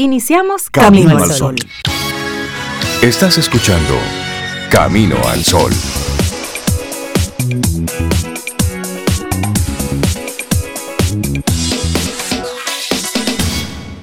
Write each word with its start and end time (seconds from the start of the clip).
Iniciamos 0.00 0.70
Camino, 0.70 1.18
al 1.18 1.32
Sol. 1.32 1.56
Estás 3.02 3.36
escuchando 3.36 3.96
Camino 4.70 5.16
al 5.26 5.42
Sol. 5.42 5.72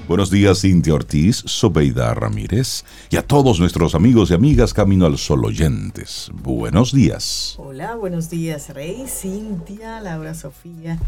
Buenos 0.09 0.29
días, 0.29 0.59
Cintia 0.59 0.93
Ortiz, 0.93 1.37
Sobeida 1.45 2.13
Ramírez 2.13 2.83
y 3.09 3.15
a 3.15 3.25
todos 3.25 3.61
nuestros 3.61 3.95
amigos 3.95 4.31
y 4.31 4.33
amigas 4.33 4.73
Camino 4.73 5.05
al 5.05 5.17
Sol 5.17 5.45
oyentes. 5.45 6.29
Buenos 6.33 6.91
días. 6.91 7.55
Hola, 7.57 7.95
buenos 7.95 8.29
días, 8.29 8.67
Rey, 8.73 9.05
Cintia, 9.07 10.01
Laura 10.01 10.33
Sofía 10.33 10.99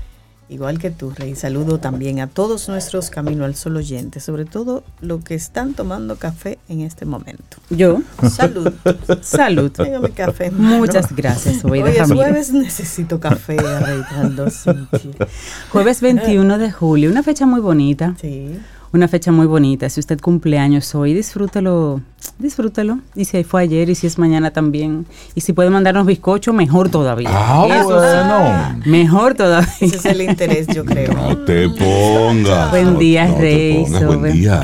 Igual 0.50 0.80
que 0.80 0.92
tú, 0.92 1.12
Rey, 1.12 1.36
saludo 1.36 1.80
también 1.80 2.22
a 2.22 2.28
todos 2.28 2.70
nuestros 2.70 3.10
Camino 3.10 3.44
al 3.44 3.56
Sol 3.56 3.76
oyentes, 3.76 4.24
sobre 4.24 4.46
todo 4.46 4.84
los 5.02 5.24
que 5.24 5.36
están 5.36 5.74
tomando 5.74 6.16
café 6.16 6.58
en 6.70 6.82
este 6.82 7.06
momento. 7.06 7.58
Yo. 7.70 8.02
Salud. 8.30 8.74
Salud. 9.22 9.72
Café. 10.16 10.52
Muchas 10.52 11.14
gracias. 11.14 11.66
Hoy 11.66 11.82
es 11.82 12.12
jueves, 12.12 12.54
necesito 12.54 13.20
café, 13.20 13.58
Rey, 13.58 14.02
Jueves 15.72 16.02
21 16.02 16.58
de 16.58 16.72
julio, 16.72 17.12
una 17.12 17.24
fecha 17.24 17.46
muy 17.46 17.60
bonita. 17.60 18.16
Sí 18.22 18.58
una 18.94 19.08
fecha 19.08 19.32
muy 19.32 19.46
bonita. 19.46 19.90
Si 19.90 20.00
usted 20.00 20.20
cumple 20.20 20.58
años 20.58 20.96
hoy, 20.96 21.14
disfrútelo, 21.14 22.02
disfrútelo. 22.40 23.00
Y 23.16 23.26
si 23.26 23.44
fue 23.44 23.64
ayer 23.64 23.90
y 23.90 23.96
si 23.96 24.08
es 24.08 24.18
mañana 24.18 24.52
también. 24.52 25.06
Y 25.36 25.42
si 25.42 25.54
puede 25.54 25.70
mandarnos 25.70 26.06
bizcocho, 26.06 26.54
mejor 26.54 26.90
todavía. 26.90 27.30
Ah, 27.32 27.84
bueno. 27.84 28.82
Mejor 28.86 29.34
todavía. 29.36 29.70
Ese 29.82 29.98
es 29.98 30.06
el 30.06 30.22
interés, 30.22 30.68
yo 30.68 30.86
creo. 30.86 31.14
No 31.14 31.38
te 31.40 31.70
pongas. 31.70 32.72
Buen 32.72 32.98
día, 32.98 33.28
Rey. 33.38 33.86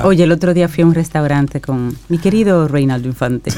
Oye, 0.03 0.23
el 0.23 0.31
otro 0.31 0.53
día 0.53 0.67
fui 0.67 0.83
a 0.83 0.87
un 0.87 0.93
restaurante 0.93 1.61
con 1.61 1.95
mi 2.09 2.17
querido 2.17 2.67
Reinaldo 2.67 3.07
Infante. 3.07 3.51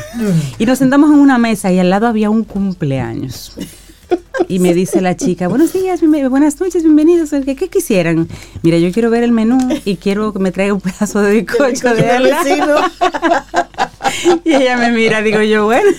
y 0.58 0.66
nos 0.66 0.80
sentamos 0.80 1.12
en 1.12 1.20
una 1.20 1.38
mesa 1.38 1.72
y 1.72 1.80
al 1.80 1.90
lado 1.90 2.08
había 2.08 2.30
un 2.30 2.44
cumpleaños. 2.44 3.56
Y 4.48 4.60
me 4.60 4.74
dice 4.74 5.02
la 5.02 5.16
chica, 5.16 5.48
buenos 5.48 5.74
días, 5.74 6.02
buenas 6.02 6.60
noches, 6.60 6.84
bienvenidos. 6.84 7.32
¿Qué, 7.32 7.56
¿Qué, 7.56 7.70
quisieran? 7.70 8.28
Mira, 8.62 8.78
yo 8.78 8.92
quiero 8.92 9.10
ver 9.10 9.24
el 9.24 9.32
menú 9.32 9.58
y 9.86 9.96
quiero 9.96 10.34
que 10.34 10.40
me 10.40 10.52
traiga 10.52 10.74
un 10.74 10.82
pedazo 10.82 11.22
de 11.22 11.34
bizcocho 11.42 11.94
de 11.96 12.20
vecino. 12.20 12.76
Y 14.44 14.54
ella 14.54 14.78
me 14.78 14.92
mira, 14.92 15.22
digo 15.22 15.42
yo, 15.42 15.66
bueno, 15.66 15.90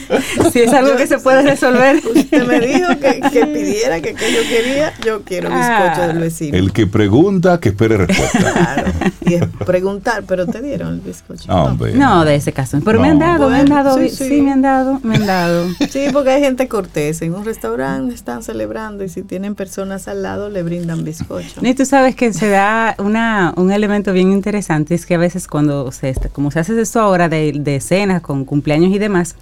si 0.53 0.61
es 0.61 0.73
algo 0.73 0.97
que 0.97 1.07
se 1.07 1.19
puede 1.19 1.43
resolver. 1.43 1.97
Usted 1.97 2.47
me 2.47 2.61
dijo 2.61 2.89
que, 3.01 3.21
que 3.33 3.47
pidiera 3.47 4.01
que, 4.01 4.15
que, 4.15 4.33
yo 4.33 4.41
quería, 4.49 4.93
yo 5.05 5.23
quiero 5.23 5.51
bizcocho 5.51 6.09
del 6.09 6.19
vecino. 6.19 6.57
El 6.57 6.73
que 6.73 6.87
pregunta, 6.87 7.61
que 7.61 7.71
espere 7.71 7.97
respuesta. 7.97 8.53
Claro, 8.53 8.93
y 9.23 9.35
es 9.35 9.45
preguntar, 9.65 10.25
pero 10.27 10.47
te 10.47 10.63
dieron 10.63 10.95
el 10.95 11.01
bizcocho. 11.01 11.49
No, 11.49 11.77
no 11.77 12.25
de 12.25 12.35
ese 12.35 12.53
caso. 12.53 12.81
Pero 12.85 13.01
me 13.01 13.09
han 13.09 13.19
dado, 13.19 13.51
me 13.51 13.59
han 13.59 13.67
dado, 13.67 13.99
sí, 13.99 14.11
sí. 14.11 14.41
me 14.41 14.53
han 14.53 14.63
dado, 14.63 15.01
me 15.03 15.17
han 15.17 15.27
dado. 15.27 15.67
Sí, 15.91 16.07
porque 16.13 16.31
hay 16.31 16.43
gente 16.43 16.69
cortés. 16.69 17.23
En 17.23 17.35
un 17.35 17.45
restaurante 17.45 18.15
están 18.15 18.43
celebrando 18.43 19.05
y 19.05 19.09
si 19.09 19.23
tienen 19.23 19.55
personas 19.55 20.09
al 20.09 20.23
lado 20.23 20.49
le 20.49 20.63
brindan 20.63 21.05
bizcocho. 21.05 21.61
Y 21.63 21.75
tú 21.75 21.85
sabes 21.85 22.15
que 22.15 22.33
se 22.33 22.49
da 22.49 22.95
una, 22.99 23.53
un 23.57 23.73
elemento 23.73 24.13
bien 24.13 24.33
interesante, 24.33 24.95
es 24.95 25.07
que 25.07 25.15
a 25.15 25.19
veces 25.19 25.47
cuando 25.49 25.91
se, 25.93 26.15
como 26.33 26.51
se 26.51 26.61
hace 26.61 26.81
esto 26.81 27.01
ahora 27.01 27.29
de, 27.29 27.53
de 27.57 27.81
cenas 28.07 28.23
con 28.23 28.45
cumpleaños 28.45 28.95
y 28.95 28.99
demás, 28.99 29.35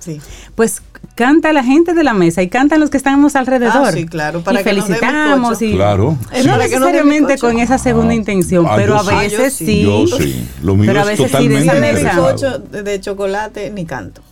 pues 0.54 0.80
canta 1.14 1.52
la 1.52 1.62
gente 1.62 1.94
de 1.94 2.02
la 2.02 2.14
mesa 2.14 2.42
y 2.42 2.48
cantan 2.48 2.80
los 2.80 2.90
que 2.90 2.96
estamos 2.96 3.36
alrededor. 3.36 3.86
Ah, 3.88 3.92
sí, 3.92 4.06
claro, 4.06 4.42
para 4.42 4.60
y 4.60 4.64
felicitamos 4.64 5.62
y 5.62 5.72
claro. 5.72 6.16
no 6.44 6.56
necesariamente 6.56 7.38
con 7.38 7.58
esa 7.58 7.78
segunda 7.78 8.12
ah. 8.12 8.16
intención, 8.16 8.66
ah, 8.68 8.74
pero 8.76 8.98
a 8.98 9.02
veces 9.02 9.52
sí. 9.52 9.82
Yo 9.82 10.06
sí. 10.06 10.48
Lo 10.62 10.74
mío 10.74 10.86
pero 10.86 11.02
a 11.02 11.04
veces 11.04 11.30
sí 11.30 11.48
de 11.48 11.92
bizcocho 11.92 12.58
de 12.58 13.00
chocolate 13.00 13.70
ni 13.70 13.84
canto. 13.84 14.22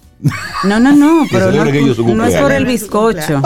No, 0.65 0.79
no, 0.79 0.93
no, 0.93 1.27
pero 1.31 1.51
no, 1.51 1.65
no, 1.65 2.25
es 2.25 2.37
por 2.37 2.53
el 2.53 2.65
bizcocho. 2.65 3.43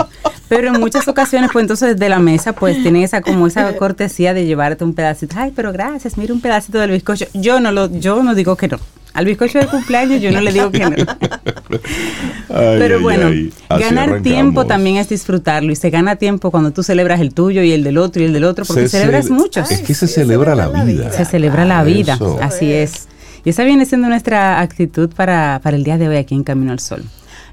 Pero 0.47 0.73
en 0.73 0.79
muchas 0.79 1.07
ocasiones, 1.07 1.49
pues 1.51 1.63
entonces 1.63 1.97
de 1.97 2.09
la 2.09 2.19
mesa, 2.19 2.53
pues 2.53 2.81
tiene 2.83 3.03
esa 3.03 3.21
como 3.21 3.47
esa 3.47 3.75
cortesía 3.75 4.33
de 4.33 4.45
llevarte 4.45 4.83
un 4.83 4.93
pedacito. 4.93 5.35
Ay, 5.37 5.51
pero 5.55 5.73
gracias, 5.73 6.17
mira 6.17 6.33
un 6.33 6.41
pedacito 6.41 6.79
del 6.79 6.91
bizcocho. 6.91 7.25
Yo 7.33 7.59
no 7.59 7.71
lo, 7.71 7.91
yo 7.91 8.21
no 8.23 8.35
digo 8.35 8.55
que 8.55 8.67
no. 8.67 8.79
Al 9.17 9.25
bizcocho 9.25 9.57
de 9.57 9.65
cumpleaños 9.65 10.21
yo 10.21 10.31
no 10.31 10.41
le 10.41 10.53
digo 10.53 10.69
que 10.69 10.79
no. 10.79 10.95
Pero 12.47 13.01
bueno, 13.01 13.31
ganar 13.67 14.21
tiempo 14.21 14.67
también 14.67 14.97
es 14.97 15.09
disfrutarlo 15.09 15.71
y 15.71 15.75
se 15.75 15.89
gana 15.89 16.17
tiempo 16.17 16.51
cuando 16.51 16.69
tú 16.69 16.83
celebras 16.83 17.19
el 17.19 17.33
tuyo 17.33 17.63
y 17.63 17.71
el 17.71 17.83
del 17.83 17.97
otro 17.97 18.21
y 18.21 18.25
el 18.25 18.33
del 18.33 18.43
otro 18.43 18.63
porque 18.63 18.87
celebras 18.87 19.31
muchos. 19.31 19.71
Es 19.71 19.81
que 19.81 19.95
se 19.95 20.07
celebra 20.07 20.53
la 20.53 20.67
vida. 20.83 21.11
Se 21.11 21.25
celebra 21.25 21.65
la 21.65 21.83
vida, 21.83 22.19
así 22.43 22.71
es. 22.71 23.07
Y 23.43 23.49
esa 23.49 23.63
viene 23.63 23.87
siendo 23.87 24.07
nuestra 24.07 24.61
actitud 24.61 25.09
para, 25.09 25.61
para 25.63 25.77
el 25.77 25.83
día 25.83 25.97
de 25.97 26.09
hoy 26.09 26.17
aquí 26.17 26.35
en 26.35 26.43
Camino 26.43 26.71
al 26.71 26.79
Sol. 26.79 27.03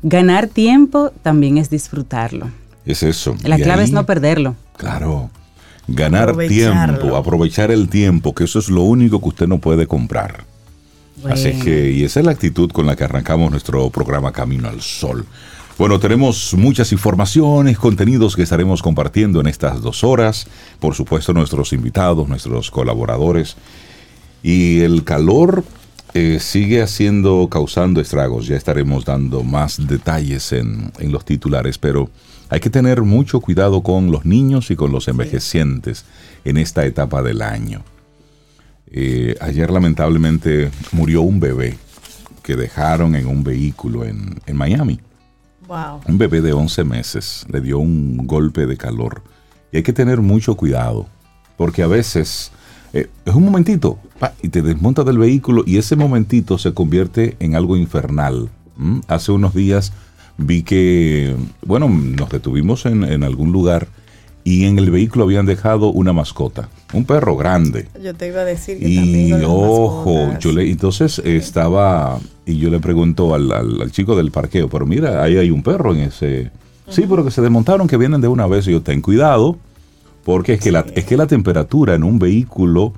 Ganar 0.02 0.48
tiempo 0.48 1.12
también 1.22 1.56
es 1.56 1.70
disfrutarlo. 1.70 2.50
Es 2.84 3.02
eso. 3.02 3.36
La 3.42 3.56
clave 3.56 3.84
es 3.84 3.90
no 3.90 4.04
perderlo. 4.04 4.54
Claro. 4.76 5.30
Ganar 5.88 6.36
tiempo, 6.46 7.16
aprovechar 7.16 7.70
el 7.70 7.88
tiempo, 7.88 8.34
que 8.34 8.44
eso 8.44 8.58
es 8.58 8.68
lo 8.68 8.82
único 8.82 9.18
que 9.22 9.28
usted 9.28 9.46
no 9.46 9.60
puede 9.60 9.86
comprar. 9.86 10.44
Así 11.24 11.52
que, 11.60 11.90
y 11.92 12.04
esa 12.04 12.20
es 12.20 12.26
la 12.26 12.32
actitud 12.32 12.70
con 12.70 12.86
la 12.86 12.96
que 12.96 13.04
arrancamos 13.04 13.50
nuestro 13.50 13.88
programa 13.90 14.32
Camino 14.32 14.68
al 14.68 14.80
Sol. 14.80 15.24
Bueno, 15.76 15.98
tenemos 15.98 16.54
muchas 16.54 16.92
informaciones, 16.92 17.78
contenidos 17.78 18.36
que 18.36 18.42
estaremos 18.42 18.80
compartiendo 18.80 19.40
en 19.40 19.48
estas 19.48 19.82
dos 19.82 20.04
horas. 20.04 20.46
Por 20.78 20.94
supuesto, 20.94 21.32
nuestros 21.32 21.72
invitados, 21.72 22.28
nuestros 22.28 22.70
colaboradores. 22.70 23.56
Y 24.42 24.80
el 24.80 25.02
calor 25.02 25.64
eh, 26.12 26.38
sigue 26.40 26.80
haciendo, 26.80 27.48
causando 27.50 28.00
estragos. 28.00 28.46
Ya 28.46 28.56
estaremos 28.56 29.04
dando 29.04 29.42
más 29.42 29.84
detalles 29.88 30.52
en, 30.52 30.92
en, 31.00 31.10
los 31.10 31.24
titulares, 31.24 31.76
pero 31.76 32.08
hay 32.50 32.60
que 32.60 32.70
tener 32.70 33.02
mucho 33.02 33.40
cuidado 33.40 33.82
con 33.82 34.12
los 34.12 34.24
niños 34.24 34.70
y 34.70 34.76
con 34.76 34.92
los 34.92 35.08
envejecientes 35.08 36.04
en 36.44 36.56
esta 36.56 36.86
etapa 36.86 37.22
del 37.22 37.42
año. 37.42 37.82
Eh, 38.96 39.34
ayer 39.40 39.72
lamentablemente 39.72 40.70
murió 40.92 41.22
un 41.22 41.40
bebé 41.40 41.76
que 42.44 42.54
dejaron 42.54 43.16
en 43.16 43.26
un 43.26 43.42
vehículo 43.42 44.04
en, 44.04 44.40
Miami. 44.52 45.00
Un 46.06 46.16
bebé 46.16 46.40
de 46.40 46.52
11 46.52 46.84
meses 46.84 47.44
le 47.50 47.60
dio 47.60 47.80
un 47.80 48.24
golpe 48.24 48.66
de 48.66 48.76
calor. 48.76 49.24
Y 49.72 49.78
hay 49.78 49.82
que 49.82 49.92
tener 49.92 50.20
mucho 50.20 50.54
cuidado, 50.54 51.08
porque 51.56 51.82
a 51.82 51.88
veces 51.88 52.52
eh, 52.92 53.08
es 53.24 53.34
un 53.34 53.44
momentito 53.44 53.98
y 54.42 54.50
te 54.50 54.62
desmontas 54.62 55.04
del 55.04 55.18
vehículo 55.18 55.64
y 55.66 55.78
ese 55.78 55.96
momentito 55.96 56.56
se 56.56 56.72
convierte 56.72 57.36
en 57.40 57.56
algo 57.56 57.76
infernal. 57.76 58.48
Hace 59.08 59.32
unos 59.32 59.54
días 59.54 59.92
vi 60.38 60.62
que, 60.62 61.34
bueno, 61.66 61.88
nos 61.88 62.30
detuvimos 62.30 62.86
en, 62.86 63.02
en 63.02 63.24
algún 63.24 63.50
lugar 63.50 63.88
y 64.44 64.66
en 64.66 64.78
el 64.78 64.90
vehículo 64.90 65.24
habían 65.24 65.46
dejado 65.46 65.90
una 65.90 66.12
mascota, 66.12 66.68
un 66.92 67.06
perro 67.06 67.34
grande. 67.34 67.88
Yo 68.02 68.14
te 68.14 68.28
iba 68.28 68.42
a 68.42 68.44
decir 68.44 68.78
que 68.78 68.86
y 68.86 69.32
ojo, 69.42 70.38
yo 70.38 70.52
le, 70.52 70.70
entonces 70.70 71.18
estaba 71.20 72.20
y 72.44 72.58
yo 72.58 72.68
le 72.68 72.78
pregunto 72.78 73.34
al, 73.34 73.90
chico 73.90 74.14
del 74.14 74.30
parqueo, 74.30 74.68
pero 74.68 74.84
mira, 74.84 75.22
ahí 75.22 75.38
hay 75.38 75.50
un 75.50 75.62
perro 75.62 75.94
en 75.94 76.02
ese. 76.02 76.50
Sí, 76.88 77.04
pero 77.08 77.24
que 77.24 77.30
se 77.30 77.40
desmontaron, 77.40 77.88
que 77.88 77.96
vienen 77.96 78.20
de 78.20 78.28
una 78.28 78.46
vez. 78.46 78.68
Y 78.68 78.72
yo, 78.72 78.82
ten 78.82 79.00
cuidado, 79.00 79.56
porque 80.22 80.54
es 80.54 80.60
que, 80.60 80.70
la, 80.70 80.84
es 80.94 81.06
que 81.06 81.16
la 81.16 81.26
temperatura 81.26 81.94
en 81.94 82.04
un 82.04 82.18
vehículo 82.18 82.92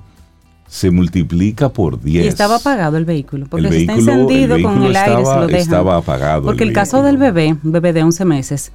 se 0.67 0.91
multiplica 0.91 1.69
por 1.69 2.01
10. 2.01 2.25
Y 2.25 2.27
estaba 2.27 2.57
apagado 2.57 2.97
el 2.97 3.05
vehículo, 3.05 3.45
porque 3.49 3.69
está 3.69 3.93
encendido 3.93 4.61
con 4.61 4.83
el 4.83 4.95
aire, 4.97 5.25
se 5.25 5.35
lo 5.35 5.47
Estaba 5.47 5.95
apagado. 5.95 6.43
Porque 6.43 6.65
el, 6.65 6.73
caso 6.73 7.01
del 7.01 7.17
bebé, 7.17 7.55
un 7.63 7.71
bebé 7.71 7.93
de 7.93 8.03
11 8.03 8.25
meses, 8.25 8.73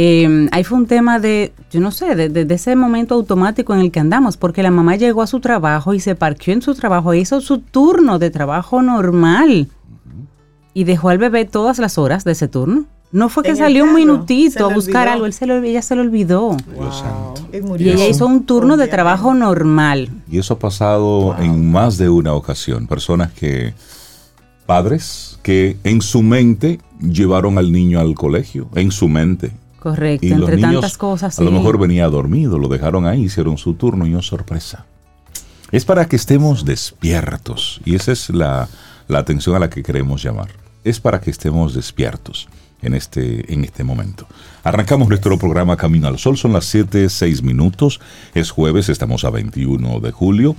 eh, 0.00 0.48
ahí 0.52 0.62
fue 0.62 0.78
un 0.78 0.86
tema 0.86 1.18
de, 1.18 1.52
yo 1.72 1.80
no 1.80 1.90
sé, 1.90 2.14
de, 2.14 2.54
ese 2.54 2.76
momento 2.76 3.16
automático 3.16 3.74
en 3.74 3.80
el 3.80 3.90
que 3.90 3.98
andamos, 3.98 4.36
porque 4.36 4.62
la 4.62 4.70
mamá 4.70 4.94
llegó 4.94 5.22
a 5.22 5.26
su 5.26 5.40
trabajo 5.40 5.92
y 5.92 5.98
se 5.98 6.14
parqueó 6.14 6.54
en 6.54 6.62
su 6.62 6.76
trabajo, 6.76 7.12
e 7.12 7.18
hizo 7.18 7.40
su 7.40 7.58
turno 7.58 8.20
de 8.20 8.30
trabajo 8.30 8.80
normal 8.80 9.66
y 10.72 10.84
dejó 10.84 11.08
al 11.08 11.18
bebé 11.18 11.46
todas 11.46 11.78
las 11.80 11.98
horas 11.98 12.22
de 12.22 12.30
ese 12.30 12.46
turno. 12.46 12.84
No 13.10 13.28
fue 13.28 13.42
que 13.42 13.56
salió 13.56 13.82
un 13.82 13.94
minutito 13.94 14.70
a 14.70 14.72
buscar 14.72 15.08
algo, 15.08 15.26
él 15.26 15.32
se 15.32 15.46
lo, 15.46 15.60
ella 15.60 15.82
se 15.82 15.96
lo 15.96 16.02
olvidó. 16.02 16.56
Y, 17.52 17.88
ella 17.88 18.06
hizo 18.06 18.24
un 18.24 18.44
turno 18.44 18.76
de 18.76 18.86
trabajo 18.86 19.34
normal. 19.34 20.10
Y 20.30 20.38
eso 20.38 20.54
ha 20.54 20.58
pasado 20.60 21.34
en 21.40 21.72
más 21.72 21.98
de 21.98 22.08
una 22.08 22.34
ocasión. 22.34 22.86
Personas 22.86 23.32
que, 23.32 23.74
padres, 24.64 25.40
que 25.42 25.76
en 25.82 26.02
su 26.02 26.22
mente 26.22 26.78
llevaron 27.00 27.58
al 27.58 27.72
niño 27.72 27.98
al 27.98 28.14
colegio, 28.14 28.68
en 28.76 28.92
su 28.92 29.08
mente. 29.08 29.50
Correcto, 29.78 30.26
entre 30.26 30.58
tantas 30.58 30.98
cosas. 30.98 31.38
A 31.38 31.42
lo 31.42 31.52
mejor 31.52 31.78
venía 31.78 32.08
dormido, 32.08 32.58
lo 32.58 32.68
dejaron 32.68 33.06
ahí, 33.06 33.24
hicieron 33.24 33.58
su 33.58 33.74
turno 33.74 34.06
y 34.06 34.10
no 34.10 34.22
sorpresa. 34.22 34.86
Es 35.70 35.84
para 35.84 36.06
que 36.06 36.16
estemos 36.16 36.64
despiertos 36.64 37.80
y 37.84 37.94
esa 37.94 38.12
es 38.12 38.30
la, 38.30 38.68
atención 39.08 39.54
a 39.54 39.58
la 39.58 39.70
que 39.70 39.82
queremos 39.82 40.22
llamar. 40.22 40.48
Es 40.82 40.98
para 40.98 41.20
que 41.20 41.30
estemos 41.30 41.74
despiertos 41.74 42.48
en 42.80 42.94
este, 42.94 43.52
en 43.52 43.64
este 43.64 43.84
momento. 43.84 44.26
Arrancamos 44.64 45.08
nuestro 45.08 45.38
programa 45.38 45.76
Camino 45.76 46.08
al 46.08 46.18
Sol, 46.18 46.38
son 46.38 46.54
las 46.54 46.64
7, 46.64 47.08
6 47.08 47.42
minutos, 47.42 48.00
es 48.34 48.50
jueves, 48.50 48.88
estamos 48.88 49.24
a 49.24 49.30
21 49.30 50.00
de 50.00 50.10
julio. 50.10 50.56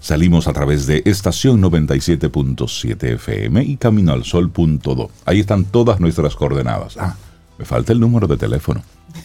Salimos 0.00 0.48
a 0.48 0.52
través 0.52 0.88
de 0.88 1.02
estación 1.04 1.62
97.7 1.62 3.14
FM 3.14 3.62
y 3.62 3.76
camino 3.76 4.12
al 4.12 4.24
sol.do. 4.24 5.10
Ahí 5.24 5.38
están 5.38 5.64
todas 5.64 6.00
nuestras 6.00 6.34
coordenadas. 6.34 6.96
Ah, 6.98 7.14
me 7.58 7.64
falta 7.64 7.92
el 7.92 8.00
número 8.00 8.26
de 8.26 8.36
teléfono. 8.36 8.82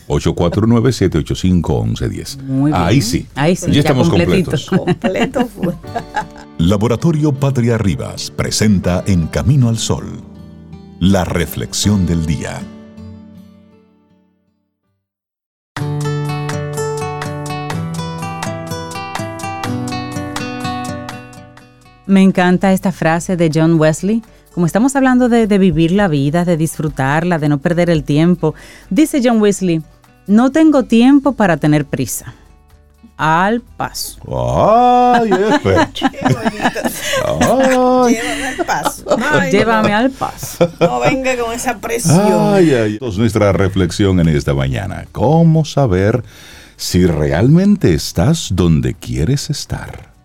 849-785-1110. 0.08 2.74
Ahí 2.74 3.02
sí. 3.02 3.26
Ahí 3.36 3.56
sí. 3.56 3.72
Ya, 3.72 3.80
estamos 3.80 4.10
completos. 4.10 4.66
Completo 4.66 5.48
Laboratorio 6.58 7.32
Patria 7.34 7.78
Rivas 7.78 8.30
presenta 8.32 9.06
En 9.08 9.28
Camino 9.28 9.70
al 9.70 9.78
Sol, 9.78 10.22
la 11.00 11.24
reflexión 11.24 12.06
del 12.06 12.26
día. 12.26 12.60
Me 22.08 22.22
encanta 22.22 22.72
esta 22.72 22.94
frase 22.94 23.36
de 23.36 23.52
John 23.54 23.80
Wesley. 23.80 24.24
Como 24.58 24.66
estamos 24.66 24.96
hablando 24.96 25.30
de, 25.30 25.46
vivir 25.60 25.92
la 25.92 26.08
vida, 26.08 26.44
de 26.44 26.58
disfrutarla, 26.58 27.38
de 27.38 27.48
no 27.48 27.60
perder 27.60 27.92
el 27.92 28.04
tiempo, 28.04 28.56
dice 28.90 29.22
John 29.24 29.40
Wesley, 29.40 29.84
no 30.26 30.52
tengo 30.52 30.86
tiempo 30.86 31.34
para 31.34 31.58
tener 31.58 31.86
prisa. 31.86 32.34
Al 33.18 33.62
paso. 33.62 34.18
¡Ay, 35.14 35.30
Llévame 38.10 38.48
al 38.48 38.66
paso. 38.66 39.04
Llévame 39.52 39.94
al 39.94 40.10
paso. 40.10 40.72
No 40.80 41.02
venga 41.02 41.38
con 41.38 41.54
esa 41.54 41.78
presión. 41.78 42.56
Ay, 42.56 42.74
ay. 42.74 43.00
Nuestra 43.00 43.52
reflexión 43.52 44.20
en 44.20 44.30
esta 44.30 44.56
mañana. 44.56 45.06
¿Cómo 45.12 45.66
saber 45.66 46.24
si 46.78 47.06
realmente 47.06 47.94
estás 47.94 48.50
donde 48.56 48.96
quieres 48.96 49.52
estar? 49.52 50.18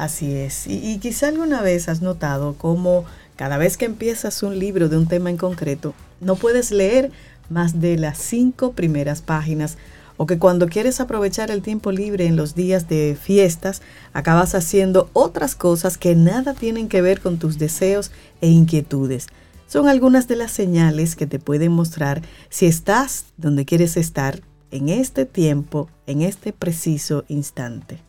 Así 0.00 0.32
es. 0.32 0.66
Y, 0.66 0.98
quizá 0.98 1.28
alguna 1.28 1.60
vez 1.60 1.90
has 1.90 2.00
notado 2.00 2.54
cómo 2.56 3.04
cada 3.40 3.56
vez 3.56 3.78
que 3.78 3.86
empiezas 3.86 4.42
un 4.42 4.58
libro 4.58 4.90
de 4.90 4.98
un 4.98 5.06
tema 5.06 5.30
en 5.30 5.38
concreto, 5.38 5.94
no 6.20 6.36
puedes 6.36 6.70
leer 6.70 7.10
más 7.48 7.80
de 7.80 7.96
las 7.96 8.18
cinco 8.18 8.72
primeras 8.72 9.22
páginas 9.22 9.78
o 10.18 10.26
que 10.26 10.38
cuando 10.38 10.68
quieres 10.68 11.00
aprovechar 11.00 11.50
el 11.50 11.62
tiempo 11.62 11.90
libre 11.90 12.26
en 12.26 12.36
los 12.36 12.54
días 12.54 12.86
de 12.86 13.16
fiestas, 13.18 13.80
acabas 14.12 14.54
haciendo 14.54 15.08
otras 15.14 15.54
cosas 15.54 15.96
que 15.96 16.14
nada 16.14 16.52
tienen 16.52 16.86
que 16.86 17.00
ver 17.00 17.22
con 17.22 17.38
tus 17.38 17.56
deseos 17.58 18.10
e 18.42 18.48
inquietudes. 18.48 19.28
Son 19.66 19.88
algunas 19.88 20.28
de 20.28 20.36
las 20.36 20.50
señales 20.50 21.16
que 21.16 21.26
te 21.26 21.38
pueden 21.38 21.72
mostrar 21.72 22.20
si 22.50 22.66
estás 22.66 23.24
donde 23.38 23.64
quieres 23.64 23.96
estar 23.96 24.42
en 24.70 24.90
este 24.90 25.24
tiempo, 25.24 25.88
en 26.06 26.20
este 26.20 26.52
preciso 26.52 27.24
instante. 27.28 28.00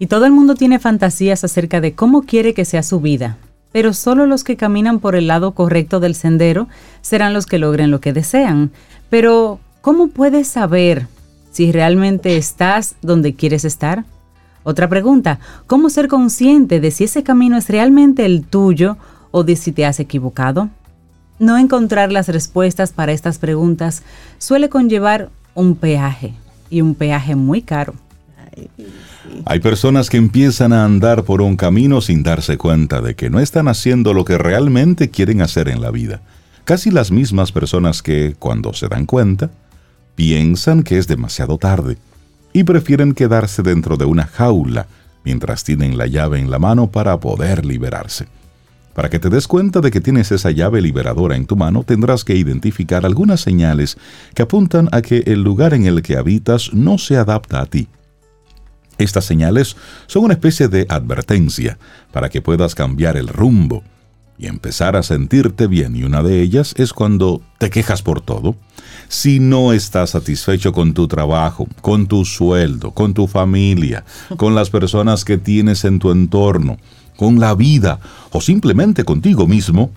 Y 0.00 0.08
todo 0.08 0.26
el 0.26 0.32
mundo 0.32 0.56
tiene 0.56 0.80
fantasías 0.80 1.44
acerca 1.44 1.80
de 1.80 1.94
cómo 1.94 2.22
quiere 2.22 2.52
que 2.52 2.64
sea 2.64 2.82
su 2.82 2.98
vida, 2.98 3.38
pero 3.76 3.92
solo 3.92 4.24
los 4.24 4.42
que 4.42 4.56
caminan 4.56 5.00
por 5.00 5.16
el 5.16 5.26
lado 5.26 5.52
correcto 5.52 6.00
del 6.00 6.14
sendero 6.14 6.66
serán 7.02 7.34
los 7.34 7.44
que 7.44 7.58
logren 7.58 7.90
lo 7.90 8.00
que 8.00 8.14
desean. 8.14 8.70
Pero, 9.10 9.60
¿cómo 9.82 10.08
puedes 10.08 10.48
saber 10.48 11.08
si 11.52 11.72
realmente 11.72 12.38
estás 12.38 12.96
donde 13.02 13.34
quieres 13.34 13.66
estar? 13.66 14.06
Otra 14.64 14.88
pregunta, 14.88 15.40
¿cómo 15.66 15.90
ser 15.90 16.08
consciente 16.08 16.80
de 16.80 16.90
si 16.90 17.04
ese 17.04 17.22
camino 17.22 17.58
es 17.58 17.68
realmente 17.68 18.24
el 18.24 18.46
tuyo 18.46 18.96
o 19.30 19.44
de 19.44 19.56
si 19.56 19.72
te 19.72 19.84
has 19.84 20.00
equivocado? 20.00 20.70
No 21.38 21.58
encontrar 21.58 22.10
las 22.10 22.28
respuestas 22.28 22.94
para 22.94 23.12
estas 23.12 23.36
preguntas 23.36 24.02
suele 24.38 24.70
conllevar 24.70 25.28
un 25.54 25.76
peaje, 25.76 26.32
y 26.70 26.80
un 26.80 26.94
peaje 26.94 27.36
muy 27.36 27.60
caro. 27.60 27.92
Hay 29.44 29.60
personas 29.60 30.08
que 30.10 30.16
empiezan 30.16 30.72
a 30.72 30.84
andar 30.84 31.24
por 31.24 31.42
un 31.42 31.56
camino 31.56 32.00
sin 32.00 32.22
darse 32.22 32.56
cuenta 32.56 33.00
de 33.00 33.14
que 33.14 33.30
no 33.30 33.40
están 33.40 33.68
haciendo 33.68 34.14
lo 34.14 34.24
que 34.24 34.38
realmente 34.38 35.10
quieren 35.10 35.42
hacer 35.42 35.68
en 35.68 35.80
la 35.80 35.90
vida. 35.90 36.20
Casi 36.64 36.90
las 36.90 37.10
mismas 37.10 37.52
personas 37.52 38.02
que, 38.02 38.34
cuando 38.38 38.72
se 38.72 38.88
dan 38.88 39.06
cuenta, 39.06 39.50
piensan 40.14 40.82
que 40.82 40.98
es 40.98 41.06
demasiado 41.06 41.58
tarde 41.58 41.98
y 42.52 42.64
prefieren 42.64 43.14
quedarse 43.14 43.62
dentro 43.62 43.96
de 43.96 44.06
una 44.06 44.26
jaula 44.26 44.86
mientras 45.24 45.62
tienen 45.62 45.98
la 45.98 46.06
llave 46.06 46.38
en 46.38 46.50
la 46.50 46.58
mano 46.58 46.88
para 46.88 47.18
poder 47.20 47.66
liberarse. 47.66 48.26
Para 48.94 49.10
que 49.10 49.18
te 49.18 49.28
des 49.28 49.46
cuenta 49.46 49.80
de 49.80 49.90
que 49.90 50.00
tienes 50.00 50.32
esa 50.32 50.50
llave 50.50 50.80
liberadora 50.80 51.36
en 51.36 51.46
tu 51.46 51.54
mano, 51.54 51.82
tendrás 51.82 52.24
que 52.24 52.34
identificar 52.34 53.04
algunas 53.04 53.42
señales 53.42 53.98
que 54.34 54.42
apuntan 54.42 54.88
a 54.90 55.02
que 55.02 55.18
el 55.26 55.42
lugar 55.42 55.74
en 55.74 55.84
el 55.84 56.00
que 56.00 56.16
habitas 56.16 56.72
no 56.72 56.96
se 56.96 57.18
adapta 57.18 57.60
a 57.60 57.66
ti 57.66 57.88
estas 58.98 59.24
señales 59.24 59.76
son 60.06 60.24
una 60.24 60.34
especie 60.34 60.68
de 60.68 60.86
advertencia 60.88 61.78
para 62.12 62.28
que 62.28 62.42
puedas 62.42 62.74
cambiar 62.74 63.16
el 63.16 63.28
rumbo 63.28 63.82
y 64.38 64.46
empezar 64.46 64.96
a 64.96 65.02
sentirte 65.02 65.66
bien 65.66 65.96
y 65.96 66.04
una 66.04 66.22
de 66.22 66.42
ellas 66.42 66.74
es 66.76 66.92
cuando 66.92 67.42
te 67.58 67.70
quejas 67.70 68.02
por 68.02 68.20
todo. 68.20 68.56
Si 69.08 69.40
no 69.40 69.72
estás 69.72 70.10
satisfecho 70.10 70.72
con 70.72 70.92
tu 70.92 71.08
trabajo, 71.08 71.68
con 71.80 72.06
tu 72.06 72.24
sueldo, 72.24 72.90
con 72.90 73.14
tu 73.14 73.26
familia, 73.26 74.04
con 74.36 74.54
las 74.54 74.70
personas 74.70 75.24
que 75.24 75.38
tienes 75.38 75.84
en 75.84 75.98
tu 75.98 76.10
entorno, 76.10 76.78
con 77.16 77.40
la 77.40 77.54
vida 77.54 78.00
o 78.30 78.40
simplemente 78.40 79.04
contigo 79.04 79.46
mismo, 79.46 79.90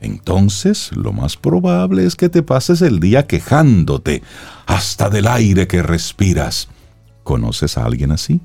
entonces 0.00 0.90
lo 0.94 1.12
más 1.12 1.36
probable 1.36 2.04
es 2.04 2.16
que 2.16 2.28
te 2.28 2.42
pases 2.42 2.82
el 2.82 3.00
día 3.00 3.26
quejándote 3.26 4.22
hasta 4.66 5.08
del 5.08 5.26
aire 5.26 5.66
que 5.66 5.82
respiras. 5.82 6.68
¿Conoces 7.26 7.76
a 7.76 7.84
alguien 7.84 8.12
así? 8.12 8.40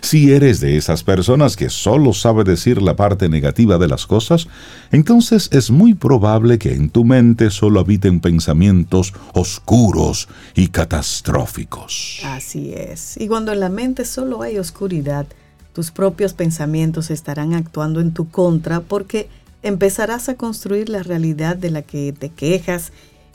Si 0.00 0.32
eres 0.32 0.60
de 0.60 0.76
esas 0.76 1.02
personas 1.02 1.56
que 1.56 1.68
solo 1.68 2.12
sabe 2.12 2.44
decir 2.44 2.80
la 2.80 2.94
parte 2.94 3.28
negativa 3.28 3.76
de 3.76 3.88
las 3.88 4.06
cosas, 4.06 4.46
entonces 4.92 5.48
es 5.50 5.72
muy 5.72 5.94
probable 5.94 6.60
que 6.60 6.74
en 6.74 6.90
tu 6.90 7.04
mente 7.04 7.50
solo 7.50 7.80
habiten 7.80 8.20
pensamientos 8.20 9.14
oscuros 9.32 10.28
y 10.54 10.68
catastróficos. 10.68 12.20
Así 12.24 12.72
es. 12.72 13.16
Y 13.16 13.26
cuando 13.26 13.50
en 13.50 13.58
la 13.58 13.68
mente 13.68 14.04
solo 14.04 14.42
hay 14.42 14.58
oscuridad, 14.58 15.26
tus 15.72 15.90
propios 15.90 16.34
pensamientos 16.34 17.10
estarán 17.10 17.52
actuando 17.52 18.00
en 18.00 18.14
tu 18.14 18.28
contra 18.28 18.78
porque 18.78 19.28
empezarás 19.64 20.28
a 20.28 20.36
construir 20.36 20.88
la 20.88 21.02
realidad 21.02 21.56
de 21.56 21.72
la 21.72 21.82
que 21.82 22.12
te 22.12 22.28
quejas 22.28 22.92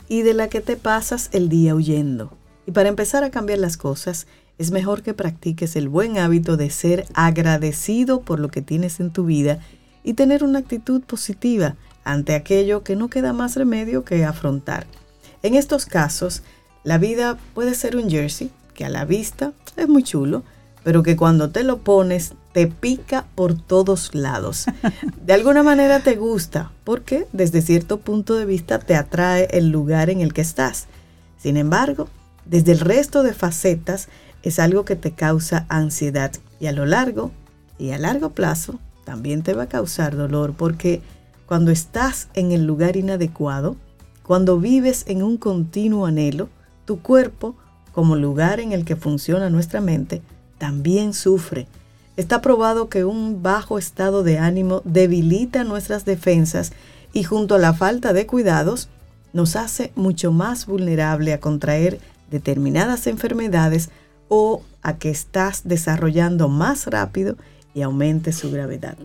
y 0.08 0.22
de 0.22 0.32
la 0.32 0.48
que 0.48 0.62
te 0.62 0.76
pasas 0.76 1.28
el 1.32 1.50
día 1.50 1.74
huyendo. 1.74 2.32
Y 2.66 2.72
para 2.72 2.88
empezar 2.88 3.24
a 3.24 3.30
cambiar 3.30 3.58
las 3.58 3.76
cosas, 3.76 4.28
es 4.60 4.72
mejor 4.72 5.02
que 5.02 5.14
practiques 5.14 5.74
el 5.74 5.88
buen 5.88 6.18
hábito 6.18 6.58
de 6.58 6.68
ser 6.68 7.06
agradecido 7.14 8.20
por 8.20 8.38
lo 8.38 8.50
que 8.50 8.60
tienes 8.60 9.00
en 9.00 9.10
tu 9.10 9.24
vida 9.24 9.58
y 10.04 10.12
tener 10.12 10.44
una 10.44 10.58
actitud 10.58 11.00
positiva 11.00 11.76
ante 12.04 12.34
aquello 12.34 12.84
que 12.84 12.94
no 12.94 13.08
queda 13.08 13.32
más 13.32 13.56
remedio 13.56 14.04
que 14.04 14.22
afrontar. 14.22 14.86
En 15.42 15.54
estos 15.54 15.86
casos, 15.86 16.42
la 16.84 16.98
vida 16.98 17.38
puede 17.54 17.74
ser 17.74 17.96
un 17.96 18.10
jersey 18.10 18.50
que 18.74 18.84
a 18.84 18.90
la 18.90 19.06
vista 19.06 19.54
es 19.78 19.88
muy 19.88 20.02
chulo, 20.02 20.42
pero 20.84 21.02
que 21.02 21.16
cuando 21.16 21.48
te 21.48 21.64
lo 21.64 21.78
pones 21.78 22.34
te 22.52 22.66
pica 22.66 23.24
por 23.34 23.54
todos 23.54 24.14
lados. 24.14 24.66
De 25.24 25.32
alguna 25.32 25.62
manera 25.62 26.00
te 26.00 26.16
gusta 26.16 26.70
porque 26.84 27.26
desde 27.32 27.62
cierto 27.62 28.00
punto 28.00 28.34
de 28.34 28.44
vista 28.44 28.78
te 28.78 28.94
atrae 28.94 29.48
el 29.52 29.70
lugar 29.70 30.10
en 30.10 30.20
el 30.20 30.34
que 30.34 30.42
estás. 30.42 30.86
Sin 31.38 31.56
embargo, 31.56 32.08
desde 32.44 32.72
el 32.72 32.80
resto 32.80 33.22
de 33.22 33.32
facetas, 33.32 34.08
es 34.42 34.58
algo 34.58 34.84
que 34.84 34.96
te 34.96 35.12
causa 35.12 35.66
ansiedad 35.68 36.32
y 36.58 36.66
a 36.66 36.72
lo 36.72 36.86
largo 36.86 37.30
y 37.78 37.90
a 37.90 37.98
largo 37.98 38.30
plazo 38.30 38.78
también 39.04 39.42
te 39.42 39.54
va 39.54 39.64
a 39.64 39.68
causar 39.68 40.16
dolor 40.16 40.54
porque 40.56 41.02
cuando 41.46 41.70
estás 41.70 42.28
en 42.34 42.52
el 42.52 42.64
lugar 42.64 42.96
inadecuado, 42.96 43.76
cuando 44.22 44.58
vives 44.60 45.04
en 45.08 45.22
un 45.22 45.36
continuo 45.36 46.06
anhelo, 46.06 46.48
tu 46.84 47.00
cuerpo, 47.00 47.56
como 47.92 48.14
lugar 48.14 48.60
en 48.60 48.72
el 48.72 48.84
que 48.84 48.94
funciona 48.94 49.50
nuestra 49.50 49.80
mente, 49.80 50.22
también 50.58 51.12
sufre. 51.12 51.66
Está 52.16 52.40
probado 52.40 52.88
que 52.88 53.04
un 53.04 53.42
bajo 53.42 53.78
estado 53.78 54.22
de 54.22 54.38
ánimo 54.38 54.82
debilita 54.84 55.64
nuestras 55.64 56.04
defensas 56.04 56.72
y 57.12 57.24
junto 57.24 57.56
a 57.56 57.58
la 57.58 57.74
falta 57.74 58.12
de 58.12 58.26
cuidados 58.26 58.88
nos 59.32 59.56
hace 59.56 59.90
mucho 59.96 60.30
más 60.30 60.66
vulnerable 60.66 61.32
a 61.32 61.40
contraer 61.40 61.98
determinadas 62.30 63.06
enfermedades 63.06 63.90
o 64.30 64.62
a 64.82 64.96
que 64.96 65.10
estás 65.10 65.62
desarrollando 65.64 66.48
más 66.48 66.86
rápido 66.86 67.36
y 67.74 67.82
aumente 67.82 68.32
su 68.32 68.50
gravedad. 68.50 68.96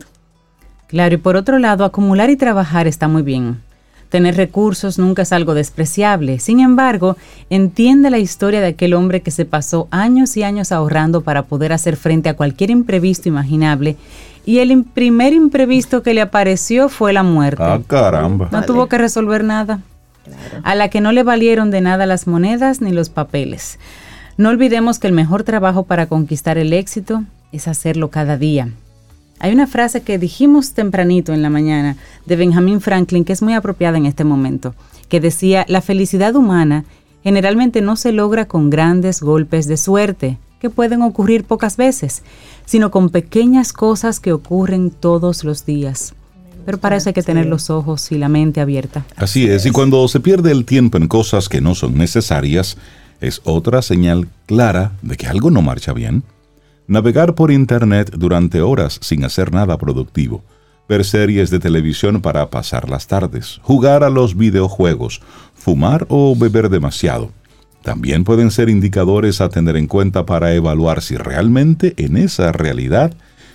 Claro, 0.86 1.16
y 1.16 1.18
por 1.18 1.36
otro 1.36 1.58
lado, 1.58 1.84
acumular 1.84 2.30
y 2.30 2.36
trabajar 2.36 2.86
está 2.86 3.08
muy 3.08 3.20
bien. 3.20 3.60
Tener 4.08 4.36
recursos 4.36 4.98
nunca 4.98 5.22
es 5.22 5.32
algo 5.32 5.52
despreciable. 5.52 6.38
Sin 6.38 6.60
embargo, 6.60 7.16
entiende 7.50 8.08
la 8.08 8.18
historia 8.18 8.60
de 8.60 8.68
aquel 8.68 8.94
hombre 8.94 9.20
que 9.20 9.32
se 9.32 9.44
pasó 9.44 9.88
años 9.90 10.36
y 10.36 10.44
años 10.44 10.70
ahorrando 10.72 11.22
para 11.22 11.42
poder 11.42 11.72
hacer 11.72 11.96
frente 11.96 12.28
a 12.28 12.36
cualquier 12.36 12.70
imprevisto 12.70 13.28
imaginable 13.28 13.96
y 14.46 14.60
el 14.60 14.84
primer 14.84 15.32
imprevisto 15.32 16.02
que 16.04 16.14
le 16.14 16.20
apareció 16.20 16.88
fue 16.88 17.12
la 17.12 17.24
muerte. 17.24 17.64
Ah, 17.64 17.80
caramba. 17.84 18.48
No 18.52 18.62
tuvo 18.64 18.86
que 18.86 18.96
resolver 18.96 19.42
nada. 19.42 19.80
A 20.62 20.74
la 20.76 20.88
que 20.88 21.00
no 21.00 21.12
le 21.12 21.24
valieron 21.24 21.70
de 21.70 21.80
nada 21.80 22.06
las 22.06 22.28
monedas 22.28 22.80
ni 22.80 22.92
los 22.92 23.10
papeles. 23.10 23.78
No 24.38 24.50
olvidemos 24.50 24.98
que 24.98 25.06
el 25.06 25.14
mejor 25.14 25.44
trabajo 25.44 25.84
para 25.84 26.06
conquistar 26.08 26.58
el 26.58 26.74
éxito 26.74 27.24
es 27.52 27.68
hacerlo 27.68 28.10
cada 28.10 28.36
día. 28.36 28.68
Hay 29.38 29.52
una 29.52 29.66
frase 29.66 30.02
que 30.02 30.18
dijimos 30.18 30.72
tempranito 30.72 31.32
en 31.32 31.40
la 31.40 31.48
mañana 31.48 31.96
de 32.26 32.36
Benjamin 32.36 32.82
Franklin 32.82 33.24
que 33.24 33.32
es 33.32 33.40
muy 33.40 33.54
apropiada 33.54 33.96
en 33.96 34.04
este 34.04 34.24
momento, 34.24 34.74
que 35.08 35.20
decía, 35.20 35.64
la 35.68 35.80
felicidad 35.80 36.36
humana 36.36 36.84
generalmente 37.22 37.80
no 37.80 37.96
se 37.96 38.12
logra 38.12 38.46
con 38.46 38.68
grandes 38.68 39.22
golpes 39.22 39.66
de 39.68 39.78
suerte, 39.78 40.38
que 40.60 40.68
pueden 40.68 41.00
ocurrir 41.00 41.44
pocas 41.44 41.78
veces, 41.78 42.22
sino 42.66 42.90
con 42.90 43.08
pequeñas 43.08 43.72
cosas 43.72 44.20
que 44.20 44.32
ocurren 44.32 44.90
todos 44.90 45.44
los 45.44 45.64
días. 45.64 46.14
Pero 46.66 46.78
para 46.78 46.96
eso 46.96 47.08
hay 47.08 47.14
que 47.14 47.22
tener 47.22 47.46
los 47.46 47.70
ojos 47.70 48.12
y 48.12 48.18
la 48.18 48.28
mente 48.28 48.60
abierta. 48.60 49.04
Así 49.16 49.46
es, 49.46 49.64
y 49.64 49.70
cuando 49.70 50.06
se 50.08 50.20
pierde 50.20 50.50
el 50.50 50.64
tiempo 50.64 50.98
en 50.98 51.08
cosas 51.08 51.48
que 51.48 51.60
no 51.60 51.74
son 51.74 51.96
necesarias, 51.96 52.76
es 53.20 53.40
otra 53.44 53.82
señal 53.82 54.28
clara 54.46 54.92
de 55.02 55.16
que 55.16 55.26
algo 55.26 55.50
no 55.50 55.62
marcha 55.62 55.92
bien. 55.92 56.22
Navegar 56.86 57.34
por 57.34 57.50
Internet 57.50 58.12
durante 58.16 58.60
horas 58.60 58.98
sin 59.02 59.24
hacer 59.24 59.52
nada 59.52 59.76
productivo, 59.76 60.44
ver 60.88 61.04
series 61.04 61.50
de 61.50 61.58
televisión 61.58 62.20
para 62.20 62.48
pasar 62.48 62.88
las 62.88 63.06
tardes, 63.06 63.60
jugar 63.62 64.04
a 64.04 64.10
los 64.10 64.36
videojuegos, 64.36 65.20
fumar 65.54 66.06
o 66.08 66.36
beber 66.36 66.68
demasiado. 66.68 67.30
También 67.82 68.24
pueden 68.24 68.50
ser 68.50 68.68
indicadores 68.68 69.40
a 69.40 69.48
tener 69.48 69.76
en 69.76 69.86
cuenta 69.86 70.26
para 70.26 70.52
evaluar 70.54 71.02
si 71.02 71.16
realmente 71.16 71.94
en 71.96 72.16
esa 72.16 72.52
realidad 72.52 73.14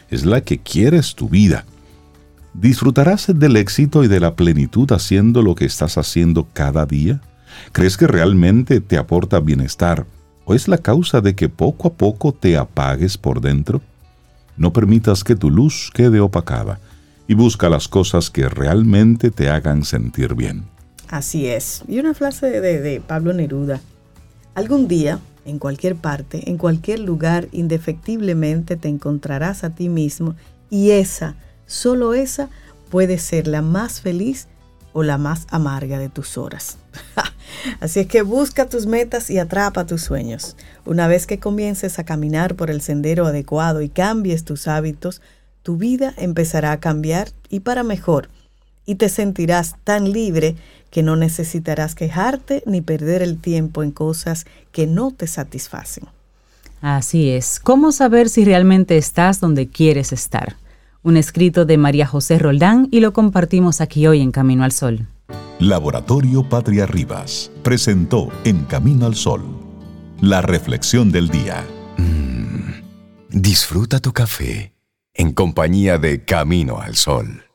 es 0.09 0.25
la 0.25 0.41
que 0.41 0.59
quieres 0.59 1.15
tu 1.15 1.29
vida. 1.29 1.65
¿Disfrutarás 2.53 3.27
del 3.33 3.55
éxito 3.55 4.03
y 4.03 4.09
de 4.09 4.19
la 4.19 4.35
plenitud 4.35 4.91
haciendo 4.91 5.41
lo 5.41 5.55
que 5.55 5.65
estás 5.65 5.97
haciendo 5.97 6.47
cada 6.53 6.85
día? 6.85 7.21
¿Crees 7.71 7.97
que 7.97 8.07
realmente 8.07 8.81
te 8.81 8.97
aporta 8.97 9.39
bienestar 9.39 10.05
o 10.45 10.53
es 10.53 10.67
la 10.67 10.77
causa 10.77 11.21
de 11.21 11.35
que 11.35 11.49
poco 11.49 11.87
a 11.87 11.93
poco 11.93 12.33
te 12.33 12.57
apagues 12.57 13.17
por 13.17 13.41
dentro? 13.41 13.81
No 14.57 14.73
permitas 14.73 15.23
que 15.23 15.35
tu 15.35 15.49
luz 15.49 15.89
quede 15.93 16.19
opacada 16.19 16.79
y 17.27 17.33
busca 17.33 17.69
las 17.69 17.87
cosas 17.87 18.29
que 18.29 18.49
realmente 18.49 19.31
te 19.31 19.49
hagan 19.49 19.85
sentir 19.85 20.35
bien. 20.35 20.65
Así 21.07 21.47
es. 21.47 21.83
Y 21.87 21.99
una 21.99 22.13
frase 22.13 22.61
de, 22.61 23.01
Pablo 23.01 23.33
Neruda. 23.33 23.81
Algún 24.55 24.87
día, 24.87 25.19
en 25.45 25.59
cualquier 25.59 25.95
parte, 25.95 26.49
en 26.49 26.57
cualquier 26.57 26.99
lugar, 26.99 27.47
indefectiblemente 27.51 28.75
te 28.77 28.87
encontrarás 28.87 29.63
a 29.63 29.71
ti 29.71 29.89
mismo 29.89 30.35
y 30.69 30.91
esa, 30.91 31.35
solo 31.65 32.13
esa, 32.13 32.49
puede 32.89 33.17
ser 33.17 33.47
la 33.47 33.61
más 33.61 34.01
feliz 34.01 34.47
o 34.93 35.03
la 35.03 35.17
más 35.17 35.47
amarga 35.49 35.99
de 35.99 36.09
tus 36.09 36.37
horas. 36.37 36.77
Así 37.79 38.01
es 38.01 38.07
que 38.07 38.21
busca 38.21 38.67
tus 38.67 38.85
metas 38.85 39.29
y 39.29 39.39
atrapa 39.39 39.85
tus 39.85 40.01
sueños. 40.01 40.55
Una 40.85 41.07
vez 41.07 41.27
que 41.27 41.39
comiences 41.39 41.99
a 41.99 42.03
caminar 42.03 42.55
por 42.55 42.69
el 42.69 42.81
sendero 42.81 43.27
adecuado 43.27 43.81
y 43.81 43.89
cambies 43.89 44.43
tus 44.43 44.67
hábitos, 44.67 45.21
tu 45.63 45.77
vida 45.77 46.13
empezará 46.17 46.71
a 46.71 46.79
cambiar 46.79 47.29
y 47.49 47.61
para 47.61 47.83
mejor, 47.83 48.29
y 48.85 48.95
te 48.95 49.09
sentirás 49.09 49.75
tan 49.83 50.11
libre 50.11 50.55
que 50.89 51.03
no 51.03 51.15
necesitarás 51.15 51.95
quejarte 51.95 52.63
ni 52.65 52.81
perder 52.81 53.21
el 53.21 53.39
tiempo 53.39 53.83
en 53.83 53.91
cosas 53.91 54.45
que 54.71 54.87
no 54.87 55.11
te 55.11 55.27
satisfacen. 55.27 56.05
Así 56.81 57.29
es. 57.29 57.59
¿Cómo 57.59 57.91
saber 57.91 58.27
si 58.27 58.43
realmente 58.43 58.97
estás 58.97 59.39
donde 59.39 59.67
quieres 59.67 60.11
estar? 60.11 60.55
Un 61.03 61.17
escrito 61.17 61.65
de 61.65 61.79
María 61.79 62.05
José 62.05 62.37
Roldán 62.37 62.87
y 62.91 62.99
lo 62.99 63.11
compartimos 63.11 63.81
aquí 63.81 64.05
hoy 64.05 64.21
en 64.21 64.31
Camino 64.31 64.63
al 64.63 64.71
Sol. 64.71 65.07
Laboratorio 65.59 66.47
Patria 66.47 66.85
Rivas 66.85 67.51
presentó 67.63 68.29
En 68.43 68.65
Camino 68.65 69.07
al 69.07 69.15
Sol 69.15 69.41
la 70.21 70.43
reflexión 70.43 71.11
del 71.11 71.29
día. 71.29 71.65
Mm, 71.97 72.83
disfruta 73.29 73.99
tu 73.99 74.13
café 74.13 74.73
en 75.15 75.31
compañía 75.31 75.97
de 75.97 76.23
Camino 76.23 76.79
al 76.79 76.95
Sol. 76.95 77.45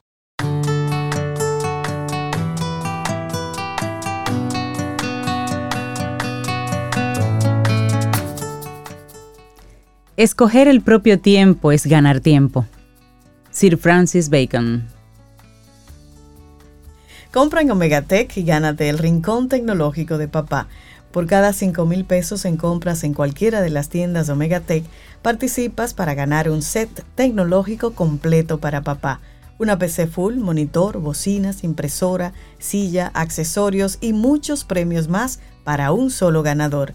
Escoger 10.16 10.66
el 10.66 10.80
propio 10.80 11.20
tiempo 11.20 11.70
es 11.70 11.86
ganar 11.86 12.18
tiempo. 12.18 12.66
Sir 13.56 13.78
Francis 13.78 14.28
Bacon 14.28 14.86
Compra 17.32 17.62
en 17.62 17.70
Omegatech 17.70 18.36
y 18.36 18.42
gánate 18.42 18.90
el 18.90 18.98
rincón 18.98 19.48
tecnológico 19.48 20.18
de 20.18 20.28
papá. 20.28 20.68
Por 21.10 21.26
cada 21.26 21.54
5 21.54 21.86
mil 21.86 22.04
pesos 22.04 22.44
en 22.44 22.58
compras 22.58 23.02
en 23.02 23.14
cualquiera 23.14 23.62
de 23.62 23.70
las 23.70 23.88
tiendas 23.88 24.26
de 24.26 24.34
Omegatech, 24.34 24.84
participas 25.22 25.94
para 25.94 26.12
ganar 26.12 26.50
un 26.50 26.60
set 26.60 27.02
tecnológico 27.14 27.92
completo 27.92 28.58
para 28.58 28.82
papá. 28.82 29.22
Una 29.58 29.78
PC 29.78 30.06
full, 30.06 30.34
monitor, 30.34 30.98
bocinas, 30.98 31.64
impresora, 31.64 32.34
silla, 32.58 33.10
accesorios 33.14 33.96
y 34.02 34.12
muchos 34.12 34.64
premios 34.64 35.08
más 35.08 35.40
para 35.64 35.92
un 35.92 36.10
solo 36.10 36.42
ganador. 36.42 36.92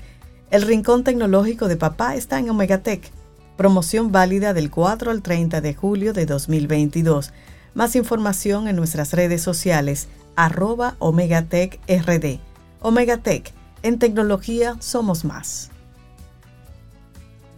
El 0.51 0.61
Rincón 0.61 1.03
Tecnológico 1.03 1.67
de 1.67 1.77
Papá 1.77 2.13
está 2.13 2.37
en 2.37 2.51
Omegatech. 2.51 3.11
Promoción 3.57 4.11
válida 4.11 4.53
del 4.53 4.69
4 4.69 5.11
al 5.11 5.21
30 5.21 5.61
de 5.61 5.73
julio 5.73 6.13
de 6.13 6.25
2022. 6.25 7.31
Más 7.73 7.95
información 7.95 8.67
en 8.67 8.75
nuestras 8.75 9.13
redes 9.13 9.41
sociales 9.41 10.07
arroba 10.35 10.95
Omegatech 10.99 11.79
en 13.83 13.99
tecnología 13.99 14.75
somos 14.79 15.25
más. 15.25 15.71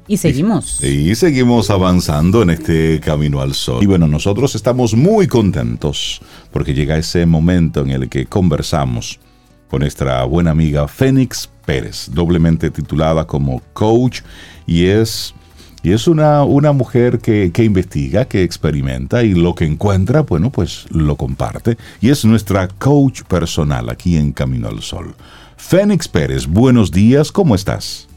Y 0.07 0.17
seguimos. 0.17 0.83
Y, 0.83 1.15
seguimos 1.15 1.69
avanzando 1.69 2.41
en 2.41 2.49
este 2.49 2.99
camino 2.99 3.39
al 3.39 3.53
sol. 3.53 3.81
Y 3.81 3.85
bueno, 3.85 4.07
nosotros 4.07 4.53
estamos 4.53 4.93
muy 4.95 5.27
contentos 5.27 6.19
porque 6.51 6.73
llega 6.73 6.97
ese 6.97 7.25
momento 7.25 7.81
en 7.81 7.91
el 7.91 8.09
que 8.09 8.25
conversamos 8.25 9.19
con 9.69 9.79
nuestra 9.79 10.23
buena 10.25 10.51
amiga 10.51 10.87
Fénix 10.87 11.49
Pérez, 11.65 12.09
doblemente 12.11 12.69
titulada 12.69 13.25
como 13.25 13.61
coach, 13.71 14.21
y 14.67 14.85
es 14.85 15.33
y 15.83 15.91
es 15.91 16.07
una, 16.07 16.45
una 16.45 16.71
mujer 16.71 17.19
que, 17.19 17.51
investiga, 17.57 18.23
que 18.23 18.41
experimenta 18.41 19.21
y 19.21 19.33
lo 19.33 19.53
que 19.53 19.65
encuentra, 19.65 20.21
bueno, 20.21 20.49
pues 20.49 20.85
lo 20.89 21.17
comparte. 21.17 21.77
Y 21.99 22.09
es 22.09 22.23
nuestra 22.23 22.69
coach 22.69 23.23
personal 23.23 23.89
aquí 23.89 24.15
en 24.15 24.31
Camino 24.31 24.69
al 24.69 24.81
Sol. 24.81 25.13
Fénix 25.57 26.07
Pérez, 26.07 26.47
buenos 26.47 26.89
días, 26.89 27.33
¿cómo 27.33 27.53
estás? 27.53 28.07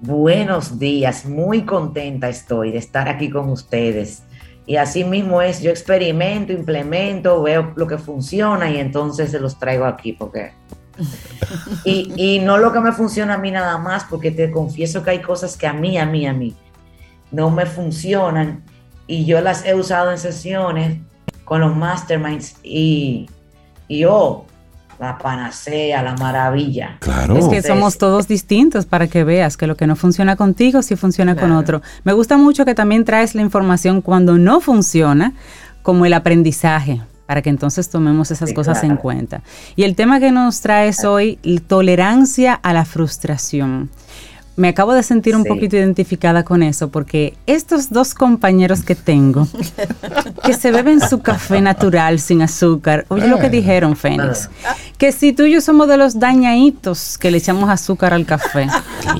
Buenos 0.00 0.80
días, 0.80 1.24
muy 1.24 1.62
contenta 1.62 2.28
estoy 2.28 2.72
de 2.72 2.78
estar 2.78 3.08
aquí 3.08 3.30
con 3.30 3.48
ustedes. 3.50 4.24
Y 4.66 4.74
así 4.74 5.04
mismo 5.04 5.40
es, 5.40 5.62
yo 5.62 5.70
experimento, 5.70 6.52
implemento, 6.52 7.40
veo 7.42 7.72
lo 7.76 7.86
que 7.86 7.98
funciona 7.98 8.68
y 8.72 8.78
entonces 8.78 9.30
se 9.30 9.38
los 9.38 9.56
traigo 9.56 9.84
aquí 9.84 10.14
porque... 10.14 10.50
y, 11.84 12.12
y 12.16 12.38
no 12.40 12.58
lo 12.58 12.72
que 12.72 12.80
me 12.80 12.90
funciona 12.90 13.34
a 13.34 13.38
mí 13.38 13.52
nada 13.52 13.78
más, 13.78 14.04
porque 14.10 14.32
te 14.32 14.50
confieso 14.50 15.04
que 15.04 15.10
hay 15.10 15.22
cosas 15.22 15.56
que 15.56 15.68
a 15.68 15.72
mí, 15.72 15.96
a 15.96 16.04
mí, 16.04 16.26
a 16.26 16.32
mí 16.32 16.56
no 17.32 17.50
me 17.50 17.66
funcionan 17.66 18.62
y 19.06 19.24
yo 19.24 19.40
las 19.40 19.64
he 19.64 19.74
usado 19.74 20.12
en 20.12 20.18
sesiones 20.18 20.98
con 21.44 21.60
los 21.60 21.74
masterminds 21.74 22.56
y, 22.62 23.28
y 23.88 24.04
oh, 24.04 24.46
la 24.98 25.18
panacea, 25.18 26.02
la 26.02 26.14
maravilla. 26.14 26.98
Claro. 27.00 27.36
Es 27.36 27.48
que 27.48 27.62
somos 27.62 27.98
todos 27.98 28.28
distintos 28.28 28.86
para 28.86 29.08
que 29.08 29.24
veas 29.24 29.56
que 29.56 29.66
lo 29.66 29.76
que 29.76 29.86
no 29.86 29.96
funciona 29.96 30.36
contigo 30.36 30.80
sí 30.82 30.94
funciona 30.94 31.34
con 31.34 31.50
otro. 31.50 31.82
Me 32.04 32.12
gusta 32.12 32.36
mucho 32.36 32.64
que 32.64 32.74
también 32.74 33.04
traes 33.04 33.34
la 33.34 33.42
información 33.42 34.00
cuando 34.00 34.38
no 34.38 34.60
funciona, 34.60 35.32
como 35.82 36.06
el 36.06 36.12
aprendizaje, 36.12 37.02
para 37.26 37.42
que 37.42 37.50
entonces 37.50 37.90
tomemos 37.90 38.30
esas 38.30 38.52
cosas 38.52 38.84
en 38.84 38.96
cuenta. 38.96 39.42
Y 39.74 39.82
el 39.82 39.96
tema 39.96 40.20
que 40.20 40.30
nos 40.30 40.60
traes 40.60 41.04
hoy, 41.04 41.40
tolerancia 41.66 42.54
a 42.54 42.72
la 42.72 42.84
frustración 42.84 43.90
me 44.56 44.68
acabo 44.68 44.92
de 44.92 45.02
sentir 45.02 45.34
un 45.34 45.44
poquito 45.44 45.76
identificada 45.76 46.44
con 46.44 46.62
eso, 46.62 46.90
porque 46.90 47.34
estos 47.46 47.90
dos 47.90 48.14
compañeros 48.14 48.82
que 48.82 48.94
tengo, 48.94 49.48
que 50.44 50.52
se 50.52 50.70
beben 50.70 51.00
su 51.00 51.20
café 51.20 51.60
natural 51.60 52.20
sin 52.20 52.42
azúcar, 52.42 53.06
oye 53.08 53.28
lo 53.28 53.38
que 53.38 53.46
ah. 53.46 53.50
dijeron, 53.50 53.96
Fénix, 53.96 54.50
ah. 54.66 54.74
que 54.98 55.12
si 55.12 55.32
tú 55.32 55.44
y 55.44 55.52
yo 55.52 55.60
somos 55.60 55.88
de 55.88 55.96
los 55.96 56.18
dañaditos 56.18 57.16
que 57.18 57.30
le 57.30 57.38
echamos 57.38 57.70
azúcar 57.70 58.12
al 58.12 58.26
café. 58.26 58.68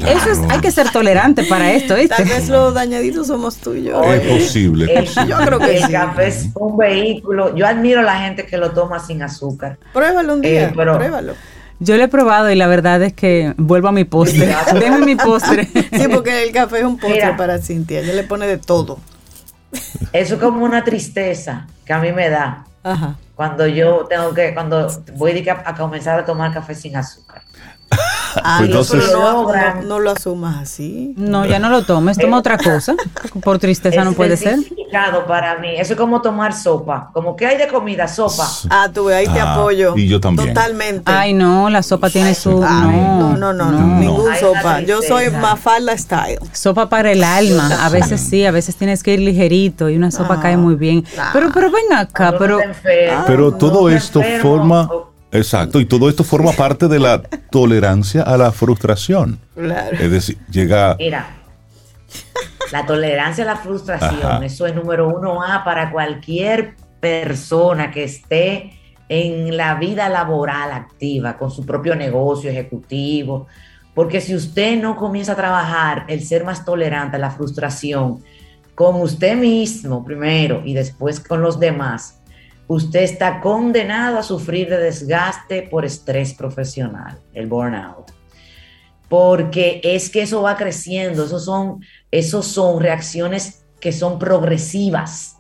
Eso 0.07 0.31
es, 0.31 0.39
hay 0.51 0.61
que 0.61 0.71
ser 0.71 0.91
tolerante 0.91 1.45
para 1.45 1.73
esto, 1.73 1.95
¿viste? 1.95 2.15
Tal 2.17 2.25
vez 2.27 2.49
los 2.49 2.75
dañaditos 2.75 3.27
somos 3.27 3.57
tú 3.57 3.75
y 3.75 3.85
yo. 3.85 4.03
Es 4.05 4.21
posible. 4.21 4.93
Es 4.95 5.15
yo 5.15 5.37
creo 5.39 5.59
que 5.59 5.79
el 5.79 5.91
café 5.91 6.29
es 6.29 6.49
un 6.55 6.77
vehículo. 6.77 7.55
Yo 7.57 7.67
admiro 7.67 8.01
a 8.01 8.05
la 8.05 8.19
gente 8.21 8.47
que 8.47 8.57
lo 8.57 8.73
toma 8.73 8.99
sin 8.99 9.23
azúcar. 9.23 9.79
Pruébalo 9.93 10.35
un 10.35 10.41
día, 10.41 10.69
eh, 10.69 10.73
pruébalo. 10.75 11.35
Yo 11.83 11.97
lo 11.97 12.05
he 12.05 12.09
probado 12.09 12.49
y 12.49 12.55
la 12.55 12.69
verdad 12.69 13.03
es 13.03 13.13
que 13.13 13.55
vuelvo 13.57 13.89
a 13.89 13.93
mi 13.93 14.05
postre. 14.05 14.55
Deme 14.79 15.05
mi 15.05 15.17
postre. 15.17 15.65
Sí, 15.65 16.07
porque 16.13 16.45
el 16.45 16.53
café 16.53 16.79
es 16.79 16.85
un 16.85 16.97
postre 16.97 17.35
para 17.37 17.59
Cintia. 17.59 18.01
Ella 18.01 18.15
le 18.15 18.23
pone 18.23 18.47
de 18.47 18.57
todo. 18.57 19.01
Eso 20.13 20.35
es 20.35 20.41
como 20.41 20.65
una 20.65 20.85
tristeza 20.85 21.67
que 21.85 21.93
a 21.93 21.99
mí 21.99 22.13
me 22.13 22.31
da. 22.31 22.67
Cuando 23.35 23.67
yo 23.67 24.07
tengo 24.09 24.33
que, 24.33 24.55
cuando 24.55 24.89
voy 25.17 25.49
a, 25.49 25.75
comenzar 25.75 26.21
a 26.21 26.25
tomar 26.25 26.53
café 26.53 26.77
sin 26.77 26.95
azúcar. 26.95 27.43
Ah, 28.37 28.57
pues 28.59 28.71
entonces, 28.71 29.13
no, 29.13 29.53
no, 29.83 29.99
lo 29.99 30.11
asumas 30.11 30.63
así. 30.63 31.15
No, 31.17 31.45
ya 31.47 31.59
no 31.59 31.69
lo 31.69 31.83
tomes, 31.83 32.19
toma 32.19 32.39
otra 32.39 32.59
cosa. 32.59 32.95
Por 33.43 33.59
tristeza 33.59 34.05
no 34.05 34.13
puede 34.13 34.37
ser. 34.37 34.59
para 35.27 35.59
mí. 35.59 35.75
Eso 35.77 35.95
es 35.95 35.99
como 35.99 36.23
tomar 36.23 36.55
sopa. 36.55 37.11
Como 37.13 37.37
que 37.37 37.47
hay 37.47 37.59
de 37.59 37.69
comida, 37.69 38.09
sopa. 38.09 38.47
Ah, 38.71 38.89
tú 38.93 39.09
ahí 39.09 39.27
te 39.27 39.41
ah, 39.41 39.55
apoyo. 39.55 39.95
Y 39.97 40.09
yo 40.09 40.21
también. 40.21 40.55
Totalmente. 40.55 41.11
Ay, 41.11 41.33
no, 41.33 41.69
la 41.71 41.83
sopa 41.83 42.11
tiene 42.11 42.35
su. 42.35 42.61
no, 42.61 43.37
no, 43.37 43.53
no, 43.53 43.71
no, 43.71 43.99
ningún 43.99 44.35
sopa. 44.37 44.81
Yo 44.81 45.03
soy 45.03 45.31
mafalda 45.31 45.97
style. 45.97 46.39
Sopa 46.53 46.89
para 46.89 47.13
el 47.13 47.23
alma. 47.25 47.85
A 47.85 47.89
veces 47.89 48.21
sí, 48.21 48.45
a 48.45 48.51
veces 48.51 48.77
tienes 48.77 49.03
que 49.03 49.15
ir 49.15 49.21
ligerito 49.21 49.89
y 49.89 49.97
una 49.97 50.11
sopa 50.11 50.41
cae 50.41 50.57
muy 50.57 50.75
bien. 50.75 51.05
Pero, 51.33 51.51
pero 51.53 51.71
ven 51.71 51.93
acá, 51.97 52.35
pero. 52.39 52.61
Pero 53.27 53.53
todo 53.53 53.91
esto 53.91 54.23
forma 54.41 54.89
Exacto, 55.33 55.81
y 55.81 55.87
todo 55.87 56.09
esto 56.09 56.25
forma 56.25 56.53
parte 56.53 56.89
de 56.89 56.99
la 56.99 57.23
tolerancia 57.51 58.23
a 58.23 58.37
la 58.37 58.53
frustración. 58.53 59.39
Claro. 59.55 59.97
Es 59.99 60.11
decir, 60.11 60.39
llega... 60.51 60.95
Mira, 60.99 61.27
la 62.71 62.87
tolerancia 62.87 63.45
a 63.45 63.47
la 63.47 63.57
frustración, 63.57 64.43
eso 64.45 64.67
es 64.67 64.75
número 64.75 65.09
uno 65.09 65.43
A 65.43 65.65
para 65.65 65.91
cualquier 65.91 66.75
persona 67.01 67.91
que 67.91 68.05
esté 68.05 68.79
en 69.09 69.57
la 69.57 69.75
vida 69.75 70.09
laboral 70.09 70.73
activa, 70.73 71.37
con 71.37 71.51
su 71.51 71.67
propio 71.67 71.95
negocio 71.95 72.51
ejecutivo, 72.51 73.47
porque 73.95 74.21
si 74.21 74.35
usted 74.35 74.81
no 74.81 74.97
comienza 74.97 75.33
a 75.33 75.37
trabajar 75.37 76.05
el 76.09 76.25
ser 76.25 76.45
más 76.45 76.65
tolerante 76.65 77.17
a 77.17 77.19
la 77.19 77.31
frustración 77.31 78.23
con 78.75 78.97
usted 78.97 79.37
mismo 79.37 80.03
primero 80.03 80.63
y 80.65 80.73
después 80.73 81.21
con 81.21 81.43
los 81.43 81.61
demás, 81.61 82.22
usted 82.69 83.01
está 83.01 83.41
condenado 83.41 84.19
a 84.19 84.23
sufrir 84.23 84.69
de 84.69 84.79
desgaste 84.79 85.63
por 85.63 85.85
estrés 85.85 86.35
profesional, 86.35 87.19
el 87.35 87.47
burnout. 87.47 88.13
Porque 89.09 89.81
es 89.85 90.09
que 90.09 90.23
eso 90.23 90.43
va 90.43 90.57
creciendo, 90.57 91.25
esos 91.25 91.45
son, 91.45 91.81
esos 92.11 92.47
son 92.47 92.81
reacciones 92.81 93.65
que 93.79 93.93
son 93.93 94.19
progresivas. 94.19 95.37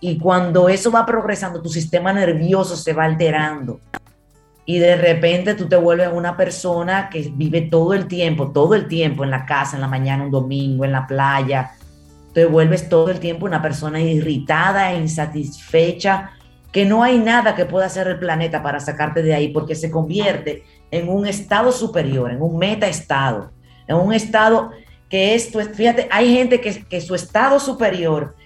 Y 0.00 0.18
cuando 0.18 0.68
eso 0.68 0.90
va 0.90 1.06
progresando, 1.06 1.62
tu 1.62 1.70
sistema 1.70 2.12
nervioso 2.12 2.76
se 2.76 2.92
va 2.92 3.04
alterando. 3.04 3.80
Y 4.66 4.78
de 4.80 4.96
repente 4.96 5.54
tú 5.54 5.66
te 5.66 5.76
vuelves 5.76 6.10
una 6.12 6.36
persona 6.36 7.08
que 7.08 7.32
vive 7.34 7.62
todo 7.62 7.94
el 7.94 8.06
tiempo, 8.06 8.52
todo 8.52 8.74
el 8.74 8.86
tiempo 8.86 9.24
en 9.24 9.30
la 9.30 9.46
casa, 9.46 9.76
en 9.76 9.80
la 9.80 9.88
mañana, 9.88 10.24
un 10.24 10.30
domingo, 10.30 10.84
en 10.84 10.92
la 10.92 11.06
playa, 11.06 11.72
te 12.38 12.46
vuelves 12.46 12.88
todo 12.88 13.10
el 13.10 13.18
tiempo 13.18 13.46
una 13.46 13.60
persona 13.60 14.00
irritada 14.00 14.94
insatisfecha, 14.94 16.30
que 16.70 16.84
no 16.84 17.02
hay 17.02 17.18
nada 17.18 17.56
que 17.56 17.66
pueda 17.66 17.86
hacer 17.86 18.06
el 18.06 18.20
planeta 18.20 18.62
para 18.62 18.78
sacarte 18.78 19.24
de 19.24 19.34
ahí, 19.34 19.48
porque 19.48 19.74
se 19.74 19.90
convierte 19.90 20.62
en 20.92 21.08
un 21.08 21.26
estado 21.26 21.72
superior, 21.72 22.30
en 22.30 22.40
un 22.40 22.56
metaestado, 22.56 23.50
en 23.88 23.96
un 23.96 24.12
estado 24.12 24.70
que 25.10 25.34
es, 25.34 25.50
fíjate, 25.74 26.06
hay 26.12 26.32
gente 26.32 26.60
que, 26.60 27.00
su 27.00 27.16
estado 27.16 27.58
superior 27.58 28.36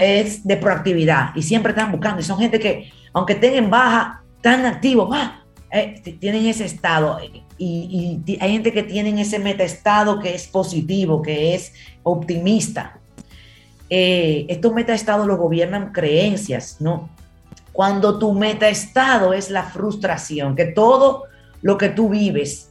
es 0.00 0.46
de 0.46 0.56
proactividad 0.58 1.30
y 1.34 1.40
siempre 1.40 1.70
están 1.70 1.92
buscando, 1.92 2.20
y 2.20 2.24
son 2.24 2.38
gente 2.38 2.60
que, 2.60 2.92
aunque 3.14 3.36
tengan 3.36 3.70
baja, 3.70 4.22
están 4.36 4.66
activos, 4.66 5.08
ah, 5.14 5.42
eh, 5.72 5.94
tienen 6.20 6.44
ese 6.44 6.66
estado. 6.66 7.18
Y, 7.56 8.22
y, 8.26 8.38
hay 8.38 8.52
gente 8.52 8.70
que 8.70 8.82
tiene 8.82 9.18
ese 9.18 9.38
metaestado 9.38 10.20
que 10.20 10.34
es 10.34 10.46
positivo, 10.46 11.22
que 11.22 11.54
es 11.54 11.72
optimista 12.02 12.99
eh, 13.90 14.46
estos 14.48 14.72
metaestados 14.72 15.26
los 15.26 15.36
gobiernan 15.36 15.92
creencias, 15.92 16.80
¿no? 16.80 17.10
Cuando 17.72 18.18
tu 18.18 18.32
metaestado 18.32 19.32
es 19.32 19.50
la 19.50 19.64
frustración, 19.64 20.54
que 20.54 20.66
todo 20.66 21.24
lo 21.62 21.76
que 21.76 21.88
tú 21.88 22.08
vives 22.08 22.70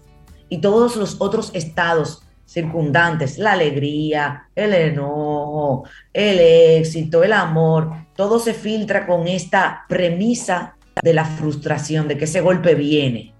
y 0.49 0.59
todos 0.59 0.95
los 0.95 1.17
otros 1.19 1.51
estados 1.53 2.23
circundantes, 2.45 3.37
la 3.37 3.51
alegría, 3.51 4.47
el 4.55 4.73
enojo, 4.73 5.83
el 6.11 6.39
éxito, 6.79 7.23
el 7.23 7.33
amor, 7.33 7.91
todo 8.15 8.39
se 8.39 8.55
filtra 8.55 9.05
con 9.05 9.27
esta 9.27 9.85
premisa 9.87 10.75
de 11.03 11.13
la 11.13 11.25
frustración, 11.25 12.07
de 12.07 12.17
que 12.17 12.25
ese 12.25 12.41
golpe 12.41 12.73
viene. 12.73 13.35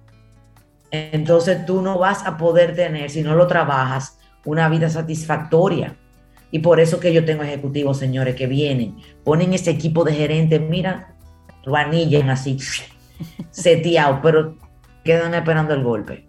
Entonces 0.92 1.66
tú 1.66 1.82
no 1.82 1.98
vas 1.98 2.26
a 2.26 2.38
poder 2.38 2.76
tener, 2.76 3.10
si 3.10 3.24
no 3.24 3.36
lo 3.36 3.48
trabajas, 3.48 4.20
una 4.46 4.70
vida 4.70 4.90
satisfactoria. 4.90 5.96
Y 6.52 6.60
por 6.60 6.80
eso 6.80 7.00
que 7.00 7.14
yo 7.14 7.26
tengo 7.26 7.44
ejecutivos, 7.44 7.98
señores, 7.98 8.36
que 8.36 8.48
vienen, 8.48 8.98
ponen 9.24 9.54
ese 9.54 9.72
equipo 9.72 10.04
de 10.04 10.14
gerentes, 10.14 10.60
mira, 10.62 11.16
lo 11.64 11.76
anillan 11.76 12.30
así, 12.30 12.58
seteado, 13.52 14.20
pero 14.22 14.58
quedan 15.04 15.34
esperando 15.34 15.74
el 15.74 15.84
golpe. 15.84 16.26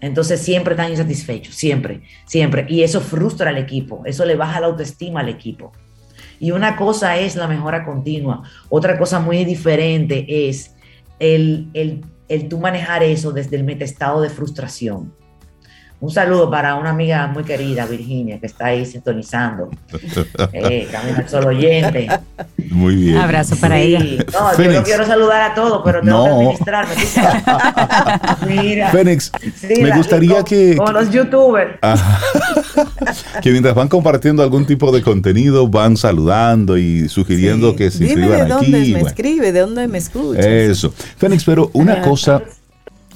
Entonces 0.00 0.40
siempre 0.40 0.74
están 0.74 0.90
insatisfechos, 0.90 1.54
siempre, 1.54 2.02
siempre. 2.26 2.66
Y 2.68 2.82
eso 2.82 3.00
frustra 3.00 3.50
al 3.50 3.58
equipo, 3.58 4.02
eso 4.04 4.24
le 4.24 4.34
baja 4.34 4.60
la 4.60 4.66
autoestima 4.66 5.20
al 5.20 5.28
equipo. 5.28 5.72
Y 6.40 6.50
una 6.50 6.76
cosa 6.76 7.16
es 7.18 7.36
la 7.36 7.46
mejora 7.46 7.84
continua, 7.84 8.42
otra 8.68 8.98
cosa 8.98 9.20
muy 9.20 9.44
diferente 9.44 10.48
es 10.48 10.74
el, 11.20 11.70
el, 11.72 12.04
el 12.28 12.48
tú 12.48 12.58
manejar 12.58 13.04
eso 13.04 13.30
desde 13.30 13.56
el 13.56 13.62
metastado 13.62 14.20
de 14.20 14.28
frustración. 14.28 15.14
Un 16.02 16.10
saludo 16.10 16.50
para 16.50 16.74
una 16.74 16.90
amiga 16.90 17.28
muy 17.28 17.44
querida, 17.44 17.86
Virginia, 17.86 18.40
que 18.40 18.46
está 18.46 18.66
ahí 18.66 18.84
sintonizando. 18.84 19.70
Eh, 20.52 20.88
Camina 20.90 21.28
solo 21.28 21.48
oyente. 21.48 22.08
Muy 22.70 22.96
bien. 22.96 23.16
Un 23.16 23.22
abrazo 23.22 23.56
para 23.56 23.78
ella. 23.78 24.00
No, 24.00 24.62
yo 24.62 24.72
no 24.72 24.82
quiero 24.82 25.06
saludar 25.06 25.50
a 25.50 25.54
todos, 25.54 25.82
pero 25.84 26.00
tengo 26.00 26.24
que 26.24 26.30
administrarme. 26.30 26.94
Mira. 28.62 28.90
Fénix, 28.90 29.30
me 29.80 29.96
gustaría 29.96 30.42
que. 30.42 30.76
Con 30.76 30.92
los 30.92 31.10
youtubers. 31.10 31.78
que 33.42 33.50
mientras 33.50 33.74
van 33.74 33.88
compartiendo 33.88 34.42
algún 34.42 34.66
tipo 34.66 34.90
de 34.90 35.02
contenido, 35.02 35.68
van 35.68 35.96
saludando 35.96 36.76
y 36.76 37.08
sugiriendo 37.08 37.76
que 37.76 37.90
se 37.90 38.04
Dime 38.04 38.12
inscriban 38.12 38.48
de 38.48 38.54
dónde 38.54 38.78
me 38.92 39.00
escribe, 39.00 39.52
de 39.52 39.60
dónde 39.60 39.88
me 39.88 39.98
escucha. 39.98 40.40
Eso. 40.40 40.92
Fénix, 41.16 41.44
pero 41.44 41.70
una 41.74 42.02
cosa. 42.02 42.42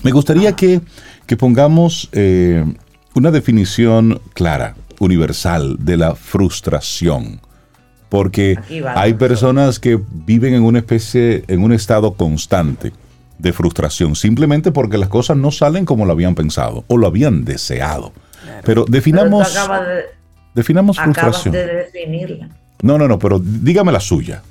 Me 0.02 0.12
gustaría 0.12 0.52
que 0.52 0.80
que 1.26 1.36
pongamos 1.36 2.08
eh, 2.12 2.64
una 3.14 3.30
definición 3.30 4.20
clara, 4.34 4.74
universal, 4.98 5.76
de 5.80 5.96
la 5.96 6.14
frustración. 6.14 7.40
Porque 8.08 8.56
hay 8.94 9.14
personas 9.14 9.80
que 9.80 10.00
viven 10.10 10.54
en 10.54 10.62
una 10.62 10.78
especie, 10.78 11.44
en 11.48 11.64
un 11.64 11.72
estado 11.72 12.14
constante 12.14 12.92
de 13.38 13.52
frustración, 13.52 14.14
simplemente 14.14 14.70
porque 14.70 14.96
las 14.96 15.08
cosas 15.08 15.36
no 15.36 15.50
salen 15.50 15.84
como 15.84 16.06
lo 16.06 16.12
habían 16.12 16.34
pensado 16.34 16.84
o 16.86 16.96
lo 16.96 17.06
habían 17.06 17.44
deseado. 17.44 18.12
Pero 18.64 18.84
definamos, 18.84 19.54
definamos 20.54 20.96
frustración. 20.98 21.52
De 21.52 21.66
definirla. 21.66 22.48
No, 22.82 22.96
no, 22.96 23.08
no, 23.08 23.18
pero 23.18 23.40
dígame 23.40 23.90
la 23.90 24.00
suya. 24.00 24.42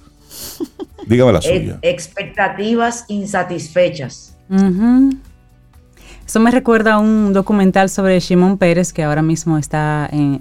Dígame 1.08 1.32
la 1.32 1.42
suya. 1.42 1.80
Expectativas 1.82 3.06
insatisfechas. 3.08 4.36
Eso 6.26 6.40
me 6.40 6.50
recuerda 6.50 6.94
a 6.94 7.00
un 7.00 7.34
documental 7.34 7.90
sobre 7.90 8.20
Shimon 8.20 8.58
Pérez 8.58 8.94
que 8.94 9.04
ahora 9.04 9.22
mismo 9.22 9.58
está 9.58 10.10
en, 10.12 10.40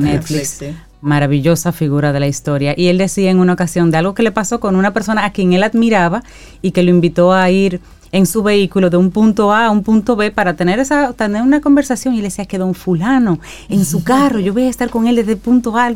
Netflix. 0.00 0.64
Maravillosa 1.02 1.72
figura 1.72 2.12
de 2.12 2.20
la 2.20 2.26
historia. 2.26 2.74
Y 2.76 2.86
él 2.88 2.96
decía 2.96 3.30
en 3.30 3.38
una 3.38 3.52
ocasión 3.52 3.90
de 3.90 3.98
algo 3.98 4.14
que 4.14 4.22
le 4.22 4.32
pasó 4.32 4.60
con 4.60 4.76
una 4.76 4.92
persona 4.94 5.26
a 5.26 5.32
quien 5.32 5.52
él 5.52 5.62
admiraba 5.62 6.22
y 6.62 6.70
que 6.70 6.82
lo 6.82 6.90
invitó 6.90 7.34
a 7.34 7.50
ir 7.50 7.80
en 8.12 8.24
su 8.24 8.42
vehículo 8.42 8.88
de 8.88 8.96
un 8.96 9.10
punto 9.10 9.52
A 9.52 9.66
a 9.66 9.70
un 9.70 9.82
punto 9.82 10.16
B 10.16 10.30
para 10.30 10.54
tener 10.54 10.78
esa 10.78 11.12
tener 11.12 11.42
una 11.42 11.60
conversación 11.60 12.14
y 12.14 12.18
le 12.18 12.24
decía 12.24 12.46
que 12.46 12.56
don 12.56 12.72
fulano 12.72 13.40
en 13.68 13.84
su 13.84 14.04
carro, 14.04 14.38
yo 14.38 14.54
voy 14.54 14.62
a 14.62 14.68
estar 14.70 14.88
con 14.88 15.06
él 15.06 15.16
desde 15.16 15.32
el 15.32 15.38
punto 15.38 15.76
A 15.76 15.92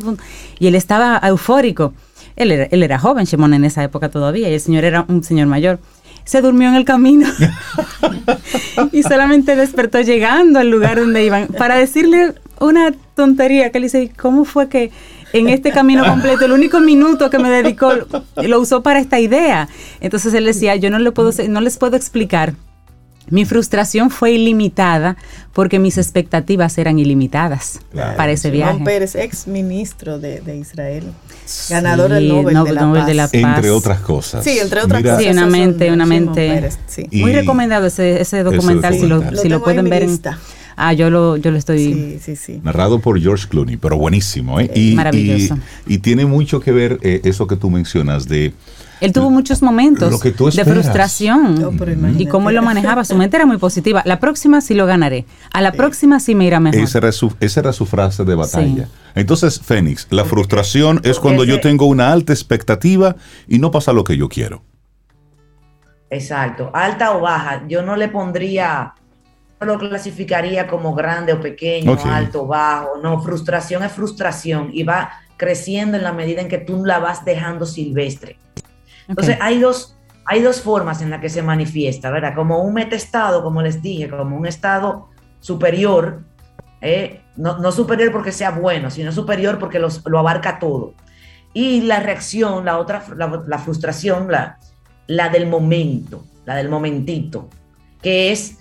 y 0.59 0.67
él 0.67 0.75
estaba 0.75 1.19
eufórico. 1.23 1.93
Él 2.35 2.51
era, 2.51 2.63
él 2.65 2.83
era 2.83 2.99
joven, 2.99 3.25
Shimon 3.25 3.53
en 3.53 3.65
esa 3.65 3.83
época 3.83 4.09
todavía, 4.09 4.49
y 4.49 4.53
el 4.53 4.59
señor 4.59 4.85
era 4.85 5.05
un 5.07 5.23
señor 5.23 5.47
mayor 5.47 5.79
se 6.23 6.41
durmió 6.41 6.69
en 6.69 6.75
el 6.75 6.85
camino 6.85 7.27
y 8.91 9.03
solamente 9.03 9.55
despertó 9.55 10.01
llegando 10.01 10.59
al 10.59 10.69
lugar 10.69 10.99
donde 10.99 11.25
iban 11.25 11.47
para 11.47 11.75
decirle 11.75 12.35
una 12.59 12.93
tontería 13.15 13.71
que 13.71 13.79
le 13.79 13.85
dice, 13.87 14.11
¿cómo 14.19 14.45
fue 14.45 14.69
que 14.69 14.91
en 15.33 15.49
este 15.49 15.71
camino 15.71 16.05
completo 16.05 16.45
el 16.45 16.51
único 16.51 16.79
minuto 16.79 17.29
que 17.29 17.39
me 17.39 17.49
dedicó 17.49 17.93
lo 18.35 18.59
usó 18.59 18.83
para 18.83 18.99
esta 18.99 19.19
idea? 19.19 19.67
Entonces 19.99 20.33
él 20.33 20.45
decía, 20.45 20.75
yo 20.75 20.89
no, 20.89 20.99
le 20.99 21.11
puedo, 21.11 21.31
no 21.49 21.61
les 21.61 21.77
puedo 21.77 21.95
explicar 21.95 22.53
mi 23.31 23.45
frustración 23.45 24.11
fue 24.11 24.33
ilimitada 24.33 25.17
porque 25.53 25.79
mis 25.79 25.97
expectativas 25.97 26.77
eran 26.77 26.99
ilimitadas 26.99 27.79
para 27.93 28.31
ese 28.31 28.51
viaje. 28.51 28.73
Simón 28.73 28.85
Pérez, 28.85 29.15
ex 29.15 29.47
ministro 29.47 30.19
de, 30.19 30.41
Israel, 30.55 31.05
ganador 31.69 32.11
del 32.11 32.27
Nobel, 32.27 33.05
de, 33.05 33.13
la 33.13 33.27
Paz. 33.27 33.33
Entre 33.33 33.71
otras 33.71 34.01
cosas. 34.01 34.43
Sí, 34.43 34.59
entre 34.59 34.81
otras 34.81 35.01
cosas. 35.01 35.23
Sí, 35.23 35.29
una 35.29 35.47
mente, 35.47 35.91
una 35.91 36.05
mente. 36.05 36.69
Muy 37.11 37.33
recomendado 37.33 37.87
ese, 37.87 38.21
ese 38.21 38.43
documental, 38.43 38.93
si 38.93 39.07
lo, 39.07 39.35
si 39.35 39.49
lo 39.49 39.63
pueden 39.63 39.89
ver. 39.89 40.07
Ah, 40.75 40.93
yo 40.93 41.09
lo, 41.09 41.37
yo 41.37 41.51
lo 41.51 41.57
estoy... 41.57 41.79
Sí, 41.79 42.19
sí, 42.23 42.35
sí. 42.35 42.61
Narrado 42.63 42.99
por 42.99 43.19
George 43.19 43.47
Clooney, 43.47 43.77
pero 43.77 43.97
buenísimo. 43.97 44.59
¿eh? 44.59 44.71
Y, 44.73 44.95
Maravilloso. 44.95 45.57
Y, 45.85 45.99
tiene 45.99 46.25
mucho 46.25 46.59
que 46.59 46.71
ver 46.71 46.97
eh, 47.03 47.21
eso 47.23 47.45
que 47.45 47.55
tú 47.55 47.69
mencionas 47.69 48.27
de 48.27 48.53
Él 49.01 49.13
tuvo 49.13 49.31
muchos 49.31 49.61
momentos 49.61 50.21
de 50.21 50.65
frustración. 50.65 51.75
y 52.17 52.27
cómo 52.27 52.49
él 52.49 52.55
lo 52.55 52.61
manejaba, 52.61 53.03
su 53.03 53.15
mente 53.15 53.35
era 53.35 53.45
muy 53.45 53.57
positiva. 53.57 54.03
La 54.05 54.19
próxima 54.19 54.61
sí 54.61 54.75
lo 54.75 54.85
ganaré. 54.85 55.25
A 55.51 55.61
la 55.61 55.71
próxima 55.71 56.19
sí 56.19 56.35
me 56.35 56.45
irá 56.45 56.59
mejor. 56.59 56.79
Esa 56.79 56.99
era 56.99 57.11
su, 57.11 57.33
esa 57.39 57.59
era 57.59 57.73
su 57.73 57.85
frase 57.85 58.23
de 58.23 58.35
batalla. 58.35 58.87
Entonces, 59.15 59.59
Fénix, 59.59 60.07
la 60.11 60.23
frustración 60.23 61.01
es 61.03 61.19
cuando 61.19 61.43
yo 61.43 61.59
tengo 61.59 61.85
una 61.85 62.11
alta 62.11 62.31
expectativa 62.31 63.15
y 63.47 63.59
no 63.59 63.71
pasa 63.71 63.91
lo 63.91 64.03
que 64.03 64.15
yo 64.15 64.29
quiero. 64.29 64.63
Exacto, 66.11 66.69
alta 66.73 67.15
o 67.15 67.21
baja. 67.21 67.63
Yo 67.67 67.81
no 67.81 67.95
le 67.95 68.09
pondría, 68.09 68.93
no 69.59 69.65
lo 69.65 69.79
clasificaría 69.79 70.67
como 70.67 70.93
grande 70.93 71.33
o 71.33 71.39
pequeño, 71.39 71.97
alto 72.05 72.43
o 72.43 72.47
bajo. 72.47 72.97
No, 73.01 73.21
frustración 73.21 73.83
es 73.83 73.91
frustración 73.93 74.69
y 74.73 74.83
va 74.83 75.09
creciendo 75.37 75.97
en 75.97 76.03
la 76.03 76.13
medida 76.13 76.41
en 76.41 76.49
que 76.49 76.59
tú 76.59 76.85
la 76.85 76.99
vas 76.99 77.25
dejando 77.25 77.65
silvestre. 77.65 78.37
Entonces, 79.11 79.37
hay, 79.41 79.59
dos, 79.59 79.97
hay 80.25 80.41
dos 80.41 80.61
formas 80.61 81.01
en 81.01 81.09
las 81.09 81.21
que 81.21 81.29
se 81.29 81.41
manifiesta, 81.41 82.09
¿verdad? 82.09 82.33
Como 82.33 82.63
un 82.63 82.73
metestado, 82.73 83.43
como 83.43 83.61
les 83.61 83.81
dije, 83.81 84.09
como 84.09 84.35
un 84.37 84.47
estado 84.47 85.09
superior, 85.39 86.23
eh, 86.79 87.21
no, 87.35 87.71
superior 87.71 88.11
porque 88.11 88.31
sea 88.31 88.51
bueno, 88.51 88.89
sino 88.89 89.11
superior 89.11 89.59
porque 89.59 89.79
lo 89.79 90.19
abarca 90.19 90.59
todo. 90.59 90.93
Y 91.53 91.81
la 91.81 91.99
reacción, 91.99 92.63
la 92.63 92.77
otra, 92.77 93.03
la, 93.15 93.59
frustración, 93.59 94.31
la, 94.31 94.57
la 95.07 95.29
del 95.29 95.47
momento, 95.47 96.23
la 96.45 96.55
del 96.55 96.69
momentito, 96.69 97.49
que 98.01 98.31
es 98.31 98.57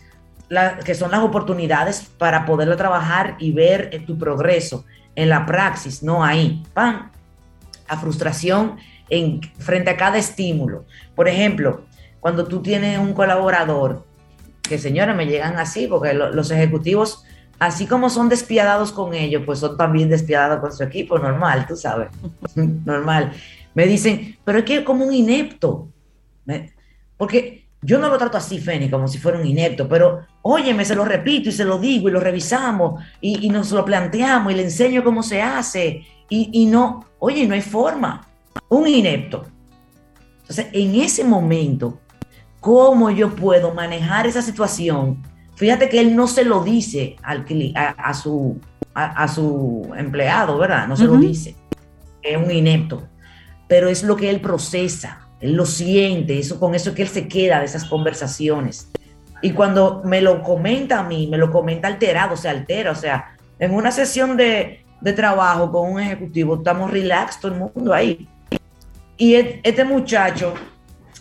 la, 0.48 0.78
que 0.78 0.96
son 0.96 1.12
las 1.12 1.20
oportunidades 1.20 2.10
para 2.18 2.44
poderlo 2.44 2.76
trabajar 2.76 3.36
y 3.38 3.52
ver 3.52 4.04
tu 4.06 4.18
progreso 4.18 4.84
en 5.14 5.28
la 5.28 5.46
praxis, 5.46 6.02
no 6.02 6.24
ahí. 6.24 6.64
¡Pam! 6.74 7.10
La 7.88 7.96
frustración 7.96 8.76
en, 9.10 9.40
frente 9.58 9.90
a 9.90 9.96
cada 9.96 10.16
estímulo. 10.16 10.86
Por 11.14 11.28
ejemplo, 11.28 11.82
cuando 12.20 12.46
tú 12.46 12.62
tienes 12.62 12.98
un 12.98 13.12
colaborador, 13.12 14.06
que 14.62 14.78
señores 14.78 15.16
me 15.16 15.26
llegan 15.26 15.58
así, 15.58 15.86
porque 15.88 16.14
los 16.14 16.50
ejecutivos, 16.50 17.24
así 17.58 17.86
como 17.86 18.08
son 18.08 18.28
despiadados 18.28 18.92
con 18.92 19.12
ellos, 19.14 19.42
pues 19.44 19.58
son 19.58 19.76
también 19.76 20.08
despiadados 20.08 20.60
con 20.60 20.72
su 20.72 20.82
equipo, 20.84 21.18
normal, 21.18 21.66
tú 21.66 21.76
sabes, 21.76 22.08
normal. 22.54 23.32
Me 23.74 23.86
dicen, 23.86 24.38
pero 24.44 24.58
es 24.58 24.64
que 24.64 24.78
es 24.78 24.82
como 24.82 25.04
un 25.04 25.12
inepto. 25.12 25.88
Porque 27.16 27.66
yo 27.82 27.98
no 27.98 28.08
lo 28.08 28.18
trato 28.18 28.36
así, 28.36 28.58
Feni, 28.58 28.90
como 28.90 29.08
si 29.08 29.18
fuera 29.18 29.38
un 29.38 29.46
inepto, 29.46 29.88
pero 29.88 30.20
óyeme, 30.42 30.84
se 30.84 30.94
lo 30.94 31.04
repito 31.04 31.48
y 31.48 31.52
se 31.52 31.64
lo 31.64 31.78
digo 31.78 32.08
y 32.08 32.12
lo 32.12 32.20
revisamos 32.20 33.02
y, 33.20 33.48
nos 33.48 33.70
lo 33.72 33.84
planteamos 33.84 34.52
y 34.52 34.56
le 34.56 34.64
enseño 34.64 35.04
cómo 35.04 35.22
se 35.22 35.40
hace 35.40 36.04
y, 36.28 36.50
y 36.52 36.66
no, 36.66 37.06
oye, 37.18 37.46
no 37.46 37.54
hay 37.54 37.60
forma 37.60 38.29
un 38.68 38.88
inepto. 38.88 39.46
Entonces, 40.42 40.66
en 40.72 40.94
ese 40.96 41.24
momento, 41.24 42.00
¿cómo 42.60 43.10
yo 43.10 43.34
puedo 43.34 43.72
manejar 43.72 44.26
esa 44.26 44.42
situación? 44.42 45.22
Fíjate 45.56 45.88
que 45.88 46.00
él 46.00 46.16
no 46.16 46.26
se 46.26 46.44
lo 46.44 46.64
dice 46.64 47.16
al, 47.22 47.44
a, 47.74 48.14
su, 48.14 48.58
a, 48.94 49.28
su 49.28 49.92
empleado, 49.96 50.58
¿verdad? 50.58 50.88
No 50.88 50.96
se 50.96 51.04
lo 51.04 51.16
dice. 51.16 51.54
Es 52.22 52.36
un 52.36 52.50
inepto. 52.50 53.06
Pero 53.68 53.88
es 53.88 54.02
lo 54.02 54.16
que 54.16 54.30
él 54.30 54.40
procesa, 54.40 55.28
él 55.40 55.52
lo 55.52 55.66
siente, 55.66 56.38
eso, 56.38 56.58
con 56.58 56.74
eso 56.74 56.90
es 56.90 56.96
que 56.96 57.02
él 57.02 57.08
se 57.08 57.28
queda 57.28 57.60
de 57.60 57.66
esas 57.66 57.84
conversaciones. 57.84 58.90
Y 59.42 59.52
cuando 59.52 60.02
me 60.04 60.20
lo 60.20 60.42
comenta 60.42 61.00
a 61.00 61.02
mí, 61.02 61.26
me 61.26 61.38
lo 61.38 61.50
comenta 61.50 61.88
alterado, 61.88 62.36
se 62.36 62.48
altera. 62.48 62.90
O 62.90 62.96
sea, 62.96 63.36
en 63.58 63.74
una 63.74 63.92
sesión 63.92 64.36
de, 64.36 64.84
de 65.00 65.12
trabajo 65.12 65.70
con 65.70 65.92
un 65.92 66.00
ejecutivo, 66.00 66.56
estamos 66.56 66.90
relax, 66.90 67.38
todo 67.38 67.52
el 67.52 67.58
mundo 67.60 67.94
ahí 67.94 68.28
y 69.20 69.35
este 69.35 69.85
muchacho, 69.85 70.54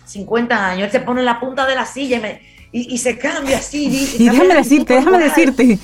50 0.06 0.68
años, 0.68 0.86
él 0.86 0.92
se 0.92 1.02
pone 1.02 1.20
en 1.20 1.26
la 1.26 1.38
punta 1.38 1.66
de 1.66 1.76
la 1.76 1.86
silla 1.86 2.40
y, 2.72 2.98
se 2.98 3.18
cambia 3.18 3.58
así. 3.58 4.16
Y, 4.18 4.30
déjame 4.30 4.56
decirte, 4.56 4.94
déjame 4.96 5.20
decirte. 5.20 5.78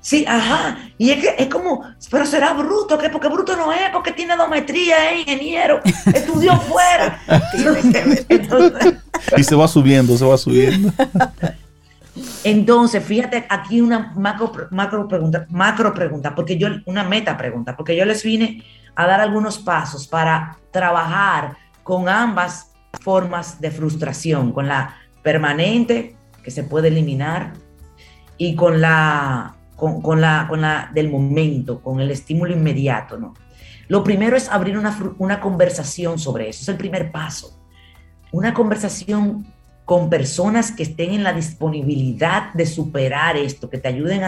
Sí, 0.00 0.24
ajá. 0.28 0.78
Y 0.96 1.10
es 1.10 1.20
que 1.20 1.34
es 1.36 1.48
como, 1.48 1.82
pero 2.08 2.24
será 2.24 2.52
bruto, 2.52 2.96
¿qué? 2.96 3.10
Porque 3.10 3.26
bruto 3.26 3.56
no 3.56 3.72
es, 3.72 3.90
porque 3.92 4.12
tiene 4.12 4.36
dometría, 4.36 5.10
es 5.10 5.22
ingeniero, 5.22 5.80
estudió 6.14 6.56
fuera. 6.60 7.20
y 9.36 9.42
se 9.42 9.56
va 9.56 9.66
subiendo, 9.66 10.16
se 10.16 10.24
va 10.24 10.38
subiendo. 10.38 10.92
Entonces, 12.44 13.02
fíjate 13.02 13.44
aquí 13.48 13.80
una 13.80 14.12
macro, 14.14 14.52
macro 14.70 15.08
pregunta, 15.08 15.46
macro 15.50 15.92
pregunta, 15.92 16.32
porque 16.36 16.56
yo, 16.56 16.68
una 16.86 17.02
meta 17.02 17.36
pregunta, 17.36 17.76
porque 17.76 17.96
yo 17.96 18.04
les 18.04 18.22
vine 18.22 18.62
a 18.98 19.06
dar 19.06 19.20
algunos 19.20 19.60
pasos 19.60 20.08
para 20.08 20.58
trabajar 20.72 21.56
con 21.84 22.08
ambas 22.08 22.72
formas 23.00 23.60
de 23.60 23.70
frustración, 23.70 24.50
con 24.52 24.66
la 24.66 24.96
permanente, 25.22 26.16
que 26.42 26.50
se 26.50 26.64
puede 26.64 26.88
eliminar, 26.88 27.52
y 28.38 28.56
con 28.56 28.80
la, 28.80 29.54
con, 29.76 30.20
la, 30.20 30.46
con 30.48 30.62
la 30.62 30.90
del 30.92 31.10
momento, 31.10 31.80
con 31.80 32.00
el 32.00 32.10
estímulo 32.10 32.52
inmediato, 32.52 33.16
¿no? 33.16 33.34
Lo 33.86 34.02
primero 34.02 34.36
es 34.36 34.48
abrir 34.48 34.76
una, 34.76 34.98
una 35.18 35.38
conversación 35.38 36.18
sobre 36.18 36.48
eso, 36.48 36.62
es 36.62 36.68
el 36.68 36.76
primer 36.76 37.12
paso. 37.12 37.56
Una 38.32 38.52
conversación 38.52 39.46
con 39.84 40.10
personas 40.10 40.72
que 40.72 40.82
estén 40.82 41.12
en 41.12 41.22
la 41.22 41.32
disponibilidad 41.32 42.52
de 42.52 42.66
superar 42.66 43.36
esto, 43.36 43.70
que 43.70 43.78
te 43.78 43.86
ayuden 43.86 44.22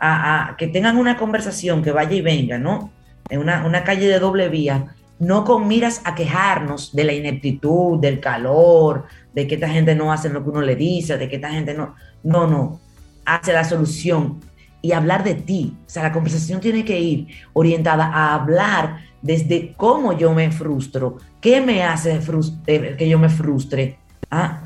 a, 0.00 0.54
que 0.56 0.68
tengan 0.68 0.96
una 0.96 1.18
conversación 1.18 1.82
que 1.82 1.92
vaya 1.92 2.16
y 2.16 2.22
venga, 2.22 2.56
¿no? 2.56 2.90
En 3.28 3.40
una, 3.40 3.84
calle 3.84 4.06
de 4.06 4.18
doble 4.18 4.48
vía, 4.48 4.94
no 5.18 5.44
con 5.44 5.66
miras 5.66 6.00
a 6.04 6.14
quejarnos 6.14 6.94
de 6.94 7.04
la 7.04 7.12
ineptitud, 7.12 7.98
del 7.98 8.20
calor, 8.20 9.06
de 9.34 9.46
que 9.46 9.54
esta 9.54 9.68
gente 9.68 9.94
no 9.94 10.12
hace 10.12 10.28
lo 10.28 10.42
que 10.42 10.50
uno 10.50 10.60
le 10.60 10.76
dice, 10.76 11.16
de 11.16 11.28
que 11.28 11.36
esta 11.36 11.50
gente 11.50 11.74
no, 11.74 11.94
no, 12.22 12.46
no, 12.46 12.80
hace 13.24 13.52
la 13.52 13.64
solución 13.64 14.40
y 14.82 14.92
hablar 14.92 15.24
de 15.24 15.34
ti. 15.34 15.76
O 15.86 15.90
sea, 15.90 16.04
la 16.04 16.12
conversación 16.12 16.60
tiene 16.60 16.84
que 16.84 17.00
ir 17.00 17.28
orientada 17.52 18.06
a 18.06 18.34
hablar 18.34 18.98
desde 19.22 19.74
cómo 19.76 20.12
yo 20.12 20.32
me 20.32 20.50
frustro, 20.50 21.18
qué 21.40 21.60
me 21.60 21.82
hace 21.82 22.20
eh, 22.66 22.94
que 22.96 23.08
yo 23.08 23.18
me 23.18 23.28
frustre. 23.28 23.98
¿Ah? 24.30 24.62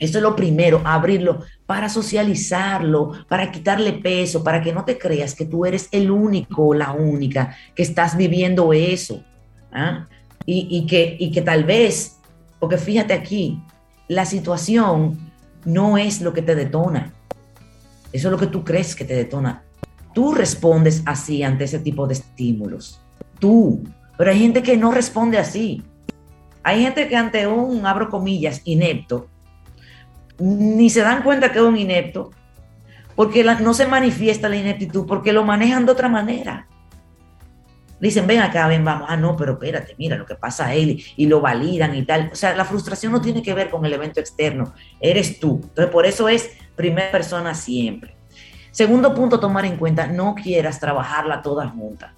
Eso 0.00 0.16
es 0.16 0.22
lo 0.22 0.34
primero, 0.34 0.80
abrirlo 0.82 1.42
para 1.66 1.90
socializarlo, 1.90 3.12
para 3.28 3.52
quitarle 3.52 3.92
peso, 3.92 4.42
para 4.42 4.62
que 4.62 4.72
no 4.72 4.82
te 4.86 4.96
creas 4.96 5.34
que 5.34 5.44
tú 5.44 5.66
eres 5.66 5.88
el 5.92 6.10
único 6.10 6.68
o 6.68 6.74
la 6.74 6.92
única 6.92 7.54
que 7.74 7.82
estás 7.82 8.16
viviendo 8.16 8.72
eso. 8.72 9.22
¿ah? 9.70 10.08
Y, 10.46 10.86
que, 10.86 11.16
y 11.20 11.30
que 11.30 11.42
tal 11.42 11.64
vez, 11.64 12.16
porque 12.58 12.78
fíjate 12.78 13.12
aquí, 13.12 13.62
la 14.08 14.24
situación 14.24 15.18
no 15.66 15.98
es 15.98 16.22
lo 16.22 16.32
que 16.32 16.42
te 16.42 16.54
detona. 16.54 17.12
Eso 18.10 18.28
es 18.28 18.32
lo 18.32 18.38
que 18.38 18.46
tú 18.46 18.64
crees 18.64 18.96
que 18.96 19.04
te 19.04 19.14
detona. 19.14 19.62
Tú 20.14 20.32
respondes 20.32 21.02
así 21.04 21.42
ante 21.42 21.64
ese 21.64 21.78
tipo 21.78 22.06
de 22.06 22.14
estímulos. 22.14 23.00
Tú. 23.38 23.84
Pero 24.16 24.30
hay 24.30 24.38
gente 24.38 24.62
que 24.62 24.78
no 24.78 24.90
responde 24.92 25.38
así. 25.38 25.84
Hay 26.62 26.82
gente 26.82 27.06
que 27.06 27.16
ante 27.16 27.46
un, 27.46 27.86
abro 27.86 28.08
comillas, 28.08 28.62
inepto, 28.64 29.28
ni 30.40 30.90
se 30.90 31.02
dan 31.02 31.22
cuenta 31.22 31.52
que 31.52 31.58
es 31.58 31.64
un 31.64 31.76
inepto, 31.76 32.30
porque 33.14 33.44
no 33.44 33.74
se 33.74 33.86
manifiesta 33.86 34.48
la 34.48 34.56
ineptitud, 34.56 35.06
porque 35.06 35.32
lo 35.32 35.44
manejan 35.44 35.86
de 35.86 35.92
otra 35.92 36.08
manera. 36.08 36.66
Dicen, 38.00 38.26
ven 38.26 38.40
acá, 38.40 38.66
ven, 38.66 38.82
vamos. 38.82 39.06
Ah, 39.10 39.16
no, 39.16 39.36
pero 39.36 39.52
espérate, 39.52 39.94
mira 39.98 40.16
lo 40.16 40.24
que 40.24 40.34
pasa 40.34 40.68
a 40.68 40.74
él 40.74 41.04
y, 41.16 41.26
lo 41.26 41.42
validan 41.42 41.94
y 41.94 42.02
tal. 42.06 42.30
O 42.32 42.34
sea, 42.34 42.56
la 42.56 42.64
frustración 42.64 43.12
no 43.12 43.20
tiene 43.20 43.42
que 43.42 43.52
ver 43.52 43.68
con 43.68 43.84
el 43.84 43.92
evento 43.92 44.20
externo, 44.20 44.72
eres 44.98 45.38
tú. 45.38 45.60
Entonces, 45.62 45.92
por 45.92 46.06
eso 46.06 46.26
es 46.26 46.50
primera 46.74 47.10
persona 47.10 47.54
siempre. 47.54 48.16
Segundo 48.70 49.14
punto, 49.14 49.38
tomar 49.38 49.66
en 49.66 49.76
cuenta, 49.76 50.06
no 50.06 50.34
quieras 50.34 50.80
trabajarla 50.80 51.42
toda 51.42 51.68
junta. 51.68 52.14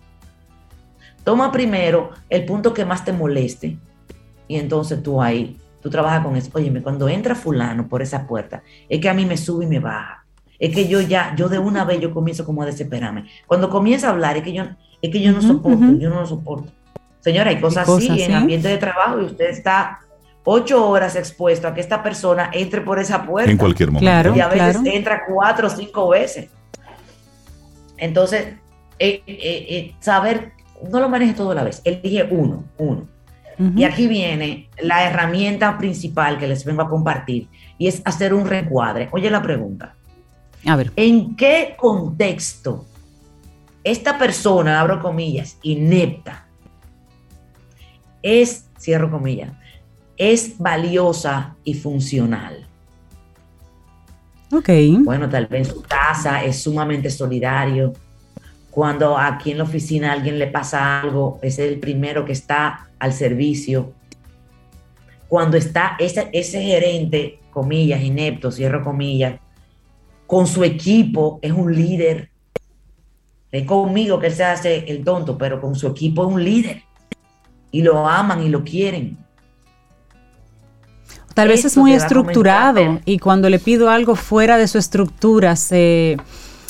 Toma 1.25 1.51
primero 1.51 2.11
el 2.29 2.45
punto 2.45 2.73
que 2.73 2.85
más 2.85 3.05
te 3.05 3.13
moleste 3.13 3.77
y 4.47 4.57
entonces 4.57 5.03
tú 5.03 5.21
ahí 5.21 5.57
tú 5.83 5.91
trabajas 5.91 6.25
con 6.25 6.37
eso. 6.37 6.51
Óyeme, 6.55 6.83
cuando 6.83 7.09
entra 7.09 7.35
fulano 7.35 7.89
por 7.89 8.01
esa 8.01 8.27
puerta, 8.27 8.63
es 8.89 9.01
que 9.01 9.09
a 9.09 9.15
mí 9.15 9.27
me 9.27 9.37
sube 9.37 9.65
y 9.65 9.69
me 9.69 9.81
baja. 9.81 10.25
Es 10.59 10.75
que 10.75 10.87
yo 10.87 11.01
ya, 11.01 11.35
yo 11.37 11.49
de 11.49 11.59
una 11.59 11.85
vez 11.85 12.01
yo 12.01 12.15
comienzo 12.15 12.45
como 12.45 12.63
a 12.63 12.67
desesperarme. 12.67 13.27
Cuando 13.47 13.69
comienza 13.69 14.07
a 14.07 14.11
hablar, 14.11 14.37
es 14.37 14.45
que 14.45 14.53
yo, 14.53 14.65
es 15.03 15.11
que 15.11 15.21
yo 15.21 15.33
no 15.33 15.43
soporto, 15.43 15.99
yo 15.99 16.09
no 16.09 16.21
lo 16.21 16.27
soporto. 16.27 16.73
Señora, 17.21 17.51
hay 17.51 17.61
cosas 17.61 17.89
así 17.89 18.23
en 18.23 18.33
ambiente 18.35 18.69
de 18.69 18.79
trabajo 18.79 19.21
y 19.21 19.25
usted 19.25 19.51
está 19.51 20.01
ocho 20.45 20.89
horas 20.89 21.17
expuesto 21.17 21.69
a 21.69 21.75
que 21.75 21.81
esta 21.81 22.03
persona 22.03 22.51
entre 22.53 22.81
por 22.81 22.99
esa 22.99 23.25
puerta. 23.25 23.51
En 23.51 23.59
cualquier 23.59 23.91
momento. 23.91 24.37
y 24.37 24.41
a 24.41 24.49
veces 24.49 24.81
entra 24.85 25.25
cuatro 25.27 25.67
o 25.67 25.71
cinco 25.71 26.09
veces. 26.09 26.49
Entonces, 27.97 28.55
eh, 28.99 29.23
eh, 29.27 29.67
eh, 29.69 29.95
saber, 30.01 30.53
no 30.91 31.01
lo 31.01 31.09
maneje 31.09 31.35
todo 31.35 31.53
a 31.53 31.55
la 31.55 31.65
vez, 31.65 31.81
elige 31.85 32.27
uno, 32.31 32.65
uno. 32.79 33.07
Y 33.77 33.85
aquí 33.85 34.09
viene 34.09 34.69
la 34.81 35.05
herramienta 35.05 35.77
principal 35.79 36.39
que 36.39 36.47
les 36.47 36.65
vengo 36.65 36.83
a 36.83 36.89
compartir 36.89 37.49
y 37.79 37.87
es 37.87 38.03
hacer 38.05 38.35
un 38.35 38.47
recuadre. 38.47 39.09
Oye 39.13 39.31
la 39.31 39.43
pregunta. 39.43 39.95
A 40.67 40.77
ver. 40.77 40.93
¿En 40.97 41.37
qué 41.37 41.77
contexto 41.79 42.87
esta 43.85 44.17
persona, 44.19 44.81
abro 44.81 45.01
comillas, 45.01 45.59
inepta, 45.63 46.47
es, 48.23 48.67
cierro 48.79 49.11
comillas, 49.11 49.53
es 50.17 50.57
valiosa 50.59 51.57
y 51.65 51.75
funcional. 51.75 52.67
Ok. 54.53 54.69
Bueno, 55.03 55.29
tal 55.29 55.47
vez 55.47 55.69
su 55.69 55.83
casa 55.83 56.45
es 56.45 56.63
sumamente 56.63 57.11
solidario. 57.11 57.93
Cuando 58.73 59.17
aquí 59.17 59.53
en 59.53 59.59
la 59.59 59.65
oficina 59.65 60.11
a 60.11 60.13
alguien 60.15 60.41
le 60.41 60.49
pasa 60.49 61.01
algo, 61.01 61.39
es 61.43 61.61
el 61.61 61.79
primero 61.79 62.25
que 62.25 62.33
está 62.33 62.89
al 62.99 63.13
servicio. 63.13 63.93
Cuando 65.29 65.57
está 65.57 65.95
ese, 66.01 66.29
ese 66.33 66.61
gerente, 66.61 67.39
comillas, 67.53 68.03
inepto, 68.03 68.51
cierro 68.51 68.83
comillas, 68.83 69.39
con 70.27 70.49
su 70.49 70.65
equipo, 70.65 71.39
es 71.43 71.53
un 71.53 71.73
líder. 71.73 72.31
Es 73.53 73.67
conmigo 73.67 74.19
que 74.19 74.29
él 74.29 74.33
se 74.33 74.45
hace 74.45 74.91
el 74.91 75.05
tonto, 75.05 75.37
pero 75.37 75.61
con 75.61 75.75
su 75.75 75.87
equipo 75.87 76.27
es 76.27 76.35
un 76.35 76.43
líder. 76.43 76.83
Y 77.71 77.83
lo 77.83 78.09
aman 78.09 78.43
y 78.43 78.49
lo 78.49 78.65
quieren. 78.65 79.19
Tal 81.35 81.49
vez 81.49 81.65
es 81.65 81.77
muy 81.77 81.93
estructurado 81.93 83.01
y 83.05 83.19
cuando 83.19 83.49
le 83.49 83.59
pido 83.59 83.89
algo 83.89 84.17
fuera 84.17 84.59
de 84.59 84.69
su 84.69 84.79
estructura 84.79 85.57
se, 85.57 86.17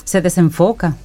desenfoca. 0.05 0.97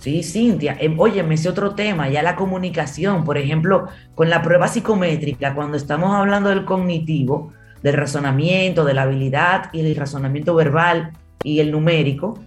Sí, 0.00 0.22
Cintia. 0.22 0.76
Eh, 0.80 0.94
oye, 0.96 1.22
me 1.22 1.36
otro 1.48 1.74
tema, 1.74 2.08
ya 2.08 2.22
la 2.22 2.36
comunicación, 2.36 3.24
por 3.24 3.36
ejemplo, 3.36 3.88
con 4.14 4.30
la 4.30 4.42
prueba 4.42 4.68
psicométrica, 4.68 5.54
cuando 5.54 5.76
estamos 5.76 6.14
hablando 6.14 6.50
del 6.50 6.64
cognitivo, 6.64 7.52
del 7.82 7.94
razonamiento, 7.94 8.84
de 8.84 8.94
la 8.94 9.02
habilidad 9.02 9.70
y 9.72 9.80
el 9.80 9.96
razonamiento 9.96 10.54
verbal 10.54 11.12
y 11.42 11.60
el 11.60 11.72
numérico, 11.72 12.38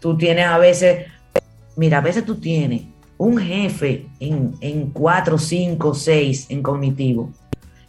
tú 0.00 0.16
tienes 0.16 0.46
a 0.46 0.58
veces, 0.58 1.06
mira, 1.76 1.98
a 1.98 2.02
veces 2.02 2.24
tú 2.24 2.36
tienes 2.36 2.82
un 3.16 3.38
jefe 3.38 4.06
en, 4.20 4.54
en 4.60 4.90
4, 4.90 5.38
5, 5.38 5.94
6 5.94 6.46
en 6.50 6.62
cognitivo 6.62 7.30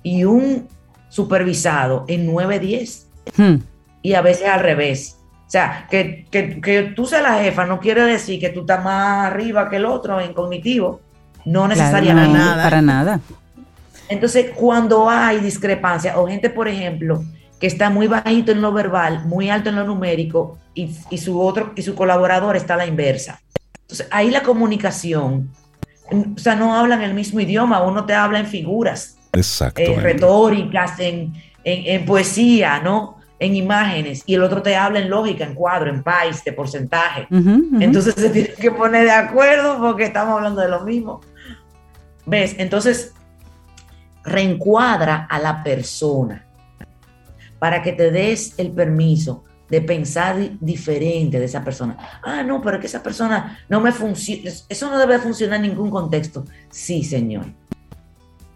y 0.02 0.23
un 0.23 0.67
supervisado 1.10 2.06
en 2.08 2.25
9, 2.25 2.60
10. 2.60 3.08
Hmm. 3.38 3.56
Y 4.02 4.13
a 4.13 4.21
veces 4.21 4.47
al 4.47 4.62
revés. 4.62 5.18
O 5.49 5.51
sea, 5.51 5.88
que, 5.89 6.27
que, 6.29 6.93
tú 6.95 7.07
seas 7.07 7.23
la 7.23 7.39
jefa 7.41 7.65
no 7.65 7.79
quiere 7.79 8.03
decir 8.03 8.39
que 8.39 8.49
tú 8.49 8.59
estás 8.59 8.83
más 8.83 9.25
arriba 9.25 9.67
que 9.67 9.77
el 9.77 9.85
otro 9.85 10.21
en 10.21 10.31
cognitivo. 10.31 11.01
No 11.43 11.67
necesariamente. 11.67 12.38
nada. 12.38 12.63
Para 12.63 12.81
nada. 12.83 13.19
Entonces, 14.09 14.51
cuando 14.53 15.09
hay 15.09 15.39
discrepancia, 15.39 16.19
o 16.19 16.27
gente, 16.27 16.51
por 16.51 16.67
ejemplo, 16.67 17.23
que 17.59 17.65
está 17.65 17.89
muy 17.89 18.05
bajito 18.05 18.51
en 18.51 18.62
lo 18.62 18.71
verbal, 18.71 19.25
muy 19.25 19.49
alto 19.49 19.69
en 19.69 19.77
lo 19.77 19.85
numérico, 19.85 20.59
y, 20.75 20.95
y 21.09 21.17
su 21.17 21.41
otro, 21.41 21.73
y 21.75 21.81
su 21.81 21.95
colaborador 21.95 22.55
está 22.55 22.75
a 22.75 22.77
la 22.77 22.85
inversa. 22.85 23.41
Entonces, 23.81 24.07
ahí 24.12 24.29
la 24.29 24.43
comunicación, 24.43 25.49
o 26.12 26.38
sea, 26.39 26.55
no 26.55 26.75
hablan 26.75 27.01
el 27.01 27.15
mismo 27.15 27.39
idioma, 27.39 27.81
uno 27.81 28.05
te 28.05 28.13
habla 28.13 28.38
en 28.38 28.45
figuras. 28.45 29.17
Exacto. 29.33 29.81
En 29.81 29.99
retóricas, 29.99 30.99
en, 30.99 31.33
en, 31.63 32.05
poesía, 32.05 32.81
¿no? 32.81 33.18
En 33.39 33.56
imágenes, 33.56 34.23
y 34.25 34.36
el 34.36 34.43
otro 34.43 34.62
te 34.62 34.75
habla 34.75 34.99
en 34.99 35.10
lógica, 35.10 35.45
en 35.45 35.56
cuadro, 35.56 35.89
en 35.89 36.04
país, 36.04 36.43
de 36.43 36.52
porcentaje. 36.52 37.25
Entonces 37.80 38.13
se 38.15 38.30
tiene 38.30 38.49
que 38.49 38.71
poner 38.71 39.06
de 39.06 39.12
acuerdo 39.12 39.80
porque 39.80 40.04
estamos 40.04 40.36
hablando 40.36 40.62
de 40.62 40.67
lo 40.67 40.82
mismo. 40.82 41.21
¿Ves? 42.25 42.56
Entonces, 42.58 43.13
reencuadra 44.23 45.25
a 45.30 45.39
la 45.39 45.63
persona 45.63 46.45
para 47.60 47.82
que 47.82 47.93
te 47.93 48.12
des 48.12 48.56
el 48.58 48.71
permiso 48.71 49.43
de 49.69 49.82
pensar 49.82 50.36
diferente 50.60 51.39
de 51.39 51.45
esa 51.45 51.63
persona. 51.63 51.95
Ah, 52.23 52.43
no, 52.43 52.62
pero 52.62 52.78
es 52.78 52.82
que 52.82 52.88
esa 52.88 53.04
persona 53.04 53.60
no 53.69 53.80
me 53.80 53.91
funciona. 53.91 54.52
Eso 54.67 54.89
no 54.89 54.97
debe 54.97 55.19
funcionar 55.19 55.58
en 55.58 55.69
ningún 55.69 55.91
contexto. 55.91 56.45
Sí, 56.69 57.04
señor. 57.04 57.45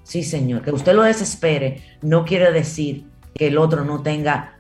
Sí, 0.04 0.24
señor, 0.24 0.64
que 0.64 0.72
usted 0.72 0.94
lo 0.94 1.04
desespere 1.04 1.98
no 2.02 2.26
quiere 2.26 2.52
decir 2.52 3.06
que 3.34 3.48
el 3.48 3.58
otro 3.58 3.84
no 3.86 4.02
tenga 4.02 4.53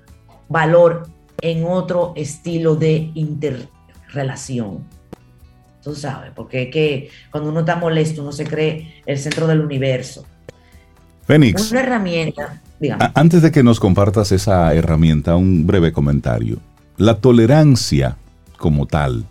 valor 0.49 1.07
en 1.41 1.65
otro 1.65 2.13
estilo 2.15 2.75
de 2.75 3.11
interrelación. 3.13 4.83
Tú 5.83 5.95
sabes, 5.95 6.31
porque 6.33 6.69
que 6.69 7.09
cuando 7.31 7.49
uno 7.49 7.61
está 7.61 7.75
molesto 7.75 8.21
uno 8.21 8.31
se 8.31 8.45
cree 8.45 9.01
el 9.05 9.17
centro 9.19 9.47
del 9.47 9.59
universo. 9.59 10.25
Fénix. 11.25 11.71
Una 11.71 11.81
herramienta. 11.81 12.61
Antes 13.13 13.41
de 13.41 13.51
que 13.51 13.63
nos 13.63 13.79
compartas 13.79 14.31
esa 14.31 14.73
herramienta, 14.73 15.35
un 15.35 15.65
breve 15.65 15.91
comentario. 15.91 16.57
La 16.97 17.15
tolerancia 17.15 18.17
como 18.57 18.85
tal 18.85 19.25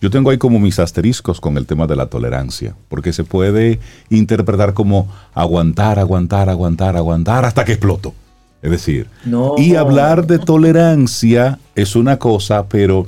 yo 0.00 0.10
tengo 0.10 0.30
ahí 0.30 0.38
como 0.38 0.60
mis 0.60 0.78
asteriscos 0.78 1.40
con 1.40 1.56
el 1.56 1.66
tema 1.66 1.88
de 1.88 1.96
la 1.96 2.06
tolerancia, 2.06 2.76
porque 2.88 3.12
se 3.12 3.24
puede 3.24 3.80
interpretar 4.10 4.72
como 4.72 5.08
aguantar, 5.34 5.98
aguantar, 5.98 6.48
aguantar, 6.48 6.96
aguantar 6.96 7.44
hasta 7.44 7.64
que 7.64 7.72
exploto. 7.72 8.14
Es 8.60 8.70
decir, 8.70 9.08
y 9.56 9.76
hablar 9.76 10.26
de 10.26 10.38
tolerancia 10.38 11.58
es 11.74 11.94
una 11.94 12.18
cosa, 12.18 12.66
pero 12.68 13.06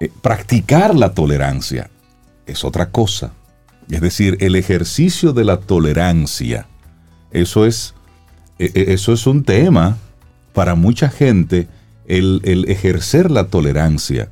eh, 0.00 0.10
practicar 0.20 0.94
la 0.94 1.14
tolerancia 1.14 1.90
es 2.46 2.64
otra 2.64 2.90
cosa. 2.90 3.32
Es 3.90 4.00
decir, 4.00 4.36
el 4.40 4.56
ejercicio 4.56 5.32
de 5.32 5.44
la 5.44 5.56
tolerancia, 5.58 6.66
eso 7.30 7.64
es, 7.64 7.94
e, 8.58 8.70
e, 8.74 8.92
eso 8.92 9.12
es 9.14 9.26
un 9.26 9.44
tema 9.44 9.96
para 10.52 10.74
mucha 10.74 11.08
gente, 11.08 11.66
el, 12.06 12.42
el 12.44 12.68
ejercer 12.68 13.30
la 13.30 13.46
tolerancia 13.46 14.28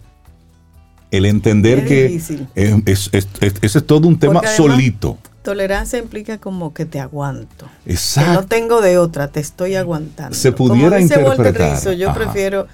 el 1.10 1.24
entender 1.26 1.86
que 1.86 2.16
es, 2.54 3.10
ese 3.12 3.78
es 3.78 3.86
todo 3.86 4.08
un 4.08 4.18
tema 4.18 4.42
solito. 4.46 5.18
Tolerancia 5.48 5.98
implica 5.98 6.36
como 6.36 6.74
que 6.74 6.84
te 6.84 7.00
aguanto. 7.00 7.70
Exacto. 7.86 8.30
Que 8.30 8.36
no 8.36 8.46
tengo 8.46 8.82
de 8.82 8.98
otra, 8.98 9.28
te 9.28 9.40
estoy 9.40 9.76
aguantando. 9.76 10.34
Se 10.34 10.52
pudiera 10.52 11.00
interpretar. 11.00 11.80
yo 11.94 12.12
prefiero 12.12 12.66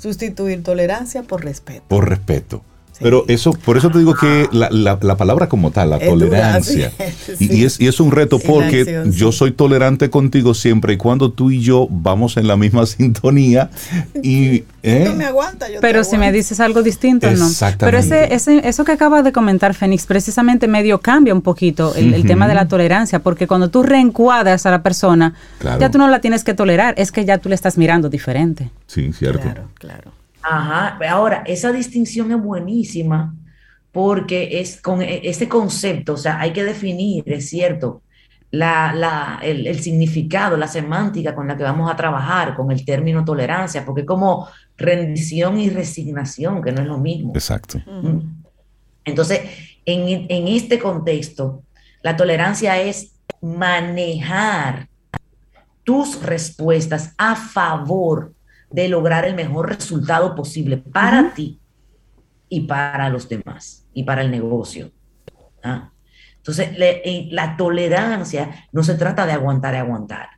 sustituir 0.00 0.62
tolerancia 0.62 1.24
por 1.24 1.44
respeto. 1.44 1.82
Por 1.88 2.08
respeto. 2.08 2.62
Pero 3.00 3.24
eso, 3.28 3.52
por 3.52 3.76
eso 3.76 3.90
te 3.90 3.98
digo 3.98 4.14
que 4.14 4.48
la, 4.52 4.68
la, 4.70 5.16
palabra 5.16 5.48
como 5.48 5.70
tal, 5.70 5.90
la 5.90 5.98
tolerancia, 5.98 6.92
y, 7.40 7.64
es, 7.64 7.80
y 7.80 7.88
es 7.88 7.98
un 7.98 8.12
reto 8.12 8.38
porque 8.38 9.04
yo 9.10 9.32
soy 9.32 9.52
tolerante 9.52 10.10
contigo 10.10 10.54
siempre 10.54 10.94
y 10.94 10.96
cuando 10.96 11.32
tú 11.32 11.50
y 11.50 11.60
yo 11.60 11.88
vamos 11.90 12.36
en 12.36 12.46
la 12.46 12.56
misma 12.56 12.86
sintonía 12.86 13.70
y... 14.22 14.64
¿eh? 14.82 15.12
me 15.16 15.24
aguanta, 15.24 15.68
yo 15.68 15.80
Pero 15.80 16.04
si 16.04 16.18
me 16.18 16.30
dices 16.30 16.60
algo 16.60 16.82
distinto, 16.82 17.30
no. 17.30 17.48
Pero 17.78 17.98
ese, 17.98 18.34
ese, 18.34 18.68
eso 18.68 18.84
que 18.84 18.92
acabas 18.92 19.24
de 19.24 19.32
comentar, 19.32 19.74
Fénix, 19.74 20.06
precisamente 20.06 20.68
medio 20.68 21.00
cambia 21.00 21.34
un 21.34 21.42
poquito 21.42 21.94
el, 21.94 22.24
tema 22.24 22.46
de 22.48 22.54
la 22.54 22.68
tolerancia, 22.68 23.18
porque 23.18 23.46
cuando 23.46 23.70
tú 23.70 23.82
reencuadras 23.82 24.66
a 24.66 24.70
la 24.70 24.82
persona, 24.82 25.34
ya 25.80 25.90
tú 25.90 25.98
no 25.98 26.08
la 26.08 26.20
tienes 26.20 26.44
que 26.44 26.54
tolerar, 26.54 26.94
es 26.96 27.10
que 27.12 27.24
ya 27.24 27.38
tú 27.38 27.48
le 27.48 27.54
estás 27.54 27.76
mirando 27.76 28.08
diferente. 28.08 28.70
Sí, 28.86 29.12
cierto. 29.12 29.40
Claro, 29.42 29.68
claro. 29.74 30.23
Ajá, 30.46 30.98
ahora, 31.10 31.42
esa 31.46 31.72
distinción 31.72 32.30
es 32.30 32.40
buenísima 32.40 33.34
porque 33.92 34.60
es 34.60 34.80
con 34.80 35.00
e, 35.00 35.20
ese 35.26 35.48
concepto, 35.48 36.14
o 36.14 36.16
sea, 36.16 36.38
hay 36.40 36.52
que 36.52 36.64
definir, 36.64 37.24
es 37.26 37.48
cierto, 37.48 38.02
la, 38.50 39.40
el, 39.42 39.80
significado, 39.80 40.56
la 40.56 40.68
semántica 40.68 41.34
con 41.34 41.48
la 41.48 41.56
que 41.56 41.62
vamos 41.62 41.90
a 41.90 41.96
trabajar 41.96 42.54
con 42.54 42.70
el 42.70 42.84
término 42.84 43.24
tolerancia, 43.24 43.84
porque 43.84 44.04
como 44.04 44.48
rendición 44.76 45.58
y 45.58 45.70
resignación, 45.70 46.62
que 46.62 46.70
no 46.70 46.82
es 46.82 46.86
lo 46.86 46.98
mismo. 46.98 47.32
Exacto. 47.34 47.80
Entonces, 49.04 49.40
en, 49.84 50.26
en 50.28 50.48
este 50.48 50.78
contexto, 50.78 51.62
la 52.02 52.16
tolerancia 52.16 52.80
es 52.80 53.16
manejar 53.40 54.88
tus 55.82 56.22
respuestas 56.22 57.14
a 57.18 57.34
favor 57.34 58.33
de 58.74 58.88
lograr 58.88 59.24
el 59.24 59.36
mejor 59.36 59.68
resultado 59.68 60.34
posible 60.34 60.78
para 60.78 61.32
ti 61.32 61.60
y 62.48 62.62
para 62.62 63.08
los 63.08 63.28
demás 63.28 63.86
y 63.94 64.02
para 64.02 64.22
el 64.22 64.32
negocio. 64.32 64.90
¿ah? 65.62 65.92
Entonces, 66.38 66.70
eh, 66.76 67.28
la 67.30 67.56
tolerancia 67.56 68.66
no 68.72 68.82
se 68.82 68.96
trata 68.96 69.26
de 69.26 69.32
aguantar 69.32 69.74
y 69.74 69.76
aguantar. 69.76 70.28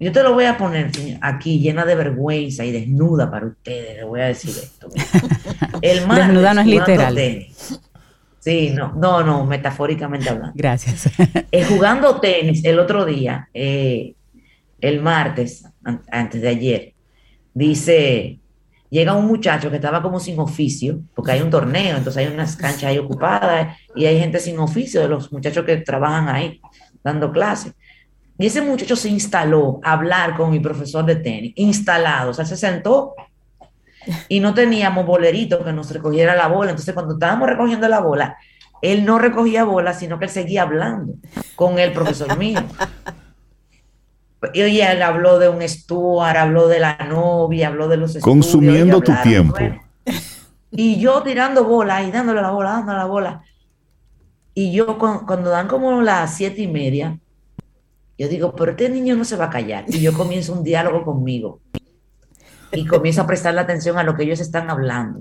Yo 0.00 0.10
te 0.10 0.22
lo 0.22 0.32
voy 0.32 0.46
a 0.46 0.56
poner 0.56 0.90
aquí 1.20 1.58
llena 1.58 1.84
de 1.84 1.96
vergüenza 1.96 2.64
y 2.64 2.72
desnuda 2.72 3.30
para 3.30 3.46
ustedes. 3.46 3.96
Le 3.98 4.04
voy 4.04 4.20
a 4.20 4.26
decir 4.26 4.50
esto. 4.50 4.88
El 5.82 6.08
desnuda 6.08 6.54
no 6.54 6.62
es 6.62 6.66
literal. 6.66 7.18
Sí, 8.38 8.70
no, 8.70 8.94
no, 8.94 9.22
no, 9.22 9.44
metafóricamente 9.44 10.30
hablando. 10.30 10.54
Gracias. 10.54 11.10
Eh, 11.52 11.64
jugando 11.68 12.20
tenis 12.20 12.64
el 12.64 12.78
otro 12.78 13.04
día, 13.04 13.50
eh, 13.52 14.14
el 14.80 15.02
martes, 15.02 15.66
antes 16.10 16.40
de 16.40 16.48
ayer, 16.48 16.95
dice, 17.56 18.38
llega 18.90 19.14
un 19.14 19.26
muchacho 19.26 19.70
que 19.70 19.76
estaba 19.76 20.02
como 20.02 20.20
sin 20.20 20.38
oficio, 20.38 21.00
porque 21.14 21.32
hay 21.32 21.40
un 21.40 21.48
torneo, 21.48 21.96
entonces 21.96 22.26
hay 22.26 22.32
unas 22.32 22.54
canchas 22.54 22.84
ahí 22.84 22.98
ocupadas 22.98 23.78
y 23.94 24.04
hay 24.04 24.18
gente 24.20 24.38
sin 24.40 24.58
oficio 24.58 25.00
de 25.00 25.08
los 25.08 25.32
muchachos 25.32 25.64
que 25.64 25.78
trabajan 25.78 26.28
ahí 26.28 26.60
dando 27.02 27.32
clases. 27.32 27.72
Y 28.38 28.46
ese 28.46 28.60
muchacho 28.60 28.94
se 28.94 29.08
instaló 29.08 29.80
a 29.82 29.92
hablar 29.92 30.36
con 30.36 30.50
mi 30.50 30.60
profesor 30.60 31.06
de 31.06 31.16
tenis, 31.16 31.54
instalado, 31.56 32.32
o 32.32 32.34
sea, 32.34 32.44
se 32.44 32.58
sentó 32.58 33.14
y 34.28 34.38
no 34.40 34.52
teníamos 34.52 35.06
bolerito 35.06 35.64
que 35.64 35.72
nos 35.72 35.90
recogiera 35.90 36.36
la 36.36 36.48
bola. 36.48 36.72
Entonces, 36.72 36.92
cuando 36.92 37.14
estábamos 37.14 37.48
recogiendo 37.48 37.88
la 37.88 38.00
bola, 38.00 38.36
él 38.82 39.06
no 39.06 39.18
recogía 39.18 39.64
bola, 39.64 39.94
sino 39.94 40.18
que 40.18 40.26
él 40.26 40.30
seguía 40.30 40.62
hablando 40.62 41.14
con 41.54 41.78
el 41.78 41.92
profesor 41.92 42.36
mío. 42.36 42.62
Y 44.54 44.80
él 44.80 45.02
habló 45.02 45.38
de 45.38 45.48
un 45.48 45.66
Stuart, 45.66 46.36
habló 46.36 46.68
de 46.68 46.78
la 46.78 46.96
novia, 47.08 47.68
habló 47.68 47.88
de 47.88 47.96
los 47.96 48.18
Consumiendo 48.18 49.00
tu 49.00 49.12
tiempo. 49.22 49.56
y 50.70 50.98
yo 51.00 51.22
tirando 51.22 51.64
bola 51.64 52.02
y 52.02 52.10
dándole 52.10 52.42
la 52.42 52.50
bola, 52.50 52.70
dándole 52.70 52.98
la 52.98 53.04
bola. 53.06 53.42
Y 54.54 54.72
yo 54.72 54.98
cuando 54.98 55.50
dan 55.50 55.68
como 55.68 56.00
las 56.00 56.34
siete 56.34 56.62
y 56.62 56.66
media, 56.66 57.18
yo 58.18 58.28
digo, 58.28 58.54
pero 58.54 58.70
este 58.72 58.88
niño 58.88 59.14
no 59.14 59.24
se 59.24 59.36
va 59.36 59.46
a 59.46 59.50
callar. 59.50 59.84
Y 59.88 60.00
yo 60.00 60.12
comienzo 60.12 60.52
un 60.52 60.64
diálogo 60.64 61.04
conmigo. 61.04 61.60
Y 62.72 62.86
comienzo 62.86 63.22
a 63.22 63.26
prestarle 63.26 63.60
atención 63.60 63.98
a 63.98 64.02
lo 64.02 64.14
que 64.14 64.22
ellos 64.22 64.40
están 64.40 64.70
hablando. 64.70 65.20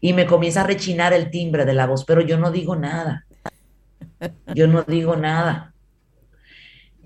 Y 0.00 0.12
me 0.12 0.26
comienza 0.26 0.60
a 0.60 0.66
rechinar 0.66 1.12
el 1.12 1.30
timbre 1.30 1.64
de 1.64 1.72
la 1.72 1.86
voz, 1.86 2.04
pero 2.04 2.20
yo 2.20 2.38
no 2.38 2.50
digo 2.50 2.76
nada. 2.76 3.24
Yo 4.54 4.66
no 4.68 4.82
digo 4.82 5.16
nada. 5.16 5.73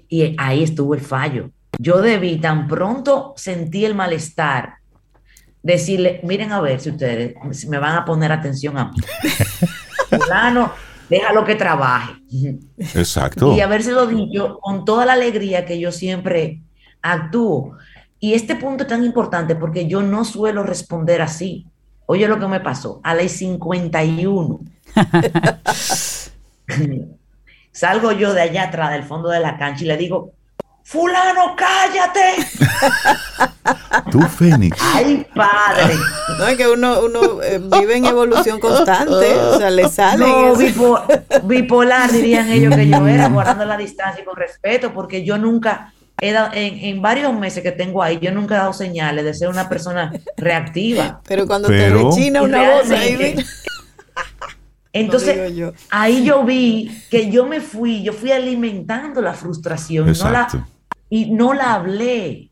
Y 0.08 0.34
ahí 0.38 0.62
estuvo 0.62 0.94
el 0.94 1.00
fallo. 1.00 1.50
Yo 1.78 2.00
debí 2.00 2.40
tan 2.40 2.66
pronto 2.66 3.34
sentí 3.36 3.84
el 3.84 3.94
malestar 3.94 4.74
decirle, 5.62 6.20
miren 6.24 6.52
a 6.52 6.60
ver 6.60 6.80
si 6.80 6.90
ustedes 6.90 7.34
me 7.68 7.78
van 7.78 7.96
a 7.96 8.04
poner 8.04 8.32
atención 8.32 8.78
a 8.78 8.86
mí. 8.90 8.98
Fulano, 10.10 10.72
déjalo 11.08 11.44
que 11.44 11.54
trabaje. 11.54 12.14
Exacto. 12.78 13.54
Y 13.54 13.60
habérselo 13.60 14.06
dicho 14.06 14.58
con 14.60 14.84
toda 14.84 15.04
la 15.04 15.12
alegría 15.12 15.66
que 15.66 15.78
yo 15.78 15.92
siempre 15.92 16.62
actúo. 17.02 17.76
Y 18.20 18.34
este 18.34 18.56
punto 18.56 18.84
es 18.84 18.88
tan 18.88 19.04
importante 19.04 19.54
porque 19.54 19.86
yo 19.86 20.02
no 20.02 20.24
suelo 20.24 20.62
responder 20.62 21.22
así. 21.22 21.66
Oye 22.06 22.26
lo 22.26 22.40
que 22.40 22.48
me 22.48 22.60
pasó, 22.60 23.00
a 23.04 23.14
las 23.14 23.32
51. 23.38 24.60
Salgo 27.78 28.10
yo 28.10 28.34
de 28.34 28.40
allá 28.40 28.64
atrás, 28.64 28.90
del 28.90 29.04
fondo 29.04 29.28
de 29.28 29.38
la 29.38 29.56
cancha, 29.56 29.84
y 29.84 29.86
le 29.86 29.96
digo, 29.96 30.32
fulano, 30.82 31.54
cállate. 31.56 32.44
Tú, 34.10 34.20
Fénix. 34.22 34.76
Ay, 34.80 35.24
padre. 35.32 35.94
No, 36.40 36.48
es 36.48 36.56
que 36.56 36.66
uno, 36.66 37.02
uno 37.02 37.40
eh, 37.40 37.60
vive 37.62 37.98
en 37.98 38.06
evolución 38.06 38.58
constante, 38.58 39.32
o 39.32 39.58
sea, 39.58 39.70
le 39.70 39.88
sale. 39.88 40.26
No, 40.26 40.56
bipolar 41.44 42.10
dirían 42.10 42.50
ellos 42.50 42.74
que 42.74 42.88
yo 42.88 43.06
era, 43.06 43.28
guardando 43.28 43.64
la 43.64 43.76
distancia 43.76 44.22
y 44.22 44.24
con 44.24 44.34
respeto, 44.34 44.92
porque 44.92 45.24
yo 45.24 45.38
nunca, 45.38 45.92
he 46.20 46.32
dado, 46.32 46.50
en, 46.54 47.00
varios 47.00 47.32
meses 47.32 47.62
que 47.62 47.70
tengo 47.70 48.02
ahí, 48.02 48.18
yo 48.20 48.32
nunca 48.32 48.56
he 48.56 48.58
dado 48.58 48.72
señales 48.72 49.24
de 49.24 49.34
ser 49.34 49.50
una 49.50 49.68
persona 49.68 50.12
reactiva. 50.36 51.20
Pero 51.28 51.46
cuando 51.46 51.68
te 51.68 51.90
rechina 51.90 52.42
una 52.42 52.72
voz 52.72 52.90
ahí, 52.90 53.36
entonces, 54.92 55.72
ahí 55.90 56.24
yo 56.24 56.44
vi 56.44 56.90
que 57.10 57.30
yo 57.30 57.46
me 57.46 57.60
fui, 57.60 58.02
yo 58.02 58.12
fui 58.12 58.32
alimentando 58.32 59.20
la 59.20 59.34
frustración 59.34 60.12
no 60.12 60.30
la, 60.30 60.66
y 61.10 61.30
no 61.30 61.52
la 61.52 61.74
hablé. 61.74 62.50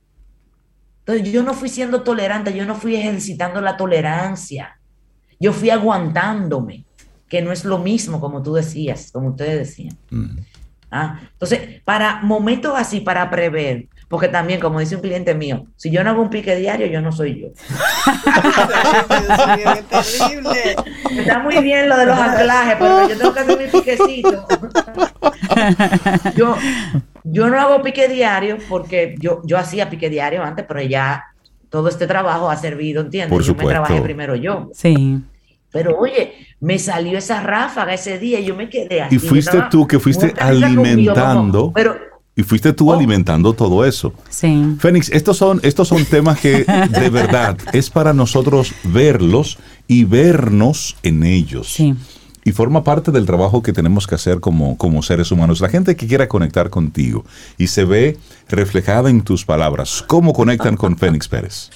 Entonces, 1.00 1.32
yo 1.32 1.42
no 1.42 1.54
fui 1.54 1.68
siendo 1.68 2.02
tolerante, 2.02 2.54
yo 2.54 2.66
no 2.66 2.74
fui 2.74 2.96
ejercitando 2.96 3.60
la 3.60 3.76
tolerancia. 3.76 4.78
Yo 5.38 5.52
fui 5.52 5.70
aguantándome, 5.70 6.84
que 7.28 7.42
no 7.42 7.52
es 7.52 7.64
lo 7.64 7.78
mismo 7.78 8.20
como 8.20 8.42
tú 8.42 8.54
decías, 8.54 9.10
como 9.12 9.28
ustedes 9.28 9.68
decían. 9.68 9.96
Ah, 10.90 11.20
entonces, 11.32 11.82
para 11.84 12.22
momentos 12.22 12.72
así, 12.76 13.00
para 13.00 13.30
prever, 13.30 13.88
porque 14.08 14.28
también, 14.28 14.60
como 14.60 14.78
dice 14.78 14.94
un 14.94 15.02
cliente 15.02 15.34
mío, 15.34 15.66
si 15.74 15.90
yo 15.90 16.04
no 16.04 16.10
hago 16.10 16.22
un 16.22 16.30
pique 16.30 16.54
diario, 16.54 16.86
yo 16.86 17.00
no 17.00 17.10
soy 17.10 17.40
yo. 17.40 17.48
Está 21.18 21.40
muy 21.40 21.58
bien 21.58 21.88
lo 21.88 21.96
de 21.96 22.06
los 22.06 22.16
anclajes, 22.16 22.76
pero 22.78 23.08
yo 23.08 23.18
tengo 23.18 23.34
que 23.34 23.40
hacer 23.40 23.58
mi 23.58 23.66
piquecito. 23.66 24.46
yo, 26.36 26.56
yo 27.24 27.48
no 27.48 27.60
hago 27.60 27.82
pique 27.82 28.06
diario 28.06 28.58
porque 28.68 29.16
yo, 29.18 29.40
yo 29.44 29.58
hacía 29.58 29.90
pique 29.90 30.08
diario 30.08 30.44
antes, 30.44 30.64
pero 30.68 30.82
ya 30.82 31.24
todo 31.68 31.88
este 31.88 32.06
trabajo 32.06 32.48
ha 32.48 32.56
servido, 32.56 33.02
¿entiendes? 33.02 33.30
Por 33.30 33.42
yo 33.42 33.56
me 33.56 33.64
trabajé 33.64 34.00
primero 34.02 34.36
yo. 34.36 34.70
Sí. 34.72 35.18
Pero 35.72 35.98
oye, 35.98 36.32
me 36.60 36.78
salió 36.78 37.18
esa 37.18 37.40
ráfaga 37.40 37.92
ese 37.92 38.20
día 38.20 38.38
y 38.38 38.44
yo 38.44 38.54
me 38.54 38.70
quedé 38.70 39.02
así. 39.02 39.16
Y 39.16 39.18
fuiste 39.18 39.64
tú 39.68 39.84
que 39.84 39.98
fuiste 39.98 40.32
alimentando. 40.38 41.72
pero 41.74 42.14
y 42.36 42.42
fuiste 42.42 42.74
tú 42.74 42.90
oh. 42.90 42.94
alimentando 42.94 43.54
todo 43.54 43.84
eso. 43.84 44.12
Sí. 44.28 44.76
Fénix, 44.78 45.08
estos 45.08 45.38
son, 45.38 45.58
estos 45.62 45.88
son 45.88 46.04
temas 46.04 46.38
que 46.38 46.64
de 46.90 47.10
verdad 47.10 47.56
es 47.72 47.88
para 47.88 48.12
nosotros 48.12 48.74
verlos 48.84 49.58
y 49.88 50.04
vernos 50.04 50.96
en 51.02 51.24
ellos. 51.24 51.72
Sí. 51.72 51.94
Y 52.44 52.52
forma 52.52 52.84
parte 52.84 53.10
del 53.10 53.24
trabajo 53.26 53.62
que 53.62 53.72
tenemos 53.72 54.06
que 54.06 54.14
hacer 54.14 54.38
como, 54.38 54.76
como 54.76 55.02
seres 55.02 55.32
humanos. 55.32 55.60
La 55.60 55.70
gente 55.70 55.96
que 55.96 56.06
quiera 56.06 56.28
conectar 56.28 56.70
contigo 56.70 57.24
y 57.58 57.66
se 57.66 57.84
ve 57.84 58.18
reflejada 58.48 59.10
en 59.10 59.22
tus 59.22 59.44
palabras, 59.44 60.04
¿cómo 60.06 60.32
conectan 60.32 60.76
con 60.76 60.96
Fénix 60.98 61.26
Pérez? 61.26 61.70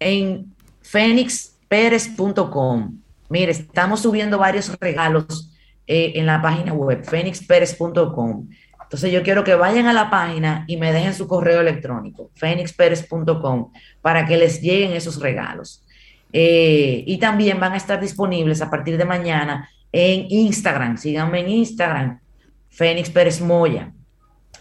En 0.00 0.52
fénixpérez.com. 0.80 2.98
Mire, 3.28 3.52
estamos 3.52 4.00
subiendo 4.00 4.38
varios 4.38 4.76
regalos 4.80 5.52
eh, 5.86 6.14
en 6.16 6.26
la 6.26 6.42
página 6.42 6.72
web, 6.72 7.04
fénixpérez.com. 7.04 8.48
Entonces 8.90 9.12
yo 9.12 9.22
quiero 9.22 9.44
que 9.44 9.54
vayan 9.54 9.86
a 9.86 9.92
la 9.92 10.10
página 10.10 10.64
y 10.66 10.76
me 10.76 10.92
dejen 10.92 11.14
su 11.14 11.28
correo 11.28 11.60
electrónico, 11.60 12.32
phoenixperez.com, 12.34 13.70
para 14.02 14.26
que 14.26 14.36
les 14.36 14.60
lleguen 14.60 14.90
esos 14.94 15.20
regalos. 15.20 15.84
Eh, 16.32 17.04
y 17.06 17.18
también 17.18 17.60
van 17.60 17.74
a 17.74 17.76
estar 17.76 18.00
disponibles 18.00 18.60
a 18.60 18.68
partir 18.68 18.98
de 18.98 19.04
mañana 19.04 19.70
en 19.92 20.26
Instagram. 20.28 20.98
Síganme 20.98 21.38
en 21.38 21.50
Instagram, 21.50 22.20
Fénix 22.68 23.10
Pérez 23.10 23.40
Moya. 23.40 23.92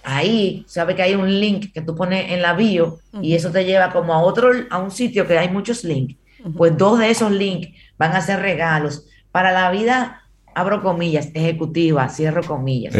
Ahí, 0.03 0.63
sabe 0.67 0.93
que 0.93 1.01
hay 1.01 1.15
un 1.15 1.39
link 1.39 1.73
que 1.73 1.81
tú 1.81 1.95
pones 1.95 2.31
en 2.31 2.43
la 2.43 2.53
bio 2.53 2.99
y 3.23 3.33
eso 3.33 3.49
te 3.49 3.65
lleva 3.65 3.91
como 3.91 4.13
a 4.13 4.21
otro, 4.21 4.51
a 4.69 4.77
un 4.77 4.91
sitio 4.91 5.25
que 5.25 5.39
hay 5.39 5.49
muchos 5.49 5.83
links. 5.83 6.17
Pues 6.55 6.77
dos 6.77 6.99
de 6.99 7.09
esos 7.09 7.31
links 7.31 7.69
van 7.97 8.15
a 8.15 8.21
ser 8.21 8.41
regalos 8.41 9.07
para 9.31 9.51
la 9.51 9.71
vida 9.71 10.21
abro 10.55 10.81
comillas, 10.81 11.29
ejecutiva, 11.33 12.07
cierro 12.09 12.43
comillas. 12.43 12.93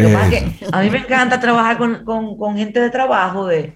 a 0.72 0.82
mí 0.82 0.90
me 0.90 1.00
encanta 1.00 1.40
trabajar 1.40 1.78
con, 1.78 2.58
gente 2.58 2.80
de 2.80 2.90
trabajo, 2.90 3.48
de, 3.48 3.74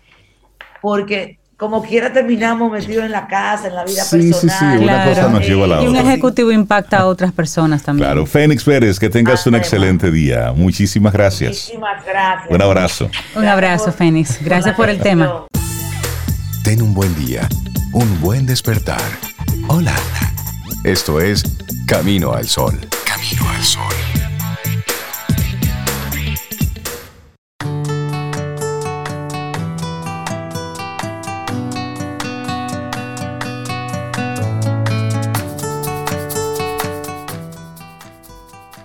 porque 0.81 1.39
como 1.57 1.81
quiera 1.81 2.11
terminamos 2.11 2.71
metidos 2.71 3.05
en 3.05 3.11
la 3.11 3.27
casa, 3.27 3.67
en 3.67 3.75
la 3.75 3.85
vida 3.85 4.03
personal. 4.09 4.33
Sí, 4.33 4.49
sí, 4.49 4.83
una 4.83 5.05
cosa 5.05 5.29
nos 5.29 5.47
lleva 5.47 5.65
a 5.65 5.67
la 5.67 5.75
otra. 5.79 5.89
Y 5.89 5.93
un 5.93 5.95
ejecutivo 5.95 6.51
impacta 6.51 6.99
a 6.99 7.05
otras 7.05 7.31
personas 7.31 7.83
también. 7.83 8.05
Claro, 8.05 8.25
Fénix 8.25 8.63
Pérez, 8.63 8.99
que 8.99 9.09
tengas 9.09 9.45
un 9.47 9.55
excelente 9.55 10.11
día. 10.11 10.51
Muchísimas 10.53 11.13
gracias. 11.13 11.51
Muchísimas 11.51 12.05
gracias. 12.05 12.51
Un 12.51 12.61
abrazo. 12.61 13.09
Un 13.35 13.47
abrazo, 13.47 13.91
Fénix. 13.91 14.43
Gracias 14.43 14.75
por 14.75 14.89
el 14.89 14.99
tema. 14.99 15.45
Ten 16.63 16.81
un 16.81 16.93
buen 16.93 17.13
día, 17.15 17.47
un 17.93 18.19
buen 18.19 18.45
despertar. 18.45 19.01
Hola. 19.67 19.95
Esto 20.83 21.21
es 21.21 21.43
Camino 21.87 22.33
al 22.33 22.45
Sol. 22.49 22.77
Camino 23.33 23.49
al 23.49 23.63
Sol. 23.63 23.83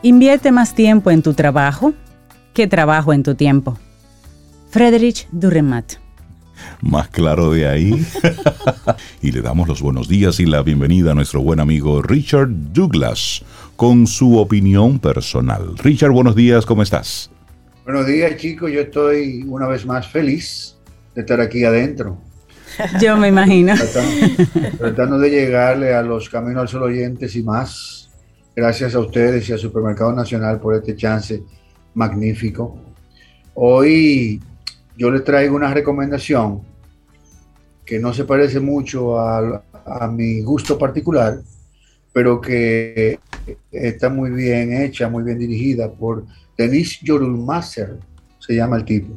Invierte 0.03 0.53
más 0.53 0.75
tiempo 0.75 1.11
en 1.11 1.23
tu 1.23 1.35
trabajo 1.35 1.93
que 2.55 2.67
trabajo 2.67 3.13
en 3.13 3.23
tu 3.23 3.35
tiempo. 3.35 3.79
Friedrich 4.71 5.29
Durremat 5.33 5.95
más 6.81 7.09
claro 7.09 7.53
de 7.53 7.69
ahí. 7.69 8.07
y 9.23 9.33
le 9.33 9.43
damos 9.43 9.69
los 9.69 9.83
buenos 9.83 10.09
días 10.09 10.41
y 10.41 10.47
la 10.47 10.63
bienvenida 10.63 11.13
a 11.13 11.15
nuestro 11.15 11.41
buen 11.41 11.61
amigo 11.61 12.03
Richard 12.03 12.49
Douglas 12.73 13.43
con 13.79 14.09
su 14.09 14.38
opinión 14.38 14.99
personal. 14.99 15.79
Richard, 15.79 16.11
buenos 16.11 16.35
días, 16.35 16.67
¿cómo 16.67 16.83
estás? 16.83 17.31
Buenos 17.85 18.09
días, 18.09 18.37
chicos. 18.37 18.73
Yo 18.73 18.81
estoy 18.81 19.45
una 19.47 19.69
vez 19.69 19.87
más 19.87 20.09
feliz 20.09 20.77
de 21.14 21.21
estar 21.21 21.41
aquí 21.41 21.62
adentro. 21.62 22.19
Yo 23.01 23.17
me 23.17 23.29
imagino. 23.29 23.75
Tratando, 24.79 25.21
de 25.21 25.31
llegarle 25.31 25.95
a 25.95 26.03
los 26.03 26.29
Caminos 26.29 26.62
al 26.62 26.69
Sol 26.69 26.83
oyentes 26.83 27.37
y 27.37 27.45
más. 27.45 28.11
Gracias 28.57 28.96
a 28.96 28.98
ustedes 28.98 29.48
y 29.48 29.52
al 29.52 29.61
Supermercado 29.61 30.13
Nacional 30.13 30.59
por 30.59 30.75
este 30.75 30.96
chance 30.96 31.40
magnífico. 31.94 32.81
Hoy 33.55 34.42
yo 34.96 35.09
les 35.13 35.23
traigo 35.23 35.55
una 35.55 35.73
recomendación 35.73 36.63
que 37.87 38.00
no 38.00 38.13
se 38.13 38.25
parece 38.25 38.59
mucho 38.59 39.21
a, 39.21 39.63
mi 40.11 40.42
gusto 40.42 40.77
particular, 40.77 41.38
pero 42.13 42.40
que 42.40 43.21
está 43.71 44.09
muy 44.09 44.31
bien 44.31 44.73
hecha, 44.73 45.09
muy 45.09 45.23
bien 45.25 45.38
dirigida 45.38 45.90
por 45.90 46.25
Denis 46.57 47.01
Yorulmaser, 47.03 47.99
se 48.38 48.55
llama 48.55 48.77
el 48.77 48.85
tipo. 48.85 49.15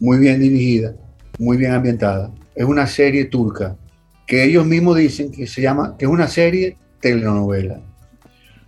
Muy 0.00 0.18
bien 0.18 0.40
dirigida, 0.40 0.94
muy 1.38 1.56
bien 1.56 1.72
ambientada. 1.72 2.32
Es 2.54 2.64
una 2.64 2.86
serie 2.86 3.26
turca 3.26 3.76
que 4.26 4.44
ellos 4.44 4.66
mismos 4.66 4.96
dicen 4.96 5.32
que 5.32 5.46
se 5.46 5.62
llama, 5.62 5.96
que 5.96 6.04
es 6.04 6.10
una 6.10 6.28
serie 6.28 6.76
telenovela. 7.00 7.80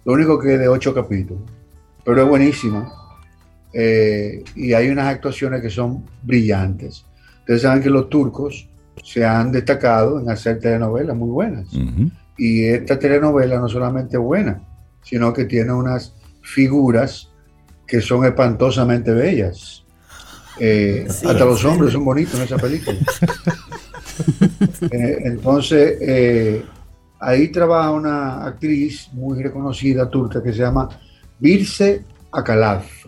Lo 0.05 0.15
único 0.15 0.39
que 0.39 0.55
es 0.55 0.61
de 0.61 0.69
ocho 0.69 0.95
capítulos, 0.95 1.43
pero 2.05 2.23
es 2.23 2.29
buenísima 2.29 2.93
eh, 3.73 4.43
y 4.57 4.73
hay 4.73 4.89
unas 4.89 5.07
actuaciones 5.07 5.61
que 5.61 5.71
son 5.71 6.05
brillantes. 6.23 7.05
Ustedes 7.41 7.63
saben 7.63 7.83
que 7.83 7.91
los 7.91 8.09
turcos 8.09 8.69
se 9.03 9.25
han 9.25 9.53
destacado 9.53 10.21
en 10.21 10.31
hacer 10.31 10.59
telenovelas 10.59 11.17
muy 11.17 11.31
buenas. 11.31 11.69
Y 12.41 12.65
esta 12.65 12.99
telenovela 12.99 13.61
no 13.61 13.69
solamente 13.69 14.17
es 14.17 14.23
buena, 14.23 14.63
sino 15.03 15.33
que 15.33 15.45
tiene 15.45 15.73
unas 15.73 16.15
figuras 16.43 17.31
que 17.87 18.01
son 18.01 18.25
espantosamente 18.25 19.13
bellas. 19.13 19.85
Eh, 20.59 21.07
hasta 21.09 21.45
los 21.45 21.65
hombres 21.65 21.93
son 21.93 22.05
bonitos 22.05 22.35
en 22.35 22.43
esa 22.43 22.57
película. 22.57 22.99
Eh, 24.91 25.23
entonces, 25.25 26.63
ahí 27.21 27.49
trabaja 27.49 27.91
una 27.93 28.45
actriz 28.45 29.09
muy 29.13 29.43
reconocida 29.43 30.11
turca 30.11 30.43
que 30.43 30.53
se 30.53 30.59
llama 30.59 30.89
Birse 31.39 32.05
Akalaf. 32.31 33.07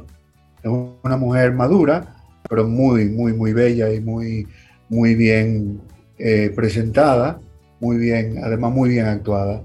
Es 0.63 0.71
una 0.71 1.17
mujer 1.17 1.53
madura, 1.53 2.15
pero 2.49 2.67
muy, 2.67 3.11
muy, 3.11 3.33
muy 3.33 3.53
bella 3.53 3.93
y 3.93 4.01
muy, 4.01 4.47
muy 4.89 5.15
bien 5.15 5.81
eh, 6.19 6.53
presentada, 6.55 7.41
muy 7.83 7.97
bien, 7.97 8.39
además 8.43 8.71
muy 8.73 8.91
bien 8.91 9.07
actuada, 9.07 9.61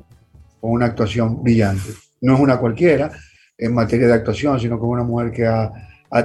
con 0.59 0.71
una 0.71 0.87
actuación 0.87 1.43
brillante. 1.43 1.91
No 2.19 2.33
es 2.33 2.39
una 2.39 2.57
cualquiera 2.57 3.11
en 3.55 3.75
materia 3.75 4.07
de 4.07 4.13
actuación, 4.13 4.59
sino 4.59 4.79
como 4.79 4.93
una 4.93 5.03
mujer 5.03 5.31
que 5.31 5.47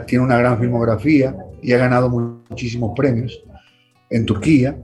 tiene 0.07 0.25
una 0.25 0.39
gran 0.39 0.59
filmografía 0.59 1.37
y 1.61 1.71
ha 1.73 1.77
ganado 1.77 2.09
muchísimos 2.09 2.93
premios 2.97 3.45
en 4.09 4.25
Turquía. 4.25 4.75